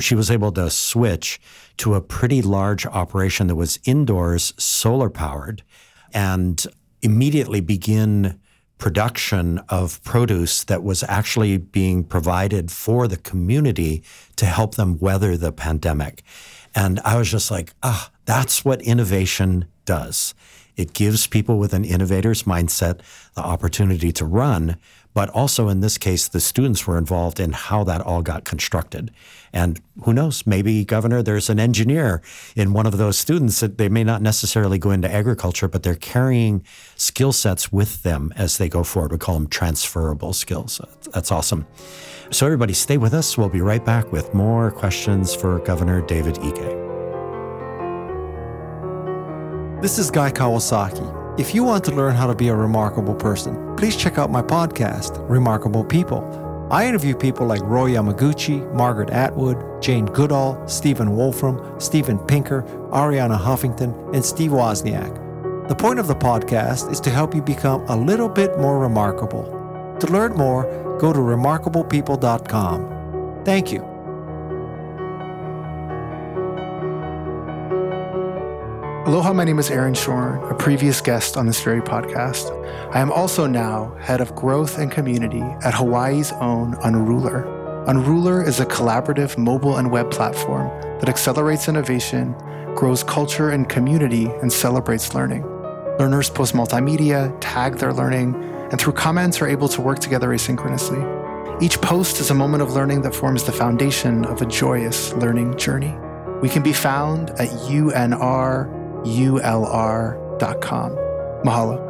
she 0.00 0.14
was 0.14 0.30
able 0.30 0.50
to 0.50 0.70
switch 0.70 1.38
to 1.76 1.92
a 1.92 2.00
pretty 2.00 2.40
large 2.40 2.86
operation 2.86 3.46
that 3.46 3.56
was 3.56 3.78
indoors, 3.84 4.54
solar 4.56 5.10
powered, 5.10 5.62
and 6.14 6.66
immediately 7.02 7.60
begin 7.60 8.40
production 8.78 9.58
of 9.68 10.02
produce 10.02 10.64
that 10.64 10.82
was 10.82 11.02
actually 11.02 11.58
being 11.58 12.02
provided 12.02 12.70
for 12.70 13.06
the 13.06 13.18
community 13.18 14.02
to 14.36 14.46
help 14.46 14.76
them 14.76 14.98
weather 14.98 15.36
the 15.36 15.52
pandemic. 15.52 16.22
And 16.74 17.00
I 17.04 17.18
was 17.18 17.30
just 17.30 17.50
like, 17.50 17.74
ah, 17.82 18.10
that's 18.24 18.64
what 18.64 18.80
innovation 18.80 19.66
does. 19.84 20.32
It 20.78 20.94
gives 20.94 21.26
people 21.26 21.58
with 21.58 21.74
an 21.74 21.84
innovator's 21.84 22.44
mindset 22.44 23.00
the 23.34 23.42
opportunity 23.42 24.12
to 24.12 24.24
run, 24.24 24.76
but 25.12 25.28
also 25.30 25.68
in 25.68 25.80
this 25.80 25.98
case, 25.98 26.28
the 26.28 26.40
students 26.40 26.86
were 26.86 26.96
involved 26.96 27.40
in 27.40 27.52
how 27.52 27.82
that 27.84 28.00
all 28.00 28.22
got 28.22 28.44
constructed. 28.44 29.10
And 29.52 29.80
who 30.04 30.12
knows, 30.12 30.46
maybe, 30.46 30.84
Governor, 30.84 31.20
there's 31.20 31.50
an 31.50 31.58
engineer 31.58 32.22
in 32.54 32.72
one 32.72 32.86
of 32.86 32.96
those 32.96 33.18
students 33.18 33.58
that 33.58 33.76
they 33.76 33.88
may 33.88 34.04
not 34.04 34.22
necessarily 34.22 34.78
go 34.78 34.92
into 34.92 35.12
agriculture, 35.12 35.66
but 35.66 35.82
they're 35.82 35.96
carrying 35.96 36.62
skill 36.94 37.32
sets 37.32 37.72
with 37.72 38.04
them 38.04 38.32
as 38.36 38.58
they 38.58 38.68
go 38.68 38.84
forward. 38.84 39.10
We 39.10 39.18
call 39.18 39.34
them 39.34 39.48
transferable 39.48 40.32
skills. 40.32 40.80
That's 41.12 41.32
awesome. 41.32 41.66
So, 42.30 42.46
everybody, 42.46 42.74
stay 42.74 42.98
with 42.98 43.14
us. 43.14 43.36
We'll 43.36 43.48
be 43.48 43.62
right 43.62 43.84
back 43.84 44.12
with 44.12 44.32
more 44.32 44.70
questions 44.70 45.34
for 45.34 45.58
Governor 45.60 46.02
David 46.02 46.36
Ige. 46.36 46.87
This 49.80 49.96
is 49.96 50.10
Guy 50.10 50.32
Kawasaki. 50.32 51.38
If 51.38 51.54
you 51.54 51.62
want 51.62 51.84
to 51.84 51.92
learn 51.92 52.16
how 52.16 52.26
to 52.26 52.34
be 52.34 52.48
a 52.48 52.56
remarkable 52.56 53.14
person, 53.14 53.76
please 53.76 53.94
check 53.94 54.18
out 54.18 54.28
my 54.28 54.42
podcast, 54.42 55.24
Remarkable 55.30 55.84
People. 55.84 56.66
I 56.68 56.88
interview 56.88 57.14
people 57.14 57.46
like 57.46 57.62
Roy 57.62 57.92
Yamaguchi, 57.92 58.74
Margaret 58.74 59.10
Atwood, 59.10 59.80
Jane 59.80 60.06
Goodall, 60.06 60.60
Stephen 60.66 61.14
Wolfram, 61.14 61.80
Steven 61.80 62.18
Pinker, 62.18 62.62
Arianna 62.90 63.38
Huffington, 63.38 63.94
and 64.12 64.24
Steve 64.24 64.50
Wozniak. 64.50 65.68
The 65.68 65.76
point 65.76 66.00
of 66.00 66.08
the 66.08 66.16
podcast 66.16 66.90
is 66.90 66.98
to 66.98 67.10
help 67.10 67.32
you 67.32 67.40
become 67.40 67.82
a 67.82 67.96
little 67.96 68.28
bit 68.28 68.58
more 68.58 68.80
remarkable. 68.80 69.44
To 70.00 70.06
learn 70.08 70.32
more, 70.32 70.64
go 70.98 71.12
to 71.12 71.20
remarkablepeople.com. 71.20 73.44
Thank 73.44 73.70
you. 73.70 73.97
Aloha, 79.08 79.32
my 79.32 79.44
name 79.44 79.58
is 79.58 79.70
Aaron 79.70 79.94
Shorn, 79.94 80.38
a 80.50 80.54
previous 80.54 81.00
guest 81.00 81.38
on 81.38 81.46
this 81.46 81.62
very 81.62 81.80
podcast. 81.80 82.52
I 82.94 83.00
am 83.00 83.10
also 83.10 83.46
now 83.46 83.94
head 83.98 84.20
of 84.20 84.34
growth 84.34 84.76
and 84.76 84.92
community 84.92 85.40
at 85.40 85.72
Hawaii's 85.72 86.30
own 86.32 86.74
Unrulr. 86.84 87.86
Unrulr 87.86 88.46
is 88.46 88.60
a 88.60 88.66
collaborative 88.66 89.38
mobile 89.38 89.78
and 89.78 89.90
web 89.90 90.10
platform 90.10 90.68
that 91.00 91.08
accelerates 91.08 91.68
innovation, 91.68 92.34
grows 92.74 93.02
culture 93.02 93.48
and 93.48 93.66
community, 93.66 94.26
and 94.42 94.52
celebrates 94.52 95.14
learning. 95.14 95.42
Learners 95.98 96.28
post 96.28 96.52
multimedia, 96.52 97.34
tag 97.40 97.78
their 97.78 97.94
learning, 97.94 98.34
and 98.70 98.78
through 98.78 98.92
comments 98.92 99.40
are 99.40 99.48
able 99.48 99.68
to 99.68 99.80
work 99.80 100.00
together 100.00 100.28
asynchronously. 100.28 101.62
Each 101.62 101.80
post 101.80 102.20
is 102.20 102.28
a 102.28 102.34
moment 102.34 102.62
of 102.62 102.74
learning 102.74 103.00
that 103.02 103.14
forms 103.14 103.44
the 103.44 103.52
foundation 103.52 104.26
of 104.26 104.42
a 104.42 104.46
joyous 104.46 105.14
learning 105.14 105.56
journey. 105.56 105.96
We 106.42 106.50
can 106.50 106.62
be 106.62 106.74
found 106.74 107.30
at 107.30 107.48
UNR 107.48 108.77
ulr.com. 109.04 110.90
Mahalo. 111.44 111.88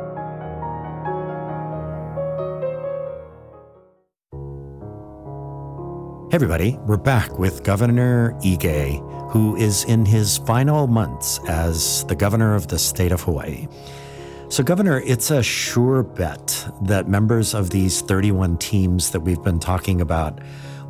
Hey 6.30 6.34
everybody, 6.34 6.76
we're 6.82 6.98
back 6.98 7.38
with 7.38 7.64
Governor 7.64 8.34
Ige, 8.42 9.30
who 9.30 9.56
is 9.56 9.84
in 9.84 10.04
his 10.04 10.36
final 10.36 10.86
months 10.86 11.40
as 11.48 12.04
the 12.04 12.14
governor 12.14 12.54
of 12.54 12.68
the 12.68 12.78
state 12.78 13.12
of 13.12 13.22
Hawaii. 13.22 13.66
So, 14.50 14.62
Governor, 14.62 15.00
it's 15.06 15.30
a 15.30 15.42
sure 15.42 16.02
bet 16.02 16.70
that 16.82 17.08
members 17.08 17.54
of 17.54 17.70
these 17.70 18.02
31 18.02 18.58
teams 18.58 19.10
that 19.12 19.20
we've 19.20 19.42
been 19.42 19.58
talking 19.58 20.02
about 20.02 20.40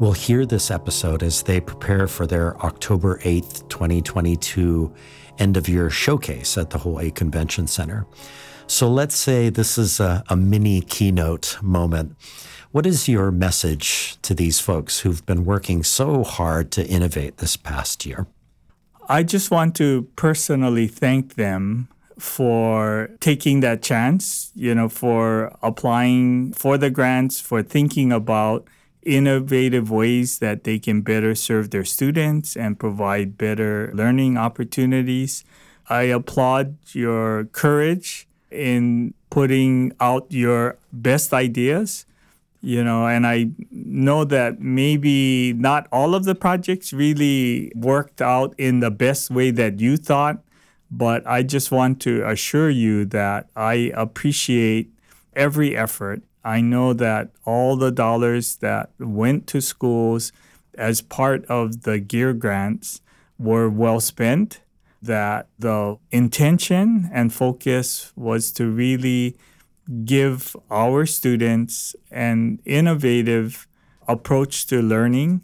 will 0.01 0.13
hear 0.13 0.47
this 0.47 0.71
episode 0.71 1.23
as 1.23 1.43
they 1.43 1.61
prepare 1.61 2.07
for 2.07 2.27
their 2.27 2.57
October 2.65 3.19
8th, 3.19 3.69
2022 3.69 4.93
end 5.39 5.57
of 5.57 5.69
year 5.69 5.91
showcase 5.91 6.59
at 6.59 6.71
the 6.71 6.79
Hawaii 6.79 7.11
Convention 7.11 7.67
Center. 7.67 8.07
So, 8.67 8.89
let's 8.89 9.15
say 9.15 9.49
this 9.49 9.79
is 9.79 9.99
a, 9.99 10.23
a 10.29 10.37
mini 10.37 10.83
keynote 10.83 11.59
moment. 11.63 12.17
What 12.71 12.85
is 12.85 13.09
your 13.09 13.31
message 13.31 14.21
to 14.21 14.35
these 14.35 14.61
folks 14.61 15.01
who've 15.01 15.25
been 15.25 15.47
working 15.47 15.83
so 15.83 16.23
hard 16.23 16.71
to 16.73 16.87
innovate 16.87 17.39
this 17.39 17.57
past 17.57 18.05
year? 18.05 18.27
I 19.09 19.23
just 19.23 19.51
want 19.51 19.75
to 19.77 20.07
personally 20.17 20.87
thank 20.87 21.37
them 21.37 21.89
for 22.19 23.09
taking 23.21 23.61
that 23.61 23.81
chance, 23.81 24.53
you 24.55 24.75
know, 24.75 24.89
for 24.89 25.57
applying 25.63 26.53
for 26.53 26.77
the 26.77 26.91
grants, 26.91 27.41
for 27.41 27.63
thinking 27.63 28.13
about 28.13 28.67
innovative 29.09 29.91
ways 29.91 30.39
that 30.39 30.65
they 30.65 30.79
can 30.79 31.01
better 31.01 31.35
serve 31.35 31.71
their 31.71 31.85
students 31.85 32.57
and 32.57 32.79
provide 32.79 33.39
better 33.39 33.91
learning 33.95 34.37
opportunities. 34.37 35.45
I 35.89 36.03
applaud 36.13 36.77
your 36.93 37.47
courage 37.47 38.29
in 38.51 39.15
putting 39.31 39.93
out 40.01 40.27
your 40.31 40.77
best 40.93 41.33
ideas 41.33 42.05
you 42.61 42.83
know 42.83 43.07
and 43.07 43.27
i 43.27 43.49
know 43.71 44.25
that 44.25 44.61
maybe 44.61 45.53
not 45.53 45.87
all 45.93 46.15
of 46.15 46.25
the 46.25 46.35
projects 46.35 46.93
really 46.93 47.71
worked 47.75 48.21
out 48.21 48.55
in 48.59 48.81
the 48.81 48.91
best 48.91 49.31
way 49.31 49.51
that 49.51 49.79
you 49.79 49.97
thought 49.97 50.43
but 50.91 51.25
i 51.27 51.43
just 51.43 51.71
want 51.71 52.01
to 52.01 52.27
assure 52.27 52.71
you 52.71 53.05
that 53.05 53.49
i 53.55 53.93
appreciate 53.95 54.91
every 55.37 55.77
effort 55.77 56.23
i 56.45 56.61
know 56.61 56.93
that 56.93 57.31
all 57.45 57.77
the 57.77 57.91
dollars 57.91 58.57
that 58.57 58.91
went 58.99 59.47
to 59.47 59.61
schools 59.61 60.33
as 60.77 61.03
part 61.03 61.45
of 61.47 61.83
the 61.83 61.99
gear 61.99 62.33
grants 62.33 63.01
were 63.39 63.69
well 63.69 64.01
spent 64.01 64.61
that 65.01 65.47
the 65.59 65.97
intention 66.11 67.09
and 67.13 67.33
focus 67.33 68.13
was 68.17 68.51
to 68.51 68.69
really 68.69 69.37
give 70.05 70.57
our 70.71 71.07
students 71.07 71.95
an 72.11 72.61
innovative 72.65 73.67
approach 74.07 74.67
to 74.67 74.83
learning 74.83 75.41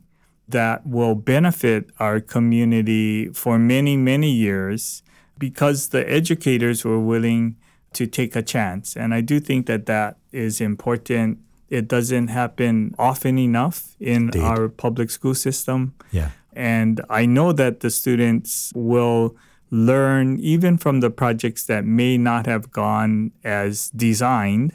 that 0.49 0.86
will 0.86 1.14
benefit 1.14 1.90
our 1.99 2.20
community 2.20 3.28
for 3.28 3.59
many, 3.59 3.97
many 3.97 4.30
years 4.30 5.03
because 5.38 5.88
the 5.88 6.09
educators 6.11 6.84
were 6.84 7.01
willing 7.01 7.57
to 7.95 8.07
take 8.07 8.36
a 8.36 8.42
chance. 8.42 8.97
And 8.97 9.14
I 9.14 9.20
do 9.20 9.40
think 9.40 9.66
that 9.66 9.86
that 9.86 10.16
is 10.35 10.61
important. 10.61 11.39
It 11.70 11.89
doesn't 11.89 12.28
happen 12.28 12.95
often 12.99 13.39
enough 13.39 13.97
in 14.01 14.24
Indeed. 14.24 14.43
our 14.43 14.68
public 14.68 15.11
school 15.11 15.35
system. 15.35 15.95
Yeah. 16.11 16.30
And 16.53 17.01
I 17.09 17.26
know 17.26 17.53
that 17.53 17.80
the 17.80 17.91
students 17.91 18.72
will 18.74 19.37
learn 19.70 20.39
even 20.39 20.78
from 20.78 21.01
the 21.01 21.11
projects 21.11 21.66
that 21.66 21.85
may 21.85 22.16
not 22.16 22.47
have 22.47 22.70
gone 22.70 23.32
as 23.43 23.91
designed, 23.91 24.72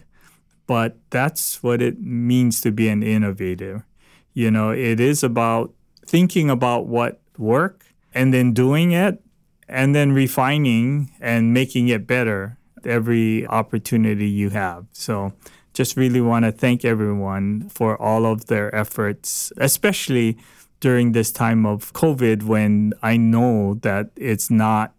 but 0.68 0.98
that's 1.10 1.64
what 1.64 1.82
it 1.82 2.02
means 2.02 2.60
to 2.62 2.72
be 2.72 2.90
an 2.90 3.02
innovator. 3.02 3.86
You 4.34 4.52
know, 4.52 4.72
it 4.72 5.00
is 5.00 5.24
about 5.24 5.74
thinking 6.06 6.50
about 6.50 6.88
what 6.88 7.22
work 7.38 7.86
and 8.14 8.34
then 8.34 8.54
doing 8.54 8.92
it 8.92 9.24
and 9.70 9.96
then 9.96 10.12
refining 10.12 11.12
and 11.22 11.54
making 11.54 11.88
it 11.88 12.06
better 12.06 12.59
every 12.86 13.48
opportunity 13.48 14.28
you 14.28 14.50
have. 14.50 14.86
So 14.92 15.34
just 15.74 15.96
really 15.96 16.22
want 16.22 16.46
to 16.46 16.52
thank 16.52 16.84
everyone 16.84 17.70
for 17.70 18.00
all 18.02 18.26
of 18.26 18.48
their 18.48 18.74
efforts, 18.76 19.54
especially 19.58 20.38
during 20.80 21.12
this 21.12 21.32
time 21.32 21.66
of 21.66 21.94
COVID 21.94 22.44
when 22.44 22.94
I 23.02 23.18
know 23.18 23.76
that 23.82 24.10
it's 24.16 24.50
not 24.50 24.94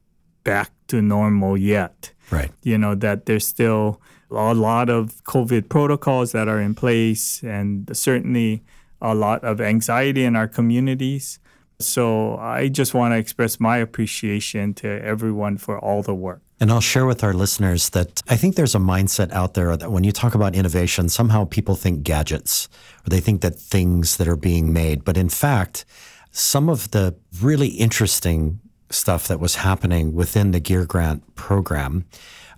back 0.45 0.71
to 0.89 1.03
normal 1.03 1.57
yet. 1.57 2.13
Right. 2.31 2.51
You 2.63 2.79
know, 2.79 2.95
that 2.95 3.27
there's 3.27 3.47
still 3.47 4.01
a 4.31 4.55
lot 4.55 4.89
of 4.89 5.25
COVID 5.25 5.69
protocols 5.69 6.33
that 6.33 6.49
are 6.49 6.61
in 6.61 6.75
place 6.75 7.43
and 7.43 7.95
certainly 7.97 8.63
a 9.03 9.15
lot 9.15 9.43
of 9.43 9.61
anxiety 9.61 10.25
in 10.25 10.37
our 10.37 10.47
communities. 10.47 11.41
So 11.81 12.37
I 12.37 12.69
just 12.69 12.95
want 12.95 13.13
to 13.13 13.19
express 13.19 13.59
my 13.59 13.79
appreciation 13.79 14.75
to 14.75 15.03
everyone 15.03 15.57
for 15.57 15.79
all 15.79 16.03
the 16.03 16.15
work. 16.15 16.43
And 16.61 16.71
I'll 16.71 16.81
share 16.83 17.07
with 17.07 17.25
our 17.25 17.33
listeners 17.33 17.89
that 17.91 18.23
I 18.29 18.37
think 18.37 18.55
there's 18.55 18.75
a 18.75 18.79
mindset 18.79 19.33
out 19.33 19.55
there 19.55 19.75
that 19.79 19.91
when 19.91 20.05
you 20.05 20.13
talk 20.13 20.35
about 20.35 20.55
innovation, 20.55 21.09
somehow 21.09 21.47
people 21.47 21.75
think 21.75 22.03
gadgets 22.03 22.69
or 23.07 23.11
they 23.11 23.21
think 23.21 23.41
that 23.41 23.57
things 23.57 24.19
that 24.19 24.29
are 24.29 24.37
being 24.37 24.71
made. 24.71 25.03
But 25.03 25.17
in 25.17 25.31
fact, 25.31 25.87
some 26.31 26.69
of 26.69 26.91
the 26.91 27.15
really 27.41 27.69
interesting 27.69 28.61
stuff 28.91 29.27
that 29.29 29.41
was 29.41 29.57
happening 29.57 30.15
within 30.15 30.51
the 30.51 30.61
Gear 30.61 30.85
Grant 30.85 31.35
program 31.35 32.05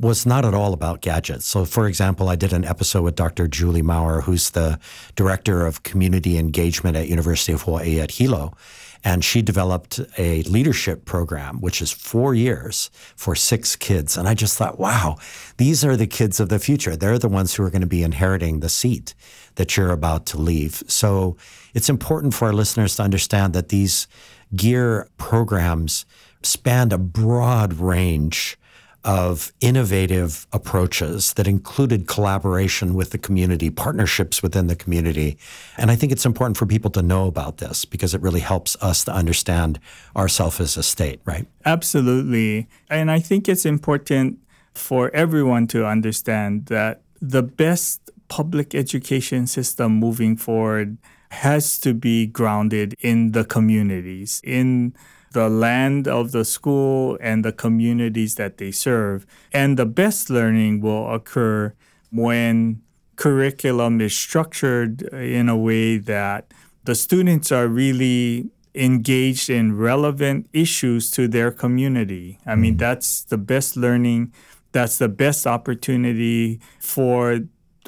was 0.01 0.27
not 0.27 0.45
at 0.45 0.55
all 0.55 0.73
about 0.73 1.01
gadgets. 1.01 1.47
So, 1.47 1.65
for 1.65 1.87
example, 1.87 2.29
I 2.29 2.35
did 2.35 2.53
an 2.53 2.65
episode 2.65 3.03
with 3.03 3.15
Dr. 3.15 3.47
Julie 3.47 3.83
Maurer, 3.83 4.23
who's 4.23 4.51
the 4.51 4.81
director 5.15 5.65
of 5.65 5.85
community 5.85 6.39
engagement 6.39 6.97
at 6.97 7.09
University 7.09 7.53
of 7.53 7.63
Hawaii 7.63 8.01
at 8.01 8.13
Hilo. 8.13 8.57
And 9.05 9.25
she 9.25 9.43
developed 9.43 10.01
a 10.17 10.43
leadership 10.45 11.05
program, 11.05 11.61
which 11.61 11.83
is 11.83 11.91
four 11.91 12.35
years 12.35 12.91
for 13.17 13.35
six 13.35 13.75
kids. 13.75 14.17
And 14.17 14.29
I 14.29 14.35
just 14.35 14.57
thought, 14.57 14.79
wow, 14.79 15.17
these 15.57 15.85
are 15.85 15.97
the 15.97 16.07
kids 16.07 16.39
of 16.39 16.49
the 16.49 16.61
future. 16.61 16.95
They're 16.95 17.19
the 17.19 17.29
ones 17.29 17.55
who 17.55 17.65
are 17.65 17.71
going 17.71 17.83
to 17.83 17.87
be 17.87 18.05
inheriting 18.05 18.61
the 18.61 18.69
seat 18.69 19.15
that 19.57 19.77
you're 19.77 19.91
about 19.91 20.27
to 20.27 20.39
leave. 20.39 20.85
So 20.87 21.37
it's 21.75 21.89
important 21.89 22.35
for 22.35 22.47
our 22.47 22.53
listeners 22.53 22.97
to 22.97 23.03
understand 23.03 23.55
that 23.55 23.71
these 23.71 24.07
gear 24.55 25.09
programs 25.17 26.07
spanned 26.43 26.93
a 26.93 26.99
broad 26.99 27.75
range 27.75 28.57
of 29.05 29.53
innovative 29.61 30.47
approaches 30.53 31.33
that 31.35 31.49
included 31.49 32.07
collaboration 32.07 32.95
with 32.95 33.11
the 33.11 33.19
community, 33.19 33.69
partnerships 33.69 34.43
within 34.43 34.69
the 34.69 34.77
community. 34.77 35.37
And 35.77 35.91
I 35.91 35.97
think 35.97 36.13
it's 36.13 36.25
important 36.25 36.57
for 36.57 36.67
people 36.67 36.91
to 36.93 37.03
know 37.03 37.27
about 37.27 37.59
this 37.59 37.85
because 37.85 38.15
it 38.15 38.21
really 38.21 38.41
helps 38.41 38.77
us 38.81 39.05
to 39.05 39.13
understand 39.13 39.81
ourselves 40.17 40.61
as 40.61 40.77
a 40.77 40.83
state, 40.83 41.21
right? 41.25 41.47
Absolutely. 41.65 42.69
And 42.89 43.11
I 43.11 43.19
think 43.19 43.49
it's 43.49 43.67
important 43.67 44.39
for 44.73 45.11
everyone 45.15 45.67
to 45.69 45.87
understand 45.87 46.67
that 46.67 47.03
the 47.21 47.43
best 47.43 48.11
public 48.29 48.75
education 48.75 49.47
system 49.47 49.93
moving 49.93 50.37
forward 50.37 50.97
has 51.31 51.79
to 51.81 51.95
be 51.95 52.27
grounded 52.27 52.95
in 53.01 53.33
the 53.33 53.45
communities, 53.45 54.41
in 54.45 54.95
the 55.33 55.49
land 55.49 56.07
of 56.09 56.33
the 56.33 56.45
school 56.45 57.19
and 57.21 57.45
the 57.45 57.53
communities 57.53 58.37
that 58.37 58.59
they 58.59 58.71
serve. 58.71 59.27
And 59.53 59.79
the 59.79 59.87
best 59.87 60.31
learning 60.31 60.81
will 60.81 61.13
occur 61.13 61.75
when 62.11 62.83
curriculum 63.17 64.01
is 64.01 64.17
structured 64.17 65.03
in 65.13 65.49
a 65.49 65.57
way 65.57 65.99
that 65.99 66.53
the 66.85 66.95
students 66.95 67.53
are 67.53 67.69
really 67.69 68.51
engaged 68.75 69.51
in 69.51 69.77
relevant 69.77 70.49
issues 70.53 71.11
to 71.13 71.29
their 71.29 71.51
community. 71.51 72.39
I 72.47 72.55
mean, 72.55 72.75
hmm. 72.75 72.79
that's 72.79 73.25
the 73.25 73.39
best 73.39 73.77
learning. 73.77 74.33
That's 74.73 74.99
the 74.99 75.09
best 75.09 75.47
opportunity 75.47 76.61
for 76.81 77.41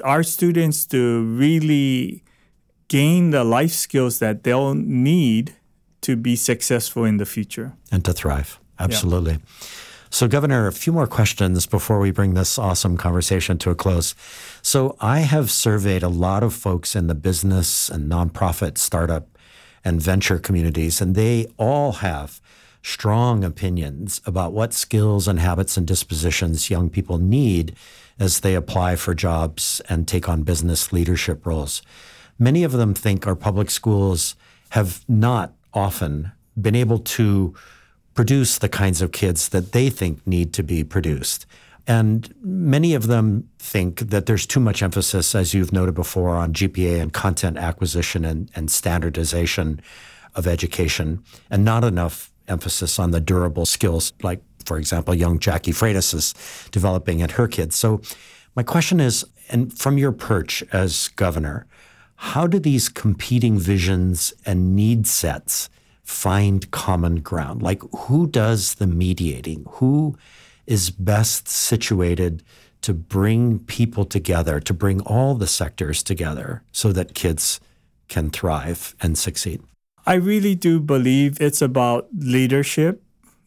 our 0.02 0.22
students 0.22 0.86
to 0.86 1.22
really 1.22 2.22
gain 2.88 3.30
the 3.30 3.44
life 3.44 3.72
skills 3.72 4.18
that 4.18 4.44
they'll 4.44 4.74
need 4.74 5.54
to 6.04 6.16
be 6.16 6.36
successful 6.36 7.04
in 7.04 7.16
the 7.16 7.26
future 7.26 7.72
and 7.90 8.04
to 8.04 8.12
thrive. 8.12 8.58
Absolutely. 8.78 9.32
Yeah. 9.32 9.66
So, 10.10 10.28
Governor, 10.28 10.68
a 10.68 10.72
few 10.72 10.92
more 10.92 11.08
questions 11.08 11.66
before 11.66 11.98
we 11.98 12.12
bring 12.12 12.34
this 12.34 12.56
awesome 12.56 12.96
conversation 12.96 13.58
to 13.58 13.70
a 13.70 13.74
close. 13.74 14.14
So, 14.62 14.96
I 15.00 15.20
have 15.20 15.50
surveyed 15.50 16.04
a 16.04 16.08
lot 16.08 16.44
of 16.44 16.54
folks 16.54 16.94
in 16.94 17.08
the 17.08 17.16
business 17.16 17.90
and 17.90 18.08
nonprofit, 18.08 18.78
startup, 18.78 19.26
and 19.84 20.00
venture 20.00 20.38
communities, 20.38 21.00
and 21.00 21.16
they 21.16 21.46
all 21.56 21.92
have 21.94 22.40
strong 22.80 23.42
opinions 23.42 24.20
about 24.24 24.52
what 24.52 24.72
skills 24.72 25.26
and 25.26 25.40
habits 25.40 25.76
and 25.76 25.86
dispositions 25.86 26.70
young 26.70 26.90
people 26.90 27.18
need 27.18 27.74
as 28.18 28.40
they 28.40 28.54
apply 28.54 28.94
for 28.94 29.14
jobs 29.14 29.80
and 29.88 30.06
take 30.06 30.28
on 30.28 30.42
business 30.42 30.92
leadership 30.92 31.44
roles. 31.44 31.82
Many 32.38 32.62
of 32.62 32.72
them 32.72 32.94
think 32.94 33.26
our 33.26 33.34
public 33.34 33.70
schools 33.70 34.36
have 34.70 35.04
not 35.08 35.54
often 35.74 36.32
been 36.60 36.74
able 36.74 36.98
to 36.98 37.54
produce 38.14 38.58
the 38.58 38.68
kinds 38.68 39.02
of 39.02 39.12
kids 39.12 39.48
that 39.48 39.72
they 39.72 39.90
think 39.90 40.24
need 40.26 40.52
to 40.54 40.62
be 40.62 40.84
produced. 40.84 41.46
And 41.86 42.32
many 42.40 42.94
of 42.94 43.08
them 43.08 43.50
think 43.58 44.00
that 44.00 44.26
there's 44.26 44.46
too 44.46 44.60
much 44.60 44.82
emphasis, 44.82 45.34
as 45.34 45.52
you've 45.52 45.72
noted 45.72 45.94
before, 45.94 46.36
on 46.36 46.54
GPA 46.54 47.00
and 47.00 47.12
content 47.12 47.58
acquisition 47.58 48.24
and, 48.24 48.50
and 48.54 48.70
standardization 48.70 49.82
of 50.34 50.46
education, 50.46 51.22
and 51.50 51.64
not 51.64 51.84
enough 51.84 52.32
emphasis 52.48 52.98
on 52.98 53.10
the 53.10 53.20
durable 53.20 53.66
skills, 53.66 54.12
like, 54.22 54.40
for 54.64 54.78
example, 54.78 55.14
young 55.14 55.38
Jackie 55.38 55.72
Freitas 55.72 56.14
is 56.14 56.34
developing 56.70 57.20
at 57.20 57.32
her 57.32 57.46
kids. 57.46 57.76
So, 57.76 58.00
my 58.56 58.62
question 58.62 59.00
is, 59.00 59.26
and 59.50 59.76
from 59.76 59.98
your 59.98 60.12
perch 60.12 60.62
as 60.72 61.08
governor, 61.08 61.66
how 62.16 62.46
do 62.46 62.58
these 62.58 62.88
competing 62.88 63.58
visions 63.58 64.32
and 64.46 64.74
need 64.74 65.06
sets 65.06 65.68
find 66.02 66.70
common 66.70 67.20
ground? 67.20 67.62
Like, 67.62 67.82
who 67.96 68.26
does 68.26 68.74
the 68.74 68.86
mediating? 68.86 69.64
Who 69.68 70.16
is 70.66 70.90
best 70.90 71.48
situated 71.48 72.42
to 72.82 72.92
bring 72.92 73.60
people 73.60 74.04
together, 74.04 74.60
to 74.60 74.74
bring 74.74 75.00
all 75.02 75.34
the 75.34 75.46
sectors 75.46 76.02
together 76.02 76.62
so 76.72 76.92
that 76.92 77.14
kids 77.14 77.60
can 78.08 78.30
thrive 78.30 78.94
and 79.00 79.16
succeed? 79.16 79.62
I 80.06 80.14
really 80.14 80.54
do 80.54 80.80
believe 80.80 81.40
it's 81.40 81.62
about 81.62 82.08
leadership, 82.14 83.02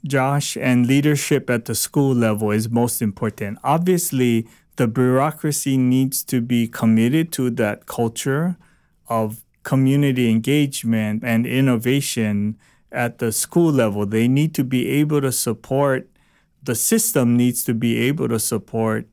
Josh, 0.05 0.57
and 0.57 0.87
leadership 0.87 1.49
at 1.49 1.65
the 1.65 1.75
school 1.75 2.15
level 2.15 2.49
is 2.49 2.69
most 2.69 3.01
important. 3.01 3.59
Obviously, 3.63 4.47
the 4.77 4.87
bureaucracy 4.87 5.77
needs 5.77 6.23
to 6.23 6.41
be 6.41 6.67
committed 6.67 7.31
to 7.33 7.49
that 7.51 7.85
culture 7.85 8.55
of 9.09 9.43
community 9.63 10.29
engagement 10.31 11.23
and 11.25 11.45
innovation 11.45 12.57
at 12.91 13.17
the 13.17 13.31
school 13.31 13.71
level. 13.71 14.05
They 14.05 14.27
need 14.27 14.55
to 14.55 14.63
be 14.63 14.87
able 14.89 15.21
to 15.21 15.31
support, 15.31 16.07
the 16.63 16.75
system 16.75 17.35
needs 17.35 17.63
to 17.65 17.73
be 17.73 17.97
able 18.07 18.29
to 18.29 18.39
support 18.39 19.07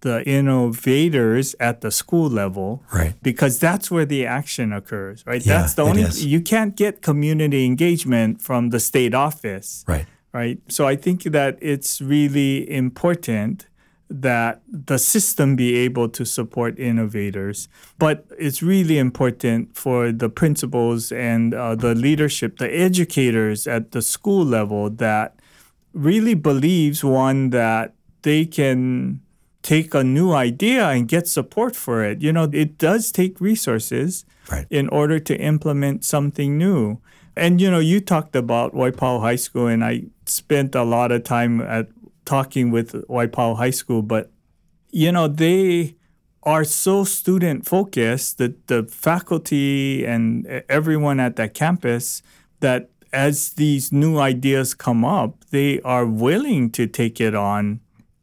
the 0.00 0.26
innovators 0.26 1.54
at 1.60 1.82
the 1.82 1.90
school 1.90 2.28
level. 2.30 2.82
Right. 2.92 3.14
Because 3.22 3.58
that's 3.58 3.90
where 3.90 4.06
the 4.06 4.24
action 4.26 4.72
occurs, 4.72 5.22
right? 5.26 5.44
Yeah, 5.44 5.60
that's 5.60 5.74
the 5.74 5.82
only, 5.82 6.04
you 6.16 6.40
can't 6.40 6.74
get 6.74 7.02
community 7.02 7.66
engagement 7.66 8.40
from 8.40 8.70
the 8.70 8.80
state 8.80 9.14
office 9.14 9.84
Right. 9.86 10.06
right? 10.32 10.58
So 10.68 10.86
I 10.86 10.96
think 10.96 11.24
that 11.24 11.58
it's 11.60 12.00
really 12.00 12.68
important 12.70 13.66
that 14.10 14.60
the 14.68 14.98
system 14.98 15.54
be 15.54 15.76
able 15.76 16.08
to 16.08 16.24
support 16.26 16.78
innovators. 16.78 17.68
But 17.98 18.26
it's 18.38 18.60
really 18.62 18.98
important 18.98 19.76
for 19.76 20.10
the 20.10 20.28
principals 20.28 21.12
and 21.12 21.54
uh, 21.54 21.76
the 21.76 21.94
leadership, 21.94 22.58
the 22.58 22.68
educators 22.68 23.66
at 23.68 23.92
the 23.92 24.02
school 24.02 24.44
level 24.44 24.90
that 24.90 25.36
really 25.92 26.34
believes 26.34 27.04
one 27.04 27.50
that 27.50 27.94
they 28.22 28.44
can 28.46 29.20
take 29.62 29.94
a 29.94 30.02
new 30.02 30.32
idea 30.32 30.88
and 30.88 31.06
get 31.06 31.28
support 31.28 31.76
for 31.76 32.02
it. 32.04 32.20
You 32.20 32.32
know, 32.32 32.48
it 32.52 32.78
does 32.78 33.12
take 33.12 33.40
resources 33.40 34.24
Right. 34.50 34.66
in 34.70 34.88
order 34.88 35.20
to 35.20 35.36
implement 35.38 36.04
something 36.04 36.58
new. 36.58 36.98
And 37.36 37.60
you 37.60 37.70
know, 37.70 37.78
you 37.78 38.00
talked 38.00 38.34
about 38.34 38.74
Waipahu 38.74 39.20
High 39.20 39.36
School, 39.36 39.68
and 39.68 39.84
I 39.84 40.04
spent 40.26 40.74
a 40.74 40.82
lot 40.82 41.12
of 41.12 41.22
time 41.22 41.60
at 41.60 41.86
talking 42.34 42.70
with 42.70 42.92
Waipahu 43.08 43.56
High 43.56 43.74
School, 43.82 44.02
but 44.02 44.30
you 44.92 45.10
know, 45.12 45.26
they 45.28 45.96
are 46.42 46.64
so 46.64 47.04
student 47.04 47.66
focused 47.66 48.38
that 48.38 48.54
the 48.68 48.80
faculty 48.84 50.04
and 50.06 50.46
everyone 50.68 51.18
at 51.20 51.36
that 51.36 51.52
campus 51.54 52.22
that 52.60 52.90
as 53.12 53.50
these 53.62 53.92
new 53.92 54.18
ideas 54.18 54.74
come 54.74 55.04
up, 55.04 55.32
they 55.50 55.80
are 55.82 56.06
willing 56.06 56.70
to 56.78 56.86
take 56.86 57.20
it 57.20 57.34
on 57.34 57.80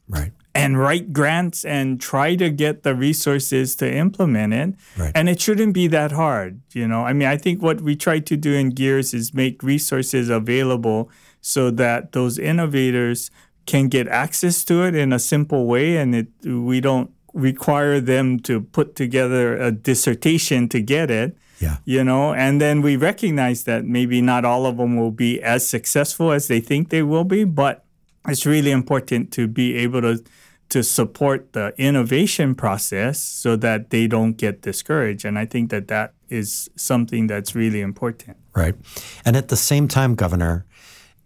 Right. 0.10 0.32
and 0.56 0.80
write 0.80 1.12
grants 1.20 1.66
and 1.66 2.00
try 2.00 2.36
to 2.44 2.50
get 2.50 2.84
the 2.84 2.96
resources 2.96 3.76
to 3.76 3.86
implement 4.06 4.54
it. 4.54 4.70
Right. 4.98 5.12
And 5.14 5.28
it 5.30 5.40
shouldn't 5.42 5.74
be 5.74 5.88
that 5.98 6.12
hard, 6.14 6.62
you 6.80 6.88
know. 6.88 7.02
I 7.10 7.12
mean, 7.14 7.28
I 7.28 7.38
think 7.38 7.62
what 7.62 7.82
we 7.82 7.96
try 7.96 8.20
to 8.20 8.36
do 8.38 8.54
in 8.62 8.70
Gears 8.80 9.14
is 9.14 9.34
make 9.34 9.62
resources 9.74 10.30
available 10.30 11.10
so 11.42 11.70
that 11.72 12.12
those 12.14 12.40
innovators 12.40 13.30
can 13.68 13.88
get 13.90 14.08
access 14.08 14.64
to 14.66 14.84
it 14.88 14.96
in 14.96 15.14
a 15.14 15.20
simple 15.20 15.66
way 15.68 15.98
and 15.98 16.16
it 16.16 16.28
we 16.46 16.80
don't 16.82 17.12
require 17.34 18.00
them 18.02 18.40
to 18.40 18.62
put 18.62 18.96
together 18.96 19.56
a 19.58 19.72
dissertation 19.72 20.68
to 20.70 20.80
get 20.82 21.12
it 21.12 21.38
Yeah. 21.60 21.78
you 21.86 22.04
know 22.04 22.34
and 22.34 22.60
then 22.62 22.82
we 22.82 22.96
recognize 22.98 23.64
that 23.66 23.86
maybe 23.86 24.22
not 24.22 24.44
all 24.46 24.66
of 24.66 24.78
them 24.78 24.96
will 24.96 25.12
be 25.28 25.42
as 25.44 25.68
successful 25.68 26.32
as 26.32 26.48
they 26.48 26.62
think 26.62 26.90
they 26.90 27.04
will 27.04 27.26
be 27.26 27.44
but 27.46 27.84
it's 28.28 28.46
really 28.46 28.72
important 28.72 29.32
to 29.38 29.48
be 29.48 29.76
able 29.86 30.02
to 30.02 30.24
to 30.70 30.84
support 30.84 31.54
the 31.54 31.74
innovation 31.78 32.54
process 32.56 33.20
so 33.44 33.56
that 33.56 33.90
they 33.90 34.08
don't 34.08 34.36
get 34.38 34.62
discouraged 34.62 35.24
and 35.28 35.38
i 35.40 35.46
think 35.46 35.70
that 35.70 35.88
that 35.88 36.14
is 36.30 36.70
something 36.76 37.28
that's 37.28 37.56
really 37.56 37.82
important 37.82 38.38
Right. 38.58 38.76
And 39.24 39.36
at 39.38 39.48
the 39.50 39.56
same 39.56 39.88
time, 39.88 40.16
Governor, 40.16 40.66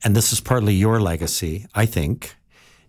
and 0.03 0.15
this 0.15 0.33
is 0.33 0.39
partly 0.39 0.73
your 0.73 0.99
legacy, 0.99 1.65
I 1.75 1.85
think, 1.85 2.35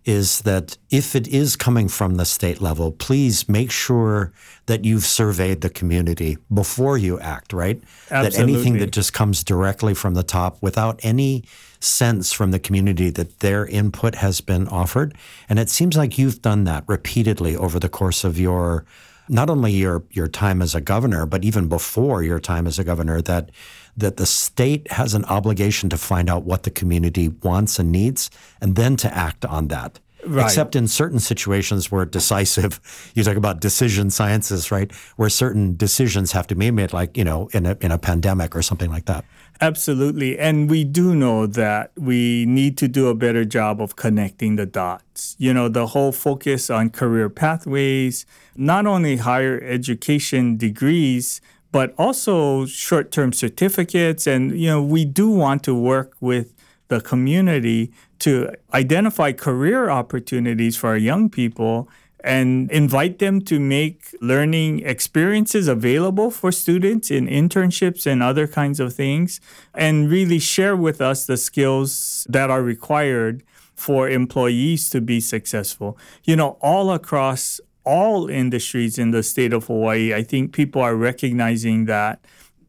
is 0.05 0.41
that 0.41 0.77
if 0.89 1.15
it 1.15 1.27
is 1.27 1.55
coming 1.55 1.87
from 1.87 2.15
the 2.15 2.25
state 2.25 2.61
level, 2.61 2.91
please 2.91 3.47
make 3.47 3.71
sure 3.71 4.33
that 4.65 4.83
you've 4.83 5.05
surveyed 5.05 5.61
the 5.61 5.69
community 5.69 6.37
before 6.53 6.97
you 6.97 7.19
act, 7.19 7.53
right? 7.53 7.81
Absolutely. 8.11 8.29
That 8.29 8.59
anything 8.59 8.79
that 8.79 8.91
just 8.91 9.13
comes 9.13 9.43
directly 9.43 9.93
from 9.93 10.13
the 10.13 10.23
top 10.23 10.57
without 10.61 10.99
any 11.03 11.45
sense 11.79 12.33
from 12.33 12.51
the 12.51 12.59
community 12.59 13.09
that 13.11 13.39
their 13.39 13.65
input 13.65 14.15
has 14.15 14.41
been 14.41 14.67
offered. 14.67 15.15
And 15.47 15.59
it 15.59 15.69
seems 15.69 15.95
like 15.95 16.17
you've 16.17 16.41
done 16.41 16.65
that 16.65 16.83
repeatedly 16.87 17.55
over 17.55 17.79
the 17.79 17.89
course 17.89 18.23
of 18.23 18.39
your 18.39 18.85
not 19.29 19.49
only 19.49 19.71
your 19.71 20.03
your 20.11 20.27
time 20.27 20.61
as 20.61 20.75
a 20.75 20.81
governor, 20.81 21.25
but 21.25 21.45
even 21.45 21.69
before 21.69 22.23
your 22.23 22.39
time 22.39 22.67
as 22.67 22.77
a 22.77 22.83
governor, 22.83 23.21
that 23.21 23.51
that 23.97 24.17
the 24.17 24.25
state 24.25 24.91
has 24.91 25.13
an 25.13 25.25
obligation 25.25 25.89
to 25.89 25.97
find 25.97 26.29
out 26.29 26.43
what 26.43 26.63
the 26.63 26.71
community 26.71 27.29
wants 27.29 27.79
and 27.79 27.91
needs, 27.91 28.29
and 28.61 28.75
then 28.75 28.95
to 28.97 29.15
act 29.15 29.45
on 29.45 29.67
that. 29.67 29.99
Right. 30.25 30.45
Except 30.45 30.75
in 30.75 30.87
certain 30.87 31.19
situations 31.19 31.91
where 31.91 32.05
decisive, 32.05 32.79
you 33.15 33.23
talk 33.23 33.35
about 33.35 33.59
decision 33.59 34.09
sciences, 34.09 34.71
right? 34.71 34.91
Where 35.17 35.29
certain 35.29 35.75
decisions 35.75 36.31
have 36.31 36.47
to 36.47 36.55
be 36.55 36.71
made, 36.71 36.93
like 36.93 37.17
you 37.17 37.23
know, 37.23 37.49
in 37.53 37.65
a 37.65 37.77
in 37.81 37.91
a 37.91 37.97
pandemic 37.97 38.55
or 38.55 38.61
something 38.61 38.89
like 38.89 39.05
that. 39.05 39.25
Absolutely. 39.61 40.37
And 40.37 40.69
we 40.69 40.83
do 40.83 41.15
know 41.15 41.45
that 41.45 41.91
we 41.95 42.45
need 42.45 42.77
to 42.79 42.87
do 42.87 43.07
a 43.07 43.15
better 43.15 43.45
job 43.45 43.81
of 43.81 43.95
connecting 43.95 44.55
the 44.55 44.65
dots. 44.65 45.35
You 45.37 45.53
know, 45.53 45.69
the 45.69 45.87
whole 45.87 46.11
focus 46.11 46.69
on 46.69 46.89
career 46.89 47.29
pathways, 47.29 48.25
not 48.55 48.85
only 48.85 49.17
higher 49.17 49.61
education 49.61 50.57
degrees, 50.57 51.39
but 51.73 51.93
also 51.97 52.65
short 52.67 53.11
term 53.11 53.33
certificates. 53.33 54.25
And, 54.27 54.57
you 54.57 54.67
know, 54.67 54.81
we 54.81 55.03
do 55.03 55.29
want 55.29 55.63
to 55.63 55.73
work 55.75 56.13
with 56.21 56.53
the 56.87 57.01
community 57.01 57.91
to 58.19 58.49
identify 58.73 59.33
career 59.33 59.89
opportunities 59.89 60.77
for 60.77 60.89
our 60.89 60.97
young 60.97 61.29
people 61.29 61.89
and 62.23 62.71
invite 62.71 63.19
them 63.19 63.41
to 63.41 63.59
make 63.59 64.15
learning 64.21 64.79
experiences 64.85 65.67
available 65.67 66.31
for 66.31 66.51
students 66.51 67.11
in 67.11 67.27
internships 67.27 68.05
and 68.05 68.23
other 68.23 68.47
kinds 68.47 68.79
of 68.79 68.93
things, 68.93 69.41
and 69.73 70.09
really 70.09 70.39
share 70.39 70.77
with 70.77 71.01
us 71.01 71.25
the 71.25 71.35
skills 71.35 72.25
that 72.29 72.49
are 72.49 72.61
required 72.61 73.43
for 73.75 74.07
employees 74.07 74.89
to 74.89 75.01
be 75.01 75.19
successful. 75.19 75.97
You 76.23 76.37
know, 76.37 76.57
all 76.61 76.91
across 76.91 77.59
all 77.85 78.29
industries 78.29 78.97
in 78.97 79.11
the 79.11 79.23
state 79.23 79.53
of 79.53 79.67
Hawaii, 79.67 80.13
I 80.13 80.23
think 80.23 80.53
people 80.53 80.81
are 80.81 80.95
recognizing 80.95 81.85
that 81.85 82.19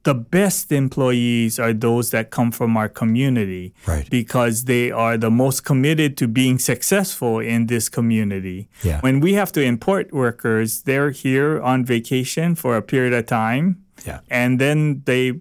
the 0.02 0.14
best 0.14 0.70
employees 0.70 1.58
are 1.58 1.72
those 1.72 2.10
that 2.10 2.30
come 2.30 2.50
from 2.52 2.76
our 2.76 2.90
community 2.90 3.72
Right. 3.86 4.08
because 4.10 4.64
they 4.64 4.90
are 4.90 5.16
the 5.16 5.30
most 5.30 5.64
committed 5.64 6.16
to 6.18 6.28
being 6.28 6.58
successful 6.58 7.38
in 7.38 7.66
this 7.68 7.88
community. 7.88 8.68
Yeah. 8.82 9.00
When 9.00 9.20
we 9.20 9.32
have 9.34 9.50
to 9.52 9.62
import 9.62 10.12
workers, 10.12 10.82
they're 10.82 11.10
here 11.10 11.58
on 11.62 11.86
vacation 11.86 12.54
for 12.54 12.76
a 12.76 12.82
period 12.82 13.14
of 13.14 13.24
time 13.26 13.78
Yeah. 14.06 14.20
and 14.30 14.58
then 14.60 15.00
they 15.06 15.40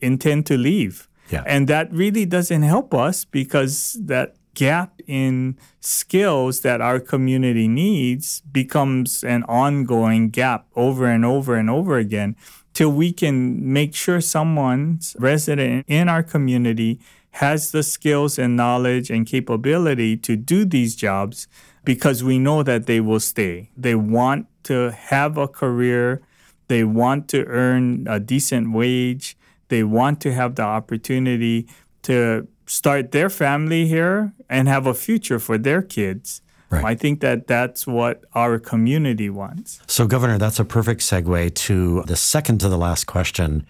intend 0.00 0.46
to 0.46 0.56
leave. 0.56 1.08
Yeah. 1.30 1.42
And 1.46 1.66
that 1.68 1.92
really 1.92 2.24
doesn't 2.26 2.62
help 2.62 2.94
us 2.94 3.24
because 3.24 3.98
that 4.06 4.34
gap 4.54 5.00
in 5.06 5.58
skills 5.80 6.60
that 6.60 6.80
our 6.80 7.00
community 7.00 7.68
needs 7.68 8.40
becomes 8.52 9.22
an 9.24 9.42
ongoing 9.44 10.30
gap 10.30 10.66
over 10.74 11.06
and 11.06 11.24
over 11.24 11.56
and 11.56 11.68
over 11.68 11.98
again 11.98 12.36
till 12.72 12.90
we 12.90 13.12
can 13.12 13.72
make 13.72 13.94
sure 13.94 14.20
someone's 14.20 15.16
resident 15.18 15.84
in 15.88 16.08
our 16.08 16.22
community 16.22 17.00
has 17.32 17.72
the 17.72 17.82
skills 17.82 18.38
and 18.38 18.56
knowledge 18.56 19.10
and 19.10 19.26
capability 19.26 20.16
to 20.16 20.36
do 20.36 20.64
these 20.64 20.94
jobs 20.94 21.48
because 21.84 22.22
we 22.22 22.38
know 22.38 22.62
that 22.62 22.86
they 22.86 23.00
will 23.00 23.20
stay. 23.20 23.70
They 23.76 23.94
want 23.94 24.46
to 24.64 24.90
have 24.90 25.36
a 25.36 25.48
career, 25.48 26.22
they 26.68 26.84
want 26.84 27.28
to 27.28 27.44
earn 27.46 28.06
a 28.08 28.20
decent 28.20 28.72
wage, 28.72 29.36
they 29.68 29.82
want 29.82 30.20
to 30.22 30.32
have 30.32 30.54
the 30.54 30.62
opportunity 30.62 31.68
to 32.02 32.46
start 32.66 33.12
their 33.12 33.30
family 33.30 33.86
here 33.86 34.32
and 34.48 34.68
have 34.68 34.86
a 34.86 34.94
future 34.94 35.38
for 35.38 35.58
their 35.58 35.82
kids. 35.82 36.40
Right. 36.70 36.84
I 36.84 36.94
think 36.94 37.20
that 37.20 37.46
that's 37.46 37.86
what 37.86 38.24
our 38.34 38.58
community 38.58 39.30
wants. 39.30 39.80
So, 39.86 40.06
Governor, 40.06 40.38
that's 40.38 40.58
a 40.58 40.64
perfect 40.64 41.02
segue 41.02 41.54
to 41.54 42.02
the 42.06 42.16
second 42.16 42.58
to 42.60 42.68
the 42.68 42.78
last 42.78 43.04
question. 43.06 43.66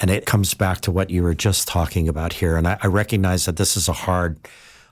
And 0.00 0.10
it 0.10 0.26
comes 0.26 0.54
back 0.54 0.80
to 0.82 0.90
what 0.90 1.10
you 1.10 1.22
were 1.22 1.34
just 1.34 1.68
talking 1.68 2.08
about 2.08 2.34
here. 2.34 2.56
And 2.56 2.68
I, 2.68 2.78
I 2.82 2.86
recognize 2.86 3.46
that 3.46 3.56
this 3.56 3.76
is 3.76 3.88
a 3.88 3.92
hard, 3.92 4.38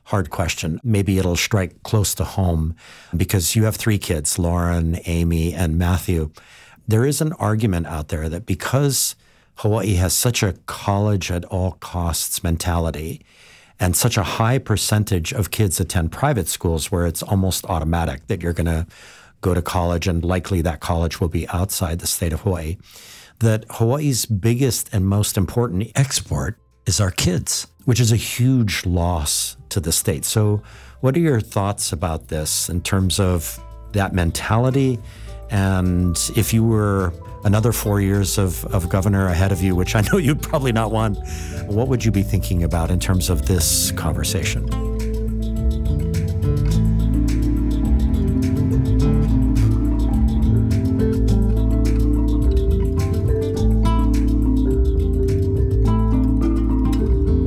hard 0.05 0.31
question. 0.31 0.81
Maybe 0.83 1.19
it'll 1.19 1.37
strike 1.37 1.83
close 1.83 2.15
to 2.17 2.25
home 2.25 2.75
because 3.17 3.55
you 3.55 3.65
have 3.65 3.77
three 3.77 3.99
kids 3.99 4.39
Lauren, 4.39 4.99
Amy, 5.07 5.55
and 5.55 5.79
Matthew. 5.79 6.31
There 6.89 7.07
is 7.07 7.21
an 7.21 7.33
argument 7.35 7.87
out 7.87 8.09
there 8.09 8.29
that 8.29 8.47
because 8.47 9.15
Hawaii 9.57 9.95
has 9.95 10.13
such 10.13 10.43
a 10.43 10.55
college 10.67 11.31
at 11.31 11.45
all 11.47 11.73
costs 11.73 12.43
mentality, 12.43 13.25
and 13.85 13.95
such 13.95 14.17
a 14.17 14.23
high 14.23 14.57
percentage 14.57 15.31
of 15.35 15.51
kids 15.51 15.79
attend 15.79 16.11
private 16.11 16.49
schools 16.49 16.91
where 16.91 17.07
it's 17.07 17.23
almost 17.23 17.67
automatic 17.67 18.27
that 18.29 18.43
you're 18.43 18.55
going 18.55 18.65
to 18.65 18.87
go 19.43 19.53
to 19.53 19.61
college 19.61 20.09
and 20.09 20.25
likely 20.25 20.63
that 20.63 20.81
college 20.81 21.21
will 21.21 21.29
be 21.29 21.47
outside 21.51 21.99
the 21.99 22.07
state 22.07 22.33
of 22.33 22.41
Hawaii. 22.41 22.79
That 23.41 23.67
Hawaii's 23.69 24.25
biggest 24.25 24.89
and 24.95 25.05
most 25.05 25.37
important 25.37 25.93
export 25.97 26.59
is 26.87 26.99
our 26.99 27.11
kids, 27.11 27.67
which 27.85 28.01
is 28.01 28.11
a 28.11 28.17
huge 28.17 28.87
loss 28.87 29.59
to 29.69 29.81
the 29.81 29.93
state. 29.93 30.25
So, 30.25 30.63
what 31.03 31.15
are 31.15 31.21
your 31.21 31.43
thoughts 31.43 31.93
about 31.93 32.29
this 32.29 32.71
in 32.71 32.81
terms 32.81 33.21
of 33.21 33.63
that 33.93 34.15
mentality? 34.15 34.99
And 35.51 36.19
if 36.37 36.53
you 36.53 36.65
were 36.65 37.13
another 37.45 37.73
four 37.73 38.01
years 38.01 38.39
of, 38.39 38.65
of 38.67 38.89
governor 38.89 39.29
ahead 39.29 39.53
of 39.53 39.63
you, 39.63 39.77
which 39.77 39.95
I 39.95 40.01
know 40.01 40.19
you'd 40.19 40.43
probably 40.43 40.73
not 40.73 40.91
want, 40.91 41.19
what 41.67 41.89
would 41.89 42.05
you 42.05 42.11
be 42.11 42.23
thinking 42.23 42.65
about 42.65 42.91
in 42.91 42.99
terms 42.99 43.31
of 43.31 43.47
this 43.47 43.93
conversation? 43.93 44.67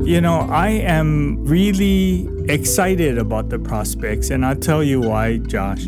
You 0.07 0.21
know, 0.21 0.47
I 0.49 0.69
am 0.69 1.43
really 1.45 2.29
excited 2.47 3.17
about 3.17 3.49
the 3.49 3.59
prospects, 3.59 4.29
and 4.29 4.45
I'll 4.45 4.55
tell 4.55 4.81
you 4.81 5.01
why, 5.01 5.37
Josh 5.37 5.85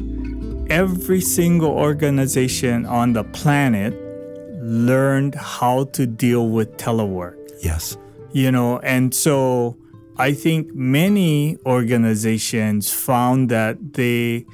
every 0.70 1.22
single 1.22 1.72
organization 1.72 2.86
on 2.86 3.14
the 3.14 3.24
planet 3.24 3.94
learned 4.62 5.36
how 5.36 5.86
to 5.86 6.06
deal 6.06 6.50
with 6.50 6.78
telework. 6.78 7.36
Yes. 7.62 7.98
You 8.32 8.52
know, 8.52 8.80
and 8.80 9.14
so 9.14 9.78
I 10.18 10.34
think 10.34 10.74
many 10.74 11.58
organizations 11.66 12.92
found 12.92 13.50
that 13.50 13.94
they 13.94 14.46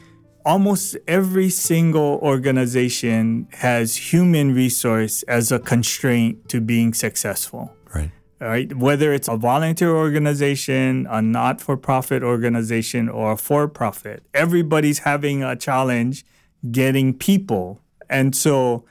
almost 0.46 0.96
every 1.08 1.50
single 1.50 2.20
organization 2.22 3.48
has 3.52 3.96
human 3.96 4.54
resource 4.54 5.24
as 5.24 5.52
a 5.52 5.60
constraint 5.60 6.48
to 6.50 6.62
being 6.62 6.94
successful 6.94 7.76
right? 7.96 8.12
Right, 8.42 8.76
whether 8.76 9.14
it's 9.14 9.30
a 9.30 9.38
volunteer 9.38 9.96
organization, 9.96 11.08
a 11.10 11.22
not 11.22 11.62
for 11.62 11.78
profit 11.78 12.22
organization, 12.22 13.08
or 13.08 13.32
a 13.32 13.38
for 13.38 13.68
profit, 13.70 14.24
everybody's 14.34 15.00
having 15.00 15.42
a 15.42 15.56
challenge 15.56 16.26
getting 16.70 17.14
people. 17.14 17.80
And 18.10 18.36
so 18.36 18.86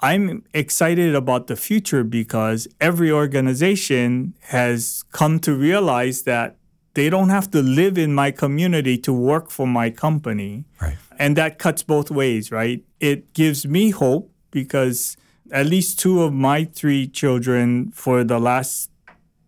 I'm 0.00 0.44
excited 0.54 1.14
about 1.14 1.46
the 1.46 1.56
future 1.56 2.02
because 2.02 2.66
every 2.80 3.12
organization 3.12 4.34
has 4.48 5.04
come 5.12 5.38
to 5.40 5.54
realize 5.54 6.22
that 6.22 6.56
they 6.94 7.10
don't 7.10 7.28
have 7.28 7.50
to 7.52 7.62
live 7.62 7.96
in 7.98 8.14
my 8.14 8.30
community 8.30 8.98
to 8.98 9.12
work 9.12 9.50
for 9.50 9.66
my 9.66 9.90
company. 9.90 10.64
Right. 10.80 10.96
And 11.18 11.36
that 11.36 11.58
cuts 11.58 11.82
both 11.82 12.10
ways, 12.10 12.50
right? 12.50 12.82
It 12.98 13.32
gives 13.34 13.66
me 13.66 13.90
hope 13.90 14.32
because 14.50 15.16
at 15.52 15.66
least 15.66 15.98
two 15.98 16.22
of 16.22 16.32
my 16.32 16.64
three 16.64 17.06
children 17.08 17.90
for 17.92 18.24
the 18.24 18.38
last 18.38 18.90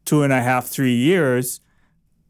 two 0.04 0.22
and 0.22 0.32
a 0.32 0.42
half, 0.42 0.66
three 0.66 0.94
years 0.94 1.60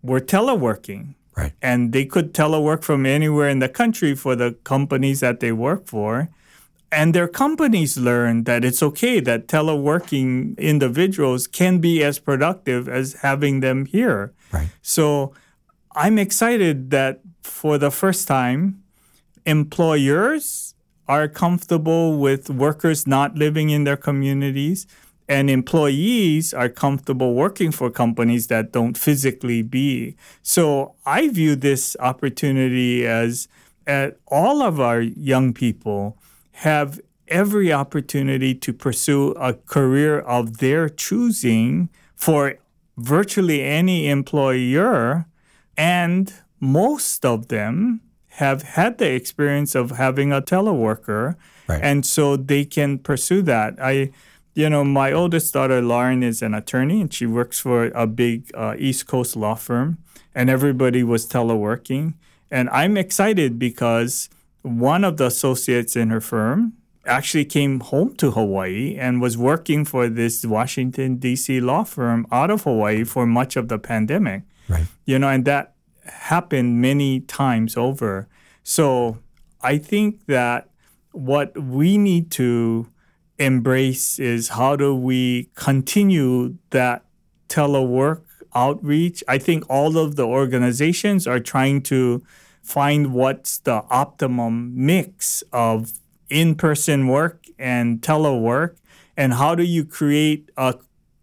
were 0.03 0.21
teleworking. 0.21 1.15
Right. 1.37 1.53
And 1.63 1.93
they 1.93 2.05
could 2.05 2.35
telework 2.35 2.85
from 2.85 3.07
anywhere 3.07 3.49
in 3.49 3.59
the 3.59 3.69
country 3.69 4.15
for 4.15 4.37
the 4.37 4.53
companies 4.65 5.21
that 5.21 5.41
they 5.41 5.53
work 5.53 5.87
for. 5.87 6.29
And 6.91 7.15
their 7.15 7.29
companies 7.29 7.97
learned 7.97 8.45
that 8.45 8.67
it's 8.67 8.83
okay 8.83 9.19
that 9.21 9.47
teleworking 9.49 10.59
individuals 10.59 11.47
can 11.47 11.79
be 11.79 12.05
as 12.05 12.19
productive 12.19 12.87
as 12.87 13.15
having 13.23 13.61
them 13.61 13.87
here. 13.87 14.35
Right. 14.53 14.69
So 14.83 15.33
I'm 15.95 16.19
excited 16.19 16.91
that 16.91 17.21
for 17.43 17.79
the 17.79 17.91
first 17.91 18.29
time, 18.29 18.83
employers 19.47 20.72
are 21.13 21.29
comfortable 21.29 22.17
with 22.17 22.49
workers 22.49 23.07
not 23.07 23.35
living 23.35 23.69
in 23.69 23.85
their 23.85 23.99
communities 23.99 24.87
and 25.29 25.51
employees 25.51 26.55
are 26.55 26.71
comfortable 26.71 27.35
working 27.35 27.71
for 27.71 27.91
companies 27.91 28.47
that 28.47 28.73
don't 28.73 28.97
physically 28.97 29.61
be. 29.63 30.17
So 30.43 30.95
I 31.05 31.29
view 31.29 31.55
this 31.55 31.97
opportunity 32.01 33.07
as 33.07 33.47
all 34.27 34.63
of 34.63 34.81
our 34.81 35.03
young 35.03 35.53
people 35.53 36.17
have 36.67 36.99
every 37.29 37.73
opportunity 37.73 38.55
to 38.55 38.73
pursue 38.73 39.33
a 39.33 39.53
career 39.55 40.21
of 40.21 40.59
their 40.59 40.89
choosing 40.89 41.91
for 42.17 42.57
virtually 42.97 43.63
any 43.63 44.09
employer 44.09 45.27
and 45.77 46.33
most 46.59 47.25
of 47.25 47.49
them 47.49 48.01
have 48.37 48.63
had 48.63 48.97
the 48.97 49.13
experience 49.13 49.75
of 49.75 49.93
having 49.93 50.33
a 50.33 50.41
teleworker 50.41 51.37
right. 51.69 51.83
and 51.83 52.07
so 52.07 52.37
they 52.37 52.65
can 52.65 52.99
pursue 52.99 53.43
that. 53.43 53.75
I 53.81 54.11
you 54.55 54.69
know 54.71 54.85
my 54.85 55.13
oldest 55.13 55.53
daughter 55.53 55.81
lauren 55.83 56.23
is 56.23 56.43
an 56.43 56.55
attorney 56.55 57.01
and 57.03 57.13
she 57.13 57.27
works 57.27 57.59
for 57.59 57.87
a 57.95 58.07
big 58.07 58.51
uh, 58.55 58.75
east 58.79 59.07
coast 59.07 59.37
law 59.37 59.55
firm 59.55 59.99
and 60.35 60.49
everybody 60.49 61.03
was 61.03 61.27
teleworking. 61.27 62.15
And 62.51 62.69
i'm 62.71 62.97
excited 62.97 63.59
because 63.59 64.29
one 64.63 65.05
of 65.05 65.17
the 65.17 65.27
associates 65.27 65.97
in 65.97 66.11
her 66.11 66.21
firm 66.21 66.75
actually 67.05 67.45
came 67.45 67.81
home 67.81 68.15
to 68.17 68.31
hawaii 68.31 68.97
and 68.97 69.21
was 69.21 69.37
working 69.37 69.85
for 69.85 70.09
this 70.09 70.45
washington 70.47 71.17
d.c 71.17 71.61
law 71.61 71.83
firm 71.83 72.27
out 72.31 72.51
of 72.51 72.63
hawaii 72.63 73.05
for 73.05 73.27
much 73.27 73.57
of 73.57 73.69
the 73.69 73.79
pandemic. 73.79 74.43
Right. 74.69 74.87
You 75.05 75.19
know 75.19 75.29
and 75.29 75.45
that 75.45 75.72
happened 76.05 76.81
many 76.81 77.21
times 77.21 77.77
over. 77.77 78.29
So 78.63 79.19
I 79.61 79.79
think 79.79 80.27
that 80.27 80.69
what 81.13 81.57
we 81.61 81.99
need 81.99 82.31
to 82.33 82.89
embrace 83.39 84.19
is 84.19 84.51
how 84.51 84.77
do 84.77 84.95
we 84.95 85.51
continue 85.55 86.57
that 86.71 87.05
telework 87.49 88.23
outreach. 88.55 89.23
I 89.29 89.39
think 89.39 89.65
all 89.69 89.99
of 89.99 90.17
the 90.17 90.27
organizations 90.27 91.27
are 91.27 91.41
trying 91.41 91.83
to 91.83 92.23
find 92.63 93.13
what's 93.13 93.59
the 93.59 93.85
optimum 93.91 94.73
mix 94.75 95.43
of 95.53 95.93
in 96.29 96.55
person 96.55 97.09
work 97.09 97.47
and 97.59 98.01
telework, 98.01 98.77
and 99.17 99.35
how 99.35 99.55
do 99.55 99.63
you 99.63 99.85
create 99.85 100.51
a 100.57 100.75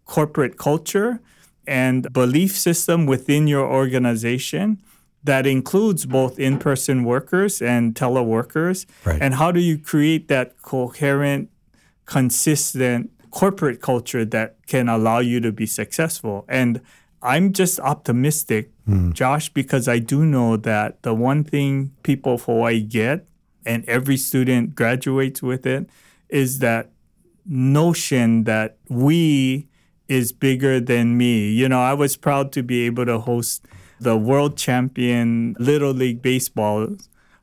corporate 0.04 0.56
culture 0.56 1.20
and 1.66 2.12
belief 2.12 2.56
system 2.56 3.06
within 3.06 3.46
your 3.46 3.66
organization 3.66 4.80
that 5.22 5.46
includes 5.46 6.06
both 6.06 6.38
in-person 6.38 7.04
workers 7.04 7.60
and 7.60 7.94
teleworkers 7.94 8.86
right. 9.04 9.20
and 9.20 9.34
how 9.34 9.52
do 9.52 9.60
you 9.60 9.78
create 9.78 10.28
that 10.28 10.60
coherent 10.62 11.50
consistent 12.06 13.10
corporate 13.30 13.80
culture 13.80 14.24
that 14.24 14.56
can 14.66 14.88
allow 14.88 15.18
you 15.18 15.40
to 15.40 15.52
be 15.52 15.66
successful 15.66 16.44
and 16.48 16.80
i'm 17.22 17.52
just 17.52 17.78
optimistic 17.80 18.70
mm. 18.88 19.12
josh 19.12 19.48
because 19.50 19.86
i 19.86 19.98
do 19.98 20.24
know 20.24 20.56
that 20.56 21.02
the 21.02 21.14
one 21.14 21.44
thing 21.44 21.92
people 22.02 22.34
of 22.34 22.44
hawaii 22.44 22.80
get 22.80 23.26
and 23.66 23.84
every 23.86 24.16
student 24.16 24.74
graduates 24.74 25.42
with 25.42 25.66
it 25.66 25.88
is 26.28 26.60
that 26.60 26.90
notion 27.46 28.44
that 28.44 28.78
we 28.88 29.66
is 30.10 30.32
bigger 30.32 30.80
than 30.80 31.16
me. 31.16 31.50
You 31.50 31.68
know, 31.68 31.80
I 31.80 31.94
was 31.94 32.16
proud 32.16 32.50
to 32.52 32.62
be 32.62 32.84
able 32.86 33.06
to 33.06 33.20
host 33.20 33.64
the 34.00 34.16
world 34.16 34.56
champion 34.58 35.54
Little 35.58 35.92
League 35.92 36.20
Baseball 36.20 36.96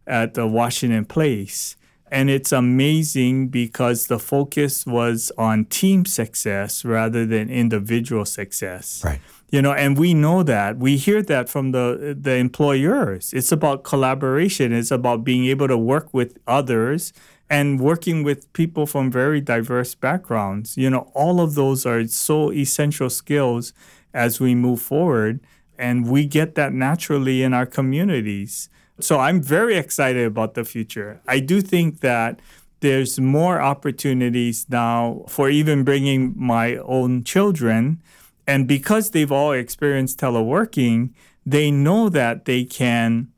at 0.05 0.33
the 0.33 0.45
Washington 0.45 1.05
Place. 1.05 1.77
And 2.11 2.29
it's 2.29 2.51
amazing 2.51 3.49
because 3.49 4.07
the 4.07 4.19
focus 4.19 4.85
was 4.85 5.31
on 5.37 5.65
team 5.65 6.05
success 6.05 6.83
rather 6.83 7.25
than 7.25 7.49
individual 7.49 8.25
success. 8.25 9.01
Right. 9.03 9.19
You 9.49 9.61
know, 9.61 9.71
and 9.71 9.97
we 9.97 10.13
know 10.13 10.43
that. 10.43 10.77
We 10.77 10.97
hear 10.97 11.21
that 11.23 11.47
from 11.47 11.71
the 11.71 12.17
the 12.19 12.35
employers. 12.35 13.31
It's 13.33 13.51
about 13.51 13.83
collaboration. 13.83 14.73
It's 14.73 14.91
about 14.91 15.23
being 15.23 15.45
able 15.45 15.69
to 15.69 15.77
work 15.77 16.13
with 16.13 16.37
others 16.47 17.13
and 17.49 17.79
working 17.79 18.23
with 18.23 18.51
people 18.53 18.85
from 18.85 19.09
very 19.09 19.39
diverse 19.39 19.95
backgrounds. 19.95 20.77
You 20.77 20.89
know, 20.89 21.11
all 21.13 21.39
of 21.39 21.55
those 21.55 21.85
are 21.85 22.05
so 22.07 22.51
essential 22.51 23.09
skills 23.09 23.73
as 24.13 24.39
we 24.39 24.55
move 24.55 24.81
forward. 24.81 25.39
And 25.79 26.09
we 26.09 26.25
get 26.25 26.55
that 26.55 26.73
naturally 26.73 27.43
in 27.43 27.53
our 27.53 27.65
communities. 27.65 28.69
So 28.99 29.19
I'm 29.19 29.41
very 29.41 29.77
excited 29.77 30.25
about 30.25 30.55
the 30.55 30.65
future. 30.65 31.21
I 31.27 31.39
do 31.39 31.61
think 31.61 31.99
that 31.99 32.41
there's 32.79 33.19
more 33.19 33.61
opportunities 33.61 34.65
now 34.69 35.23
for 35.27 35.49
even 35.49 35.83
bringing 35.83 36.33
my 36.35 36.77
own 36.77 37.23
children. 37.23 38.01
And 38.47 38.67
because 38.67 39.11
they've 39.11 39.31
all 39.31 39.51
experienced 39.51 40.19
teleworking, 40.19 41.11
they 41.45 41.69
know 41.69 42.09
that 42.09 42.45
they 42.45 42.65
can 42.65 43.29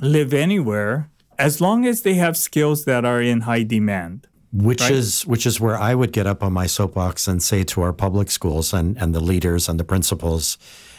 live 0.00 0.34
anywhere 0.34 1.08
as 1.38 1.60
long 1.60 1.86
as 1.86 2.02
they 2.02 2.14
have 2.14 2.36
skills 2.36 2.84
that 2.84 3.04
are 3.04 3.20
in 3.22 3.42
high 3.42 3.62
demand. 3.64 4.26
Which 4.52 4.80
Right. 4.80 4.92
is 4.92 5.26
which 5.26 5.44
is 5.46 5.60
where 5.60 5.76
I 5.76 5.94
would 5.94 6.12
get 6.12 6.26
up 6.26 6.42
on 6.42 6.52
my 6.52 6.66
soapbox 6.66 7.28
and 7.28 7.42
say 7.42 7.62
to 7.64 7.82
our 7.82 7.92
public 7.92 8.30
schools 8.30 8.72
and, 8.72 8.96
and 8.96 9.14
the 9.14 9.20
leaders 9.20 9.68
and 9.68 9.78
the 9.78 9.84
principals 9.84 10.56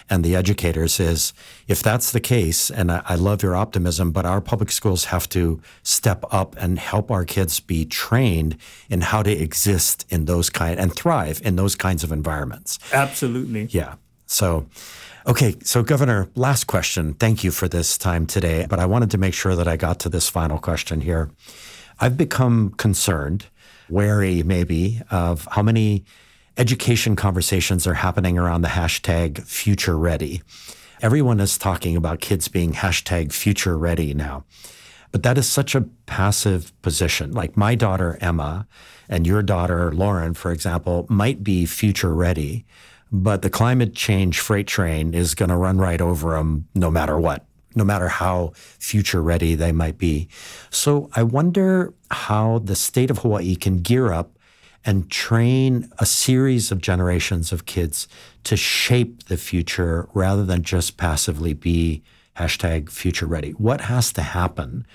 and 0.09 0.23
the 0.23 0.35
educators 0.35 0.99
is 0.99 1.33
if 1.67 1.81
that's 1.81 2.11
the 2.11 2.19
case, 2.19 2.69
and 2.69 2.91
I, 2.91 3.01
I 3.05 3.15
love 3.15 3.41
your 3.43 3.55
optimism, 3.55 4.11
but 4.11 4.25
our 4.25 4.41
public 4.41 4.71
schools 4.71 5.05
have 5.05 5.27
to 5.29 5.59
step 5.81 6.23
up 6.31 6.55
and 6.59 6.77
help 6.77 7.09
our 7.09 7.25
kids 7.25 7.59
be 7.59 7.83
trained 7.85 8.57
in 8.89 9.01
how 9.01 9.23
to 9.23 9.31
exist 9.31 10.05
in 10.09 10.25
those 10.25 10.49
kind 10.49 10.79
and 10.79 10.93
thrive 10.93 11.41
in 11.43 11.55
those 11.55 11.75
kinds 11.75 12.03
of 12.03 12.11
environments. 12.11 12.79
Absolutely. 12.93 13.65
Yeah. 13.71 13.95
So, 14.27 14.67
okay. 15.27 15.55
So, 15.63 15.83
Governor, 15.83 16.29
last 16.35 16.65
question. 16.65 17.13
Thank 17.13 17.43
you 17.43 17.51
for 17.51 17.67
this 17.67 17.97
time 17.97 18.25
today. 18.25 18.65
But 18.69 18.79
I 18.79 18.85
wanted 18.85 19.11
to 19.11 19.17
make 19.17 19.33
sure 19.33 19.55
that 19.55 19.67
I 19.67 19.75
got 19.77 19.99
to 20.01 20.09
this 20.09 20.29
final 20.29 20.57
question 20.57 21.01
here. 21.01 21.29
I've 21.99 22.17
become 22.17 22.71
concerned, 22.71 23.47
wary 23.89 24.43
maybe, 24.43 25.01
of 25.09 25.47
how 25.51 25.63
many 25.63 26.05
education 26.57 27.15
conversations 27.15 27.85
are 27.85 27.95
happening 27.95 28.37
around 28.37 28.61
the 28.61 28.69
hashtag 28.69 29.43
future 29.43 29.97
ready. 29.97 30.41
Everyone 31.01 31.39
is 31.39 31.57
talking 31.57 31.95
about 31.95 32.21
kids 32.21 32.47
being 32.47 32.73
hashtag 32.73 33.31
future 33.31 33.77
ready 33.77 34.13
now. 34.13 34.45
But 35.11 35.23
that 35.23 35.37
is 35.37 35.47
such 35.47 35.75
a 35.75 35.85
passive 36.05 36.73
position. 36.81 37.31
Like 37.31 37.55
my 37.55 37.75
daughter, 37.75 38.17
Emma, 38.19 38.67
and 39.07 39.25
your 39.25 39.41
daughter, 39.41 39.91
Lauren, 39.91 40.33
for 40.33 40.51
example, 40.51 41.05
might 41.09 41.43
be 41.43 41.65
future 41.65 42.13
ready, 42.13 42.65
but 43.11 43.41
the 43.41 43.49
climate 43.49 43.93
change 43.93 44.39
freight 44.39 44.67
train 44.67 45.13
is 45.13 45.35
going 45.35 45.49
to 45.49 45.55
run 45.55 45.77
right 45.77 46.01
over 46.01 46.31
them 46.31 46.67
no 46.75 46.91
matter 46.91 47.19
what, 47.19 47.45
no 47.75 47.83
matter 47.83 48.07
how 48.07 48.51
future 48.55 49.21
ready 49.21 49.55
they 49.55 49.71
might 49.71 49.97
be. 49.97 50.27
So 50.69 51.09
I 51.15 51.23
wonder 51.23 51.93
how 52.11 52.59
the 52.59 52.75
state 52.75 53.09
of 53.09 53.19
Hawaii 53.19 53.55
can 53.55 53.77
gear 53.77 54.11
up 54.11 54.37
and 54.85 55.11
train 55.11 55.89
a 55.99 56.05
series 56.05 56.71
of 56.71 56.81
generations 56.81 57.51
of 57.51 57.65
kids 57.65 58.07
to 58.43 58.55
shape 58.55 59.25
the 59.25 59.37
future 59.37 60.07
rather 60.13 60.45
than 60.45 60.63
just 60.63 60.97
passively 60.97 61.53
be 61.53 62.03
hashtag 62.37 62.89
future 62.89 63.25
ready. 63.25 63.51
What 63.51 63.81
has 63.81 64.13
to 64.13 64.21
happen 64.21 64.85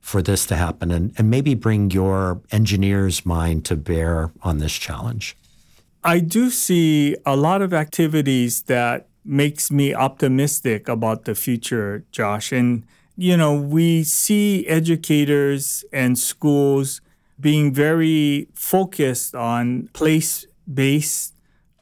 for 0.00 0.22
this 0.22 0.46
to 0.46 0.56
happen? 0.56 0.90
And, 0.90 1.12
and 1.18 1.28
maybe 1.28 1.54
bring 1.54 1.90
your 1.90 2.40
engineer's 2.50 3.26
mind 3.26 3.64
to 3.66 3.76
bear 3.76 4.32
on 4.42 4.58
this 4.58 4.72
challenge. 4.72 5.36
I 6.04 6.18
do 6.18 6.50
see 6.50 7.16
a 7.24 7.36
lot 7.36 7.62
of 7.62 7.72
activities 7.72 8.62
that 8.62 9.06
makes 9.24 9.70
me 9.70 9.94
optimistic 9.94 10.88
about 10.88 11.24
the 11.26 11.34
future, 11.34 12.04
Josh. 12.10 12.50
And 12.50 12.84
you 13.16 13.36
know, 13.36 13.54
we 13.54 14.02
see 14.02 14.66
educators 14.66 15.84
and 15.92 16.18
schools 16.18 17.00
being 17.38 17.72
very 17.72 18.48
focused 18.54 19.34
on 19.34 19.88
place-based 19.92 21.34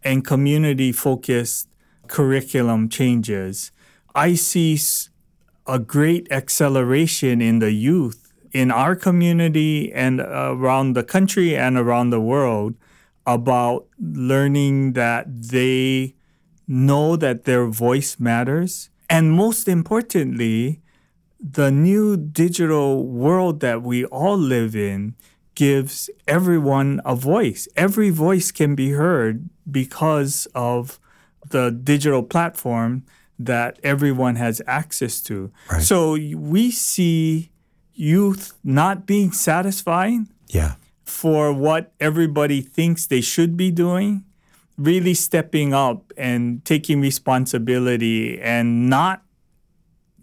and 0.02 0.24
community-focused 0.24 1.68
curriculum 2.08 2.88
changes. 2.88 3.70
I 4.14 4.34
see 4.34 4.78
a 5.66 5.78
great 5.78 6.30
acceleration 6.32 7.40
in 7.40 7.60
the 7.60 7.72
youth 7.72 8.32
in 8.52 8.70
our 8.70 8.96
community 8.96 9.92
and 9.92 10.20
around 10.20 10.94
the 10.94 11.04
country 11.04 11.56
and 11.56 11.78
around 11.78 12.10
the 12.10 12.20
world 12.20 12.74
about 13.34 13.86
learning 13.98 14.94
that 14.94 15.24
they 15.50 16.14
know 16.66 17.16
that 17.16 17.44
their 17.44 17.66
voice 17.66 18.18
matters. 18.18 18.90
And 19.08 19.32
most 19.32 19.68
importantly, 19.68 20.80
the 21.40 21.70
new 21.70 22.16
digital 22.16 23.06
world 23.06 23.60
that 23.60 23.82
we 23.82 24.04
all 24.06 24.36
live 24.36 24.76
in 24.76 25.14
gives 25.54 26.10
everyone 26.26 27.00
a 27.04 27.14
voice. 27.14 27.68
Every 27.76 28.10
voice 28.10 28.50
can 28.52 28.74
be 28.74 28.90
heard 28.92 29.48
because 29.70 30.46
of 30.54 30.98
the 31.50 31.70
digital 31.70 32.22
platform 32.22 33.04
that 33.38 33.78
everyone 33.82 34.36
has 34.36 34.60
access 34.66 35.20
to. 35.22 35.50
Right. 35.70 35.82
So 35.82 36.12
we 36.36 36.70
see 36.70 37.50
youth 37.94 38.54
not 38.62 39.06
being 39.06 39.32
satisfied 39.32 40.20
Yeah. 40.48 40.74
For 41.10 41.52
what 41.52 41.92
everybody 42.00 42.60
thinks 42.60 43.06
they 43.06 43.20
should 43.20 43.56
be 43.56 43.70
doing, 43.70 44.24
really 44.78 45.14
stepping 45.14 45.74
up 45.74 46.12
and 46.16 46.64
taking 46.64 47.00
responsibility 47.00 48.40
and 48.40 48.88
not 48.88 49.22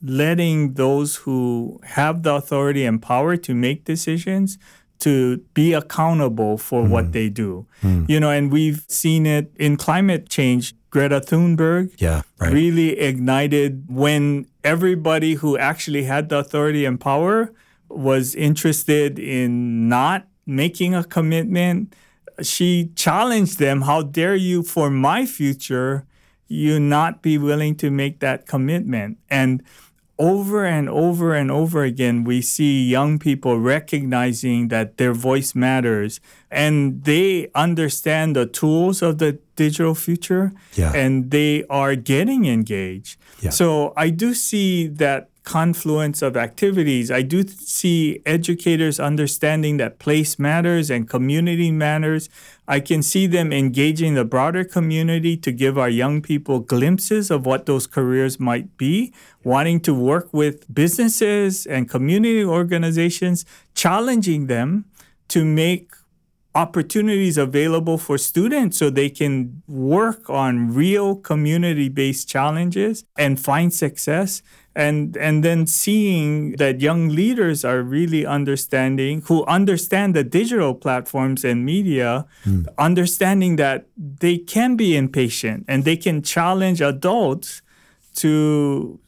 letting 0.01 0.73
those 0.73 1.17
who 1.17 1.79
have 1.83 2.23
the 2.23 2.33
authority 2.33 2.85
and 2.85 3.01
power 3.01 3.35
to 3.35 3.53
make 3.53 3.83
decisions 3.83 4.57
to 4.99 5.37
be 5.53 5.73
accountable 5.73 6.57
for 6.57 6.83
what 6.83 7.05
mm-hmm. 7.05 7.11
they 7.11 7.29
do. 7.29 7.67
Mm. 7.83 8.09
You 8.09 8.19
know, 8.19 8.31
and 8.31 8.51
we've 8.51 8.83
seen 8.87 9.25
it 9.25 9.51
in 9.57 9.77
climate 9.77 10.29
change. 10.29 10.73
Greta 10.89 11.19
Thunberg 11.19 11.93
Yeah. 11.97 12.21
Right. 12.39 12.53
really 12.53 12.97
ignited 12.97 13.83
when 13.87 14.47
everybody 14.63 15.35
who 15.35 15.57
actually 15.57 16.03
had 16.03 16.29
the 16.29 16.39
authority 16.39 16.85
and 16.85 16.99
power 16.99 17.51
was 17.89 18.33
interested 18.35 19.19
in 19.19 19.89
not 19.89 20.25
making 20.47 20.95
a 20.95 21.03
commitment. 21.03 21.93
She 22.41 22.91
challenged 22.95 23.59
them, 23.59 23.81
How 23.81 24.01
dare 24.01 24.35
you, 24.35 24.63
for 24.63 24.89
my 24.89 25.25
future, 25.25 26.05
you 26.47 26.79
not 26.79 27.21
be 27.21 27.37
willing 27.37 27.75
to 27.77 27.91
make 27.91 28.19
that 28.19 28.45
commitment? 28.47 29.17
And 29.29 29.61
over 30.19 30.65
and 30.65 30.89
over 30.89 31.35
and 31.35 31.51
over 31.51 31.83
again, 31.83 32.23
we 32.23 32.41
see 32.41 32.87
young 32.89 33.19
people 33.19 33.59
recognizing 33.59 34.69
that 34.69 34.97
their 34.97 35.13
voice 35.13 35.53
matters 35.53 36.19
and 36.49 37.03
they 37.03 37.49
understand 37.53 38.35
the 38.35 38.47
tools 38.47 39.03
of 39.03 39.19
the 39.19 39.37
digital 39.55 39.93
future 39.93 40.53
Yeah. 40.73 40.91
and 40.93 41.29
they 41.29 41.65
are 41.69 41.95
getting 41.95 42.45
engaged. 42.45 43.17
Yeah. 43.41 43.51
So 43.51 43.93
I 43.95 44.09
do 44.09 44.33
see 44.33 44.87
that 44.87 45.29
confluence 45.47 46.21
of 46.21 46.35
activities. 46.35 47.09
I 47.09 47.21
do 47.21 47.47
see 47.47 48.21
educators 48.25 48.99
understanding 48.99 49.77
that 49.77 49.97
place 49.97 50.37
matters 50.37 50.89
and 50.89 51.07
community 51.07 51.71
matters. 51.71 52.27
I 52.67 52.81
can 52.81 53.01
see 53.01 53.27
them 53.27 53.53
engaging 53.53 54.15
the 54.15 54.25
broader 54.25 54.65
community 54.65 55.37
to 55.37 55.53
give 55.53 55.77
our 55.77 55.87
young 55.87 56.21
people 56.21 56.59
glimpses 56.59 57.31
of 57.31 57.45
what 57.45 57.65
those 57.65 57.87
careers 57.87 58.41
might 58.41 58.75
be, 58.75 59.13
wanting 59.45 59.79
to 59.87 59.93
work 59.93 60.27
with 60.33 60.67
businesses 60.73 61.65
and 61.65 61.89
community 61.89 62.43
organizations, 62.43 63.45
challenging 63.73 64.47
them 64.47 64.83
to 65.29 65.45
make 65.45 65.93
opportunities 66.57 67.37
available 67.37 67.99
for 67.99 68.17
students 68.17 68.79
so 68.79 68.89
they 68.89 69.11
can 69.11 69.61
work 69.67 70.27
on 70.27 70.73
real 70.73 71.15
community 71.15 71.87
based 71.87 72.27
challenges 72.27 73.05
and 73.15 73.39
find 73.39 73.71
success. 73.71 74.41
And 74.75 75.15
and 75.17 75.43
then 75.43 75.67
seeing 75.67 76.55
that 76.57 76.81
young 76.81 77.09
leaders 77.09 77.63
are 77.65 77.81
really 77.81 78.25
understanding 78.25 79.23
who 79.27 79.45
understand 79.45 80.15
the 80.15 80.23
digital 80.23 80.73
platforms 80.75 81.45
and 81.45 81.65
media 81.65 82.25
hmm. 82.43 82.63
understanding 82.77 83.57
that 83.57 83.79
they 83.97 84.37
can 84.37 84.75
be 84.75 84.95
impatient 84.95 85.65
and 85.67 85.83
they 85.83 85.97
can 85.97 86.21
challenge 86.21 86.79
adults 86.81 87.61
to 88.17 88.99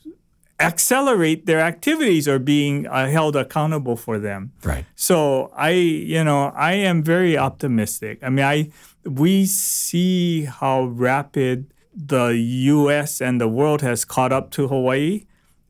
accelerate 0.59 1.45
their 1.45 1.59
activities 1.61 2.27
or 2.27 2.37
being 2.39 2.85
uh, 2.87 3.07
held 3.07 3.35
accountable 3.35 3.95
for 3.95 4.19
them 4.19 4.51
Right. 4.63 4.85
so 4.95 5.51
I, 5.55 5.69
you 5.71 6.23
know, 6.23 6.51
I 6.55 6.73
am 6.73 7.01
very 7.03 7.37
optimistic. 7.37 8.19
I 8.21 8.29
mean, 8.29 8.45
I 8.45 8.69
we 9.05 9.45
see 9.45 10.43
how 10.45 10.83
rapid 10.85 11.71
the 11.95 12.27
U.S. 12.75 13.21
and 13.21 13.39
the 13.39 13.47
world 13.47 13.81
has 13.81 14.05
caught 14.05 14.31
up 14.31 14.51
to 14.51 14.67
Hawaii 14.67 15.25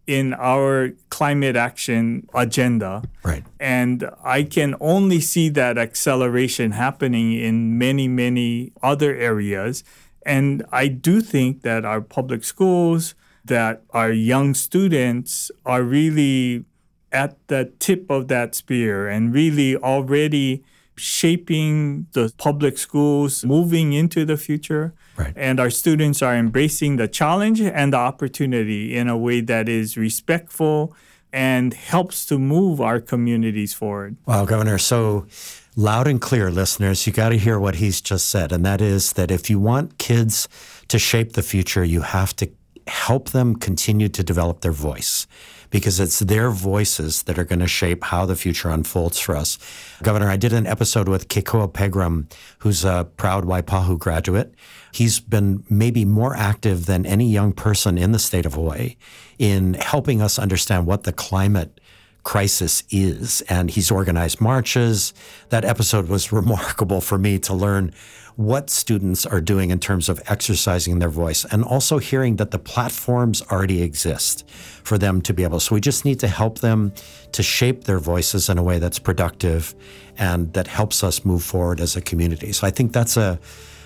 in 0.07 0.33
our 0.33 0.89
climate 1.09 1.55
action 1.55 2.27
agenda. 2.33 3.03
Right. 3.23 3.43
And 3.59 4.09
I 4.23 4.41
can 4.43 4.75
only 4.81 5.19
see 5.21 5.49
that 5.49 5.77
acceleration 5.77 6.71
happening 6.71 7.33
in 7.33 7.77
many, 7.77 8.07
many 8.07 8.71
other 8.81 9.15
areas. 9.15 9.83
And 10.25 10.65
I 10.71 10.87
do 10.87 11.21
think 11.21 11.61
that 11.61 11.85
our 11.85 12.01
public 12.01 12.43
schools, 12.43 13.13
that 13.49 13.83
our 13.91 14.11
young 14.11 14.55
students 14.55 15.51
are 15.65 15.83
really 15.83 16.65
at 17.11 17.35
the 17.47 17.71
tip 17.79 18.09
of 18.09 18.27
that 18.29 18.55
spear 18.55 19.07
and 19.07 19.33
really 19.33 19.75
already 19.75 20.63
shaping 20.95 22.07
the 22.11 22.31
public 22.37 22.77
schools 22.77 23.45
moving 23.45 23.93
into 23.93 24.25
the 24.25 24.37
future. 24.37 24.93
Right. 25.17 25.33
And 25.35 25.59
our 25.59 25.69
students 25.69 26.21
are 26.21 26.35
embracing 26.35 26.95
the 26.97 27.07
challenge 27.07 27.61
and 27.61 27.93
the 27.93 27.97
opportunity 27.97 28.95
in 28.95 29.07
a 29.07 29.17
way 29.17 29.41
that 29.41 29.67
is 29.67 29.97
respectful, 29.97 30.95
and 31.31 31.73
helps 31.75 32.25
to 32.25 32.39
move 32.39 32.81
our 32.81 32.99
communities 32.99 33.71
forward. 33.73 34.17
Wow, 34.25 34.45
Governor. 34.45 34.79
So 34.79 35.27
loud 35.75 36.07
and 36.07 36.19
clear, 36.19 36.49
listeners, 36.49 37.05
you 37.05 37.13
got 37.13 37.29
to 37.29 37.37
hear 37.37 37.59
what 37.59 37.75
he's 37.75 38.01
just 38.01 38.29
said. 38.29 38.51
And 38.51 38.65
that 38.65 38.81
is 38.81 39.13
that 39.13 39.29
if 39.29 39.49
you 39.49 39.59
want 39.59 39.99
kids 39.99 40.47
to 40.87 40.97
shape 40.97 41.33
the 41.33 41.43
future, 41.43 41.83
you 41.83 42.01
have 42.01 42.35
to 42.37 42.49
help 42.89 43.29
them 43.29 43.55
continue 43.55 44.09
to 44.09 44.23
develop 44.23 44.61
their 44.61 44.71
voice 44.71 45.27
because 45.69 45.99
it's 45.99 46.19
their 46.19 46.49
voices 46.49 47.23
that 47.23 47.37
are 47.37 47.43
going 47.43 47.59
to 47.59 47.67
shape 47.67 48.03
how 48.05 48.25
the 48.25 48.35
future 48.35 48.69
unfolds 48.69 49.19
for 49.19 49.35
us. 49.35 49.57
Governor, 50.01 50.29
I 50.29 50.35
did 50.35 50.53
an 50.53 50.65
episode 50.65 51.07
with 51.07 51.27
Kekoa 51.27 51.71
Pegram, 51.71 52.27
who's 52.59 52.83
a 52.83 53.07
proud 53.17 53.45
Waipahu 53.45 53.99
graduate. 53.99 54.53
He's 54.91 55.19
been 55.19 55.63
maybe 55.69 56.05
more 56.05 56.35
active 56.35 56.87
than 56.87 57.05
any 57.05 57.29
young 57.29 57.53
person 57.53 57.97
in 57.97 58.11
the 58.11 58.19
state 58.19 58.45
of 58.45 58.55
Hawaii 58.55 58.95
in 59.37 59.75
helping 59.75 60.21
us 60.21 60.39
understand 60.39 60.87
what 60.87 61.03
the 61.03 61.13
climate 61.13 61.79
crisis 62.23 62.83
is. 62.89 63.41
And 63.41 63.69
he's 63.69 63.91
organized 63.91 64.41
marches. 64.41 65.13
That 65.49 65.65
episode 65.65 66.09
was 66.09 66.31
remarkable 66.41 67.01
for 67.01 67.17
me 67.17 67.39
to 67.39 67.53
learn 67.53 67.93
what 68.39 68.69
students 68.69 69.25
are 69.25 69.41
doing 69.41 69.69
in 69.69 69.77
terms 69.77 70.07
of 70.07 70.21
exercising 70.27 70.99
their 70.99 71.09
voice 71.09 71.43
and 71.51 71.61
also 71.61 71.97
hearing 71.97 72.37
that 72.37 72.51
the 72.51 72.57
platforms 72.57 73.41
already 73.51 73.81
exist 73.81 74.49
for 74.49 74.97
them 74.97 75.21
to 75.21 75.33
be 75.33 75.43
able. 75.43 75.59
So 75.59 75.75
we 75.75 75.81
just 75.81 76.05
need 76.05 76.21
to 76.21 76.27
help 76.29 76.59
them 76.59 76.93
to 77.33 77.43
shape 77.43 77.83
their 77.83 77.99
voices 77.99 78.47
in 78.47 78.57
a 78.57 78.63
way 78.63 78.79
that's 78.79 78.97
productive 78.97 79.75
and 80.17 80.53
that 80.53 80.67
helps 80.67 81.03
us 81.03 81.25
move 81.25 81.43
forward 81.43 81.81
as 81.81 81.97
a 81.97 82.01
community. 82.01 82.53
So 82.53 82.65
I 82.65 82.71
think 82.71 82.93
that's 82.93 83.17
a 83.17 83.37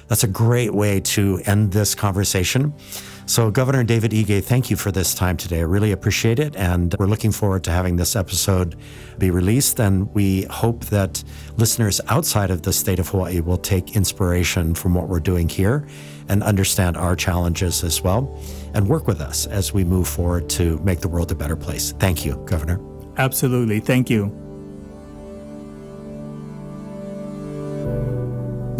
that's 0.08 0.24
a 0.24 0.28
great 0.28 0.76
way 0.76 1.00
to 1.00 1.42
end 1.46 1.72
this 1.72 1.96
conversation. 1.96 2.76
So, 3.26 3.50
Governor 3.50 3.84
David 3.84 4.12
Ige, 4.12 4.44
thank 4.44 4.70
you 4.70 4.76
for 4.76 4.92
this 4.92 5.16
time 5.16 5.38
today. 5.38 5.60
I 5.60 5.64
really 5.64 5.92
appreciate 5.92 6.40
it. 6.40 6.56
And 6.56 6.94
we're 7.00 7.06
looking 7.06 7.32
forward 7.32 7.64
to 7.64 7.72
having 7.72 7.96
this 7.96 8.16
episode 8.16 8.76
be 9.18 9.32
released. 9.32 9.80
And 9.80 10.14
we 10.14 10.44
hope 10.50 10.86
that 10.86 11.24
listeners 11.58 12.02
outside 12.10 12.52
of 12.52 12.64
the 12.64 12.74
state 12.74 13.00
of 13.00 13.08
Hawaii 13.10 13.40
will 13.40 13.58
take 13.58 13.96
inspiration 13.96 14.76
from 14.76 14.94
what 14.94 15.08
we're 15.08 15.22
doing 15.22 15.48
here 15.48 15.88
and 16.28 16.44
understand 16.44 16.98
our 16.98 17.16
challenges 17.16 17.84
as 17.84 18.02
well 18.02 18.40
and 18.74 18.88
work 18.88 19.08
with 19.08 19.22
us 19.22 19.46
as 19.48 19.74
we 19.74 19.84
move 19.84 20.08
forward 20.08 20.50
to 20.50 20.78
make 20.80 21.00
the 21.00 21.08
world 21.08 21.32
a 21.32 21.36
better 21.36 21.56
place. 21.56 21.94
Thank 22.00 22.26
you, 22.26 22.36
Governor. 22.46 22.80
Absolutely. 23.18 23.80
Thank 23.80 24.10
you. 24.10 24.53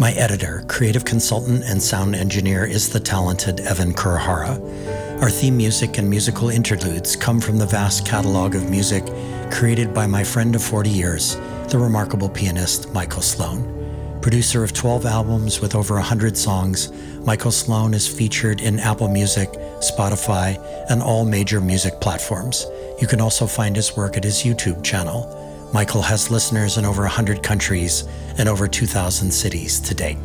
My 0.04 0.12
editor, 0.12 0.62
creative 0.68 1.06
consultant, 1.06 1.64
and 1.64 1.82
sound 1.82 2.14
engineer 2.14 2.66
is 2.66 2.90
the 2.90 3.00
talented 3.00 3.60
Evan 3.60 3.94
Kurahara. 3.94 5.22
Our 5.22 5.30
theme 5.30 5.56
music 5.56 5.96
and 5.96 6.10
musical 6.10 6.50
interludes 6.50 7.16
come 7.16 7.40
from 7.40 7.56
the 7.56 7.64
vast 7.64 8.06
catalog 8.06 8.54
of 8.54 8.68
music 8.68 9.02
created 9.50 9.94
by 9.94 10.06
my 10.06 10.22
friend 10.22 10.54
of 10.54 10.62
40 10.62 10.90
years, 10.90 11.36
the 11.68 11.78
remarkable 11.78 12.28
pianist 12.28 12.92
Michael 12.92 13.22
Sloan. 13.22 14.18
Producer 14.20 14.62
of 14.62 14.74
12 14.74 15.06
albums 15.06 15.62
with 15.62 15.74
over 15.74 15.94
100 15.94 16.36
songs, 16.36 16.92
Michael 17.24 17.50
Sloan 17.50 17.94
is 17.94 18.06
featured 18.06 18.60
in 18.60 18.80
Apple 18.80 19.08
Music, 19.08 19.50
Spotify, 19.80 20.62
and 20.90 21.02
all 21.02 21.24
major 21.24 21.62
music 21.62 21.98
platforms. 22.02 22.66
You 23.00 23.06
can 23.06 23.22
also 23.22 23.46
find 23.46 23.74
his 23.74 23.96
work 23.96 24.18
at 24.18 24.24
his 24.24 24.42
YouTube 24.42 24.84
channel. 24.84 25.43
Michael 25.74 26.02
has 26.02 26.30
listeners 26.30 26.78
in 26.78 26.84
over 26.84 27.02
100 27.02 27.42
countries 27.42 28.04
and 28.38 28.48
over 28.48 28.68
2,000 28.68 29.28
cities 29.28 29.80
to 29.80 29.92
date. 29.92 30.18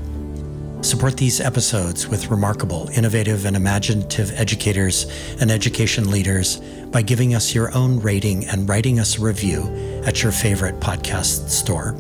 Support 0.82 1.18
these 1.18 1.42
episodes 1.42 2.08
with 2.08 2.30
remarkable, 2.30 2.88
innovative, 2.94 3.46
and 3.48 3.56
imaginative 3.56 4.32
educators 4.40 5.08
and 5.42 5.50
education 5.50 6.12
leaders 6.12 6.58
by 6.92 7.02
giving 7.02 7.34
us 7.34 7.56
your 7.56 7.74
own 7.74 8.00
rating 8.00 8.46
and 8.46 8.70
writing 8.70 9.00
us 9.00 9.18
a 9.18 9.22
review 9.22 9.64
at 10.06 10.22
your 10.22 10.32
favorite 10.32 10.80
podcast 10.80 11.50
store. 11.50 11.94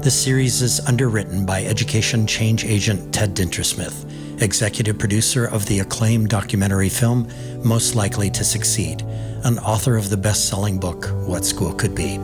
This 0.00 0.18
series 0.18 0.62
is 0.62 0.80
underwritten 0.88 1.44
by 1.44 1.62
education 1.64 2.26
change 2.26 2.64
agent 2.64 3.12
Ted 3.12 3.34
Dintersmith, 3.34 4.40
executive 4.40 4.98
producer 4.98 5.44
of 5.44 5.66
the 5.66 5.80
acclaimed 5.80 6.30
documentary 6.30 6.88
film 6.88 7.28
Most 7.62 7.94
Likely 7.94 8.30
to 8.30 8.42
Succeed, 8.42 9.02
and 9.44 9.58
author 9.58 9.98
of 9.98 10.08
the 10.08 10.16
best 10.16 10.48
selling 10.48 10.80
book, 10.80 11.08
What 11.26 11.44
School 11.44 11.74
Could 11.74 11.94
Be. 11.94 12.18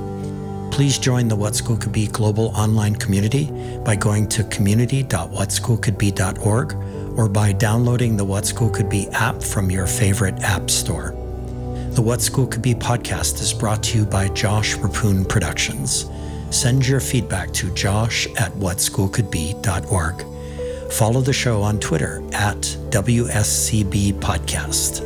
Please 0.77 0.98
join 0.98 1.27
the 1.27 1.35
What 1.35 1.57
School 1.57 1.78
Could 1.78 1.93
Be 1.93 2.07
global 2.07 2.48
online 2.48 2.97
community 2.97 3.51
by 3.82 3.97
going 3.97 4.28
to 4.28 4.44
community.whatschoolcouldbe.org 4.44 6.74
or 7.19 7.31
by 7.31 7.53
downloading 7.53 8.19
the 8.19 8.24
What 8.27 8.44
School 8.44 8.69
Could 8.69 8.90
Be 8.90 9.09
app 9.12 9.43
from 9.43 9.70
your 9.70 9.86
favorite 9.86 10.39
app 10.43 10.69
store. 10.69 11.12
The 11.93 12.03
What 12.03 12.20
School 12.20 12.47
Could 12.47 12.61
Be 12.61 12.74
podcast 12.74 13.40
is 13.40 13.55
brought 13.55 13.82
to 13.85 14.01
you 14.01 14.05
by 14.05 14.28
Josh 14.28 14.77
Reppun 14.77 15.27
Productions. 15.27 16.11
Send 16.51 16.86
your 16.86 17.01
feedback 17.01 17.55
to 17.55 17.73
josh 17.73 18.27
at 18.36 18.53
whatschoolcouldbe.org. 18.53 20.93
Follow 20.93 21.23
the 21.23 21.32
show 21.32 21.62
on 21.62 21.81
Twitter 21.81 22.23
at 22.35 22.61
WSCB 22.90 24.12
Podcast. 24.20 25.01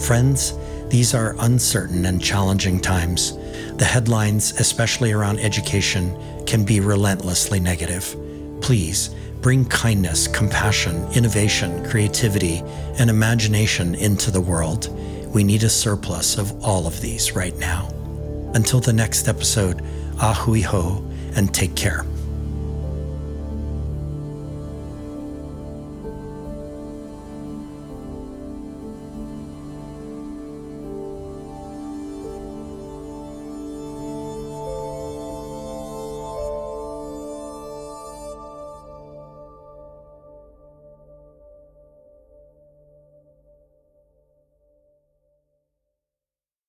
Friends, 0.00 0.54
these 0.90 1.12
are 1.12 1.34
uncertain 1.40 2.06
and 2.06 2.22
challenging 2.22 2.78
times. 2.78 3.36
The 3.82 3.88
headlines, 3.88 4.52
especially 4.60 5.10
around 5.10 5.40
education, 5.40 6.16
can 6.46 6.62
be 6.62 6.78
relentlessly 6.78 7.58
negative. 7.58 8.16
Please 8.60 9.10
bring 9.40 9.64
kindness, 9.64 10.28
compassion, 10.28 11.04
innovation, 11.14 11.84
creativity, 11.90 12.62
and 13.00 13.10
imagination 13.10 13.96
into 13.96 14.30
the 14.30 14.40
world. 14.40 14.88
We 15.34 15.42
need 15.42 15.64
a 15.64 15.68
surplus 15.68 16.38
of 16.38 16.64
all 16.64 16.86
of 16.86 17.00
these 17.00 17.34
right 17.34 17.58
now. 17.58 17.88
Until 18.54 18.78
the 18.78 18.92
next 18.92 19.26
episode, 19.26 19.82
ahui 20.14 20.62
ho 20.62 21.04
and 21.34 21.52
take 21.52 21.74
care. 21.74 22.06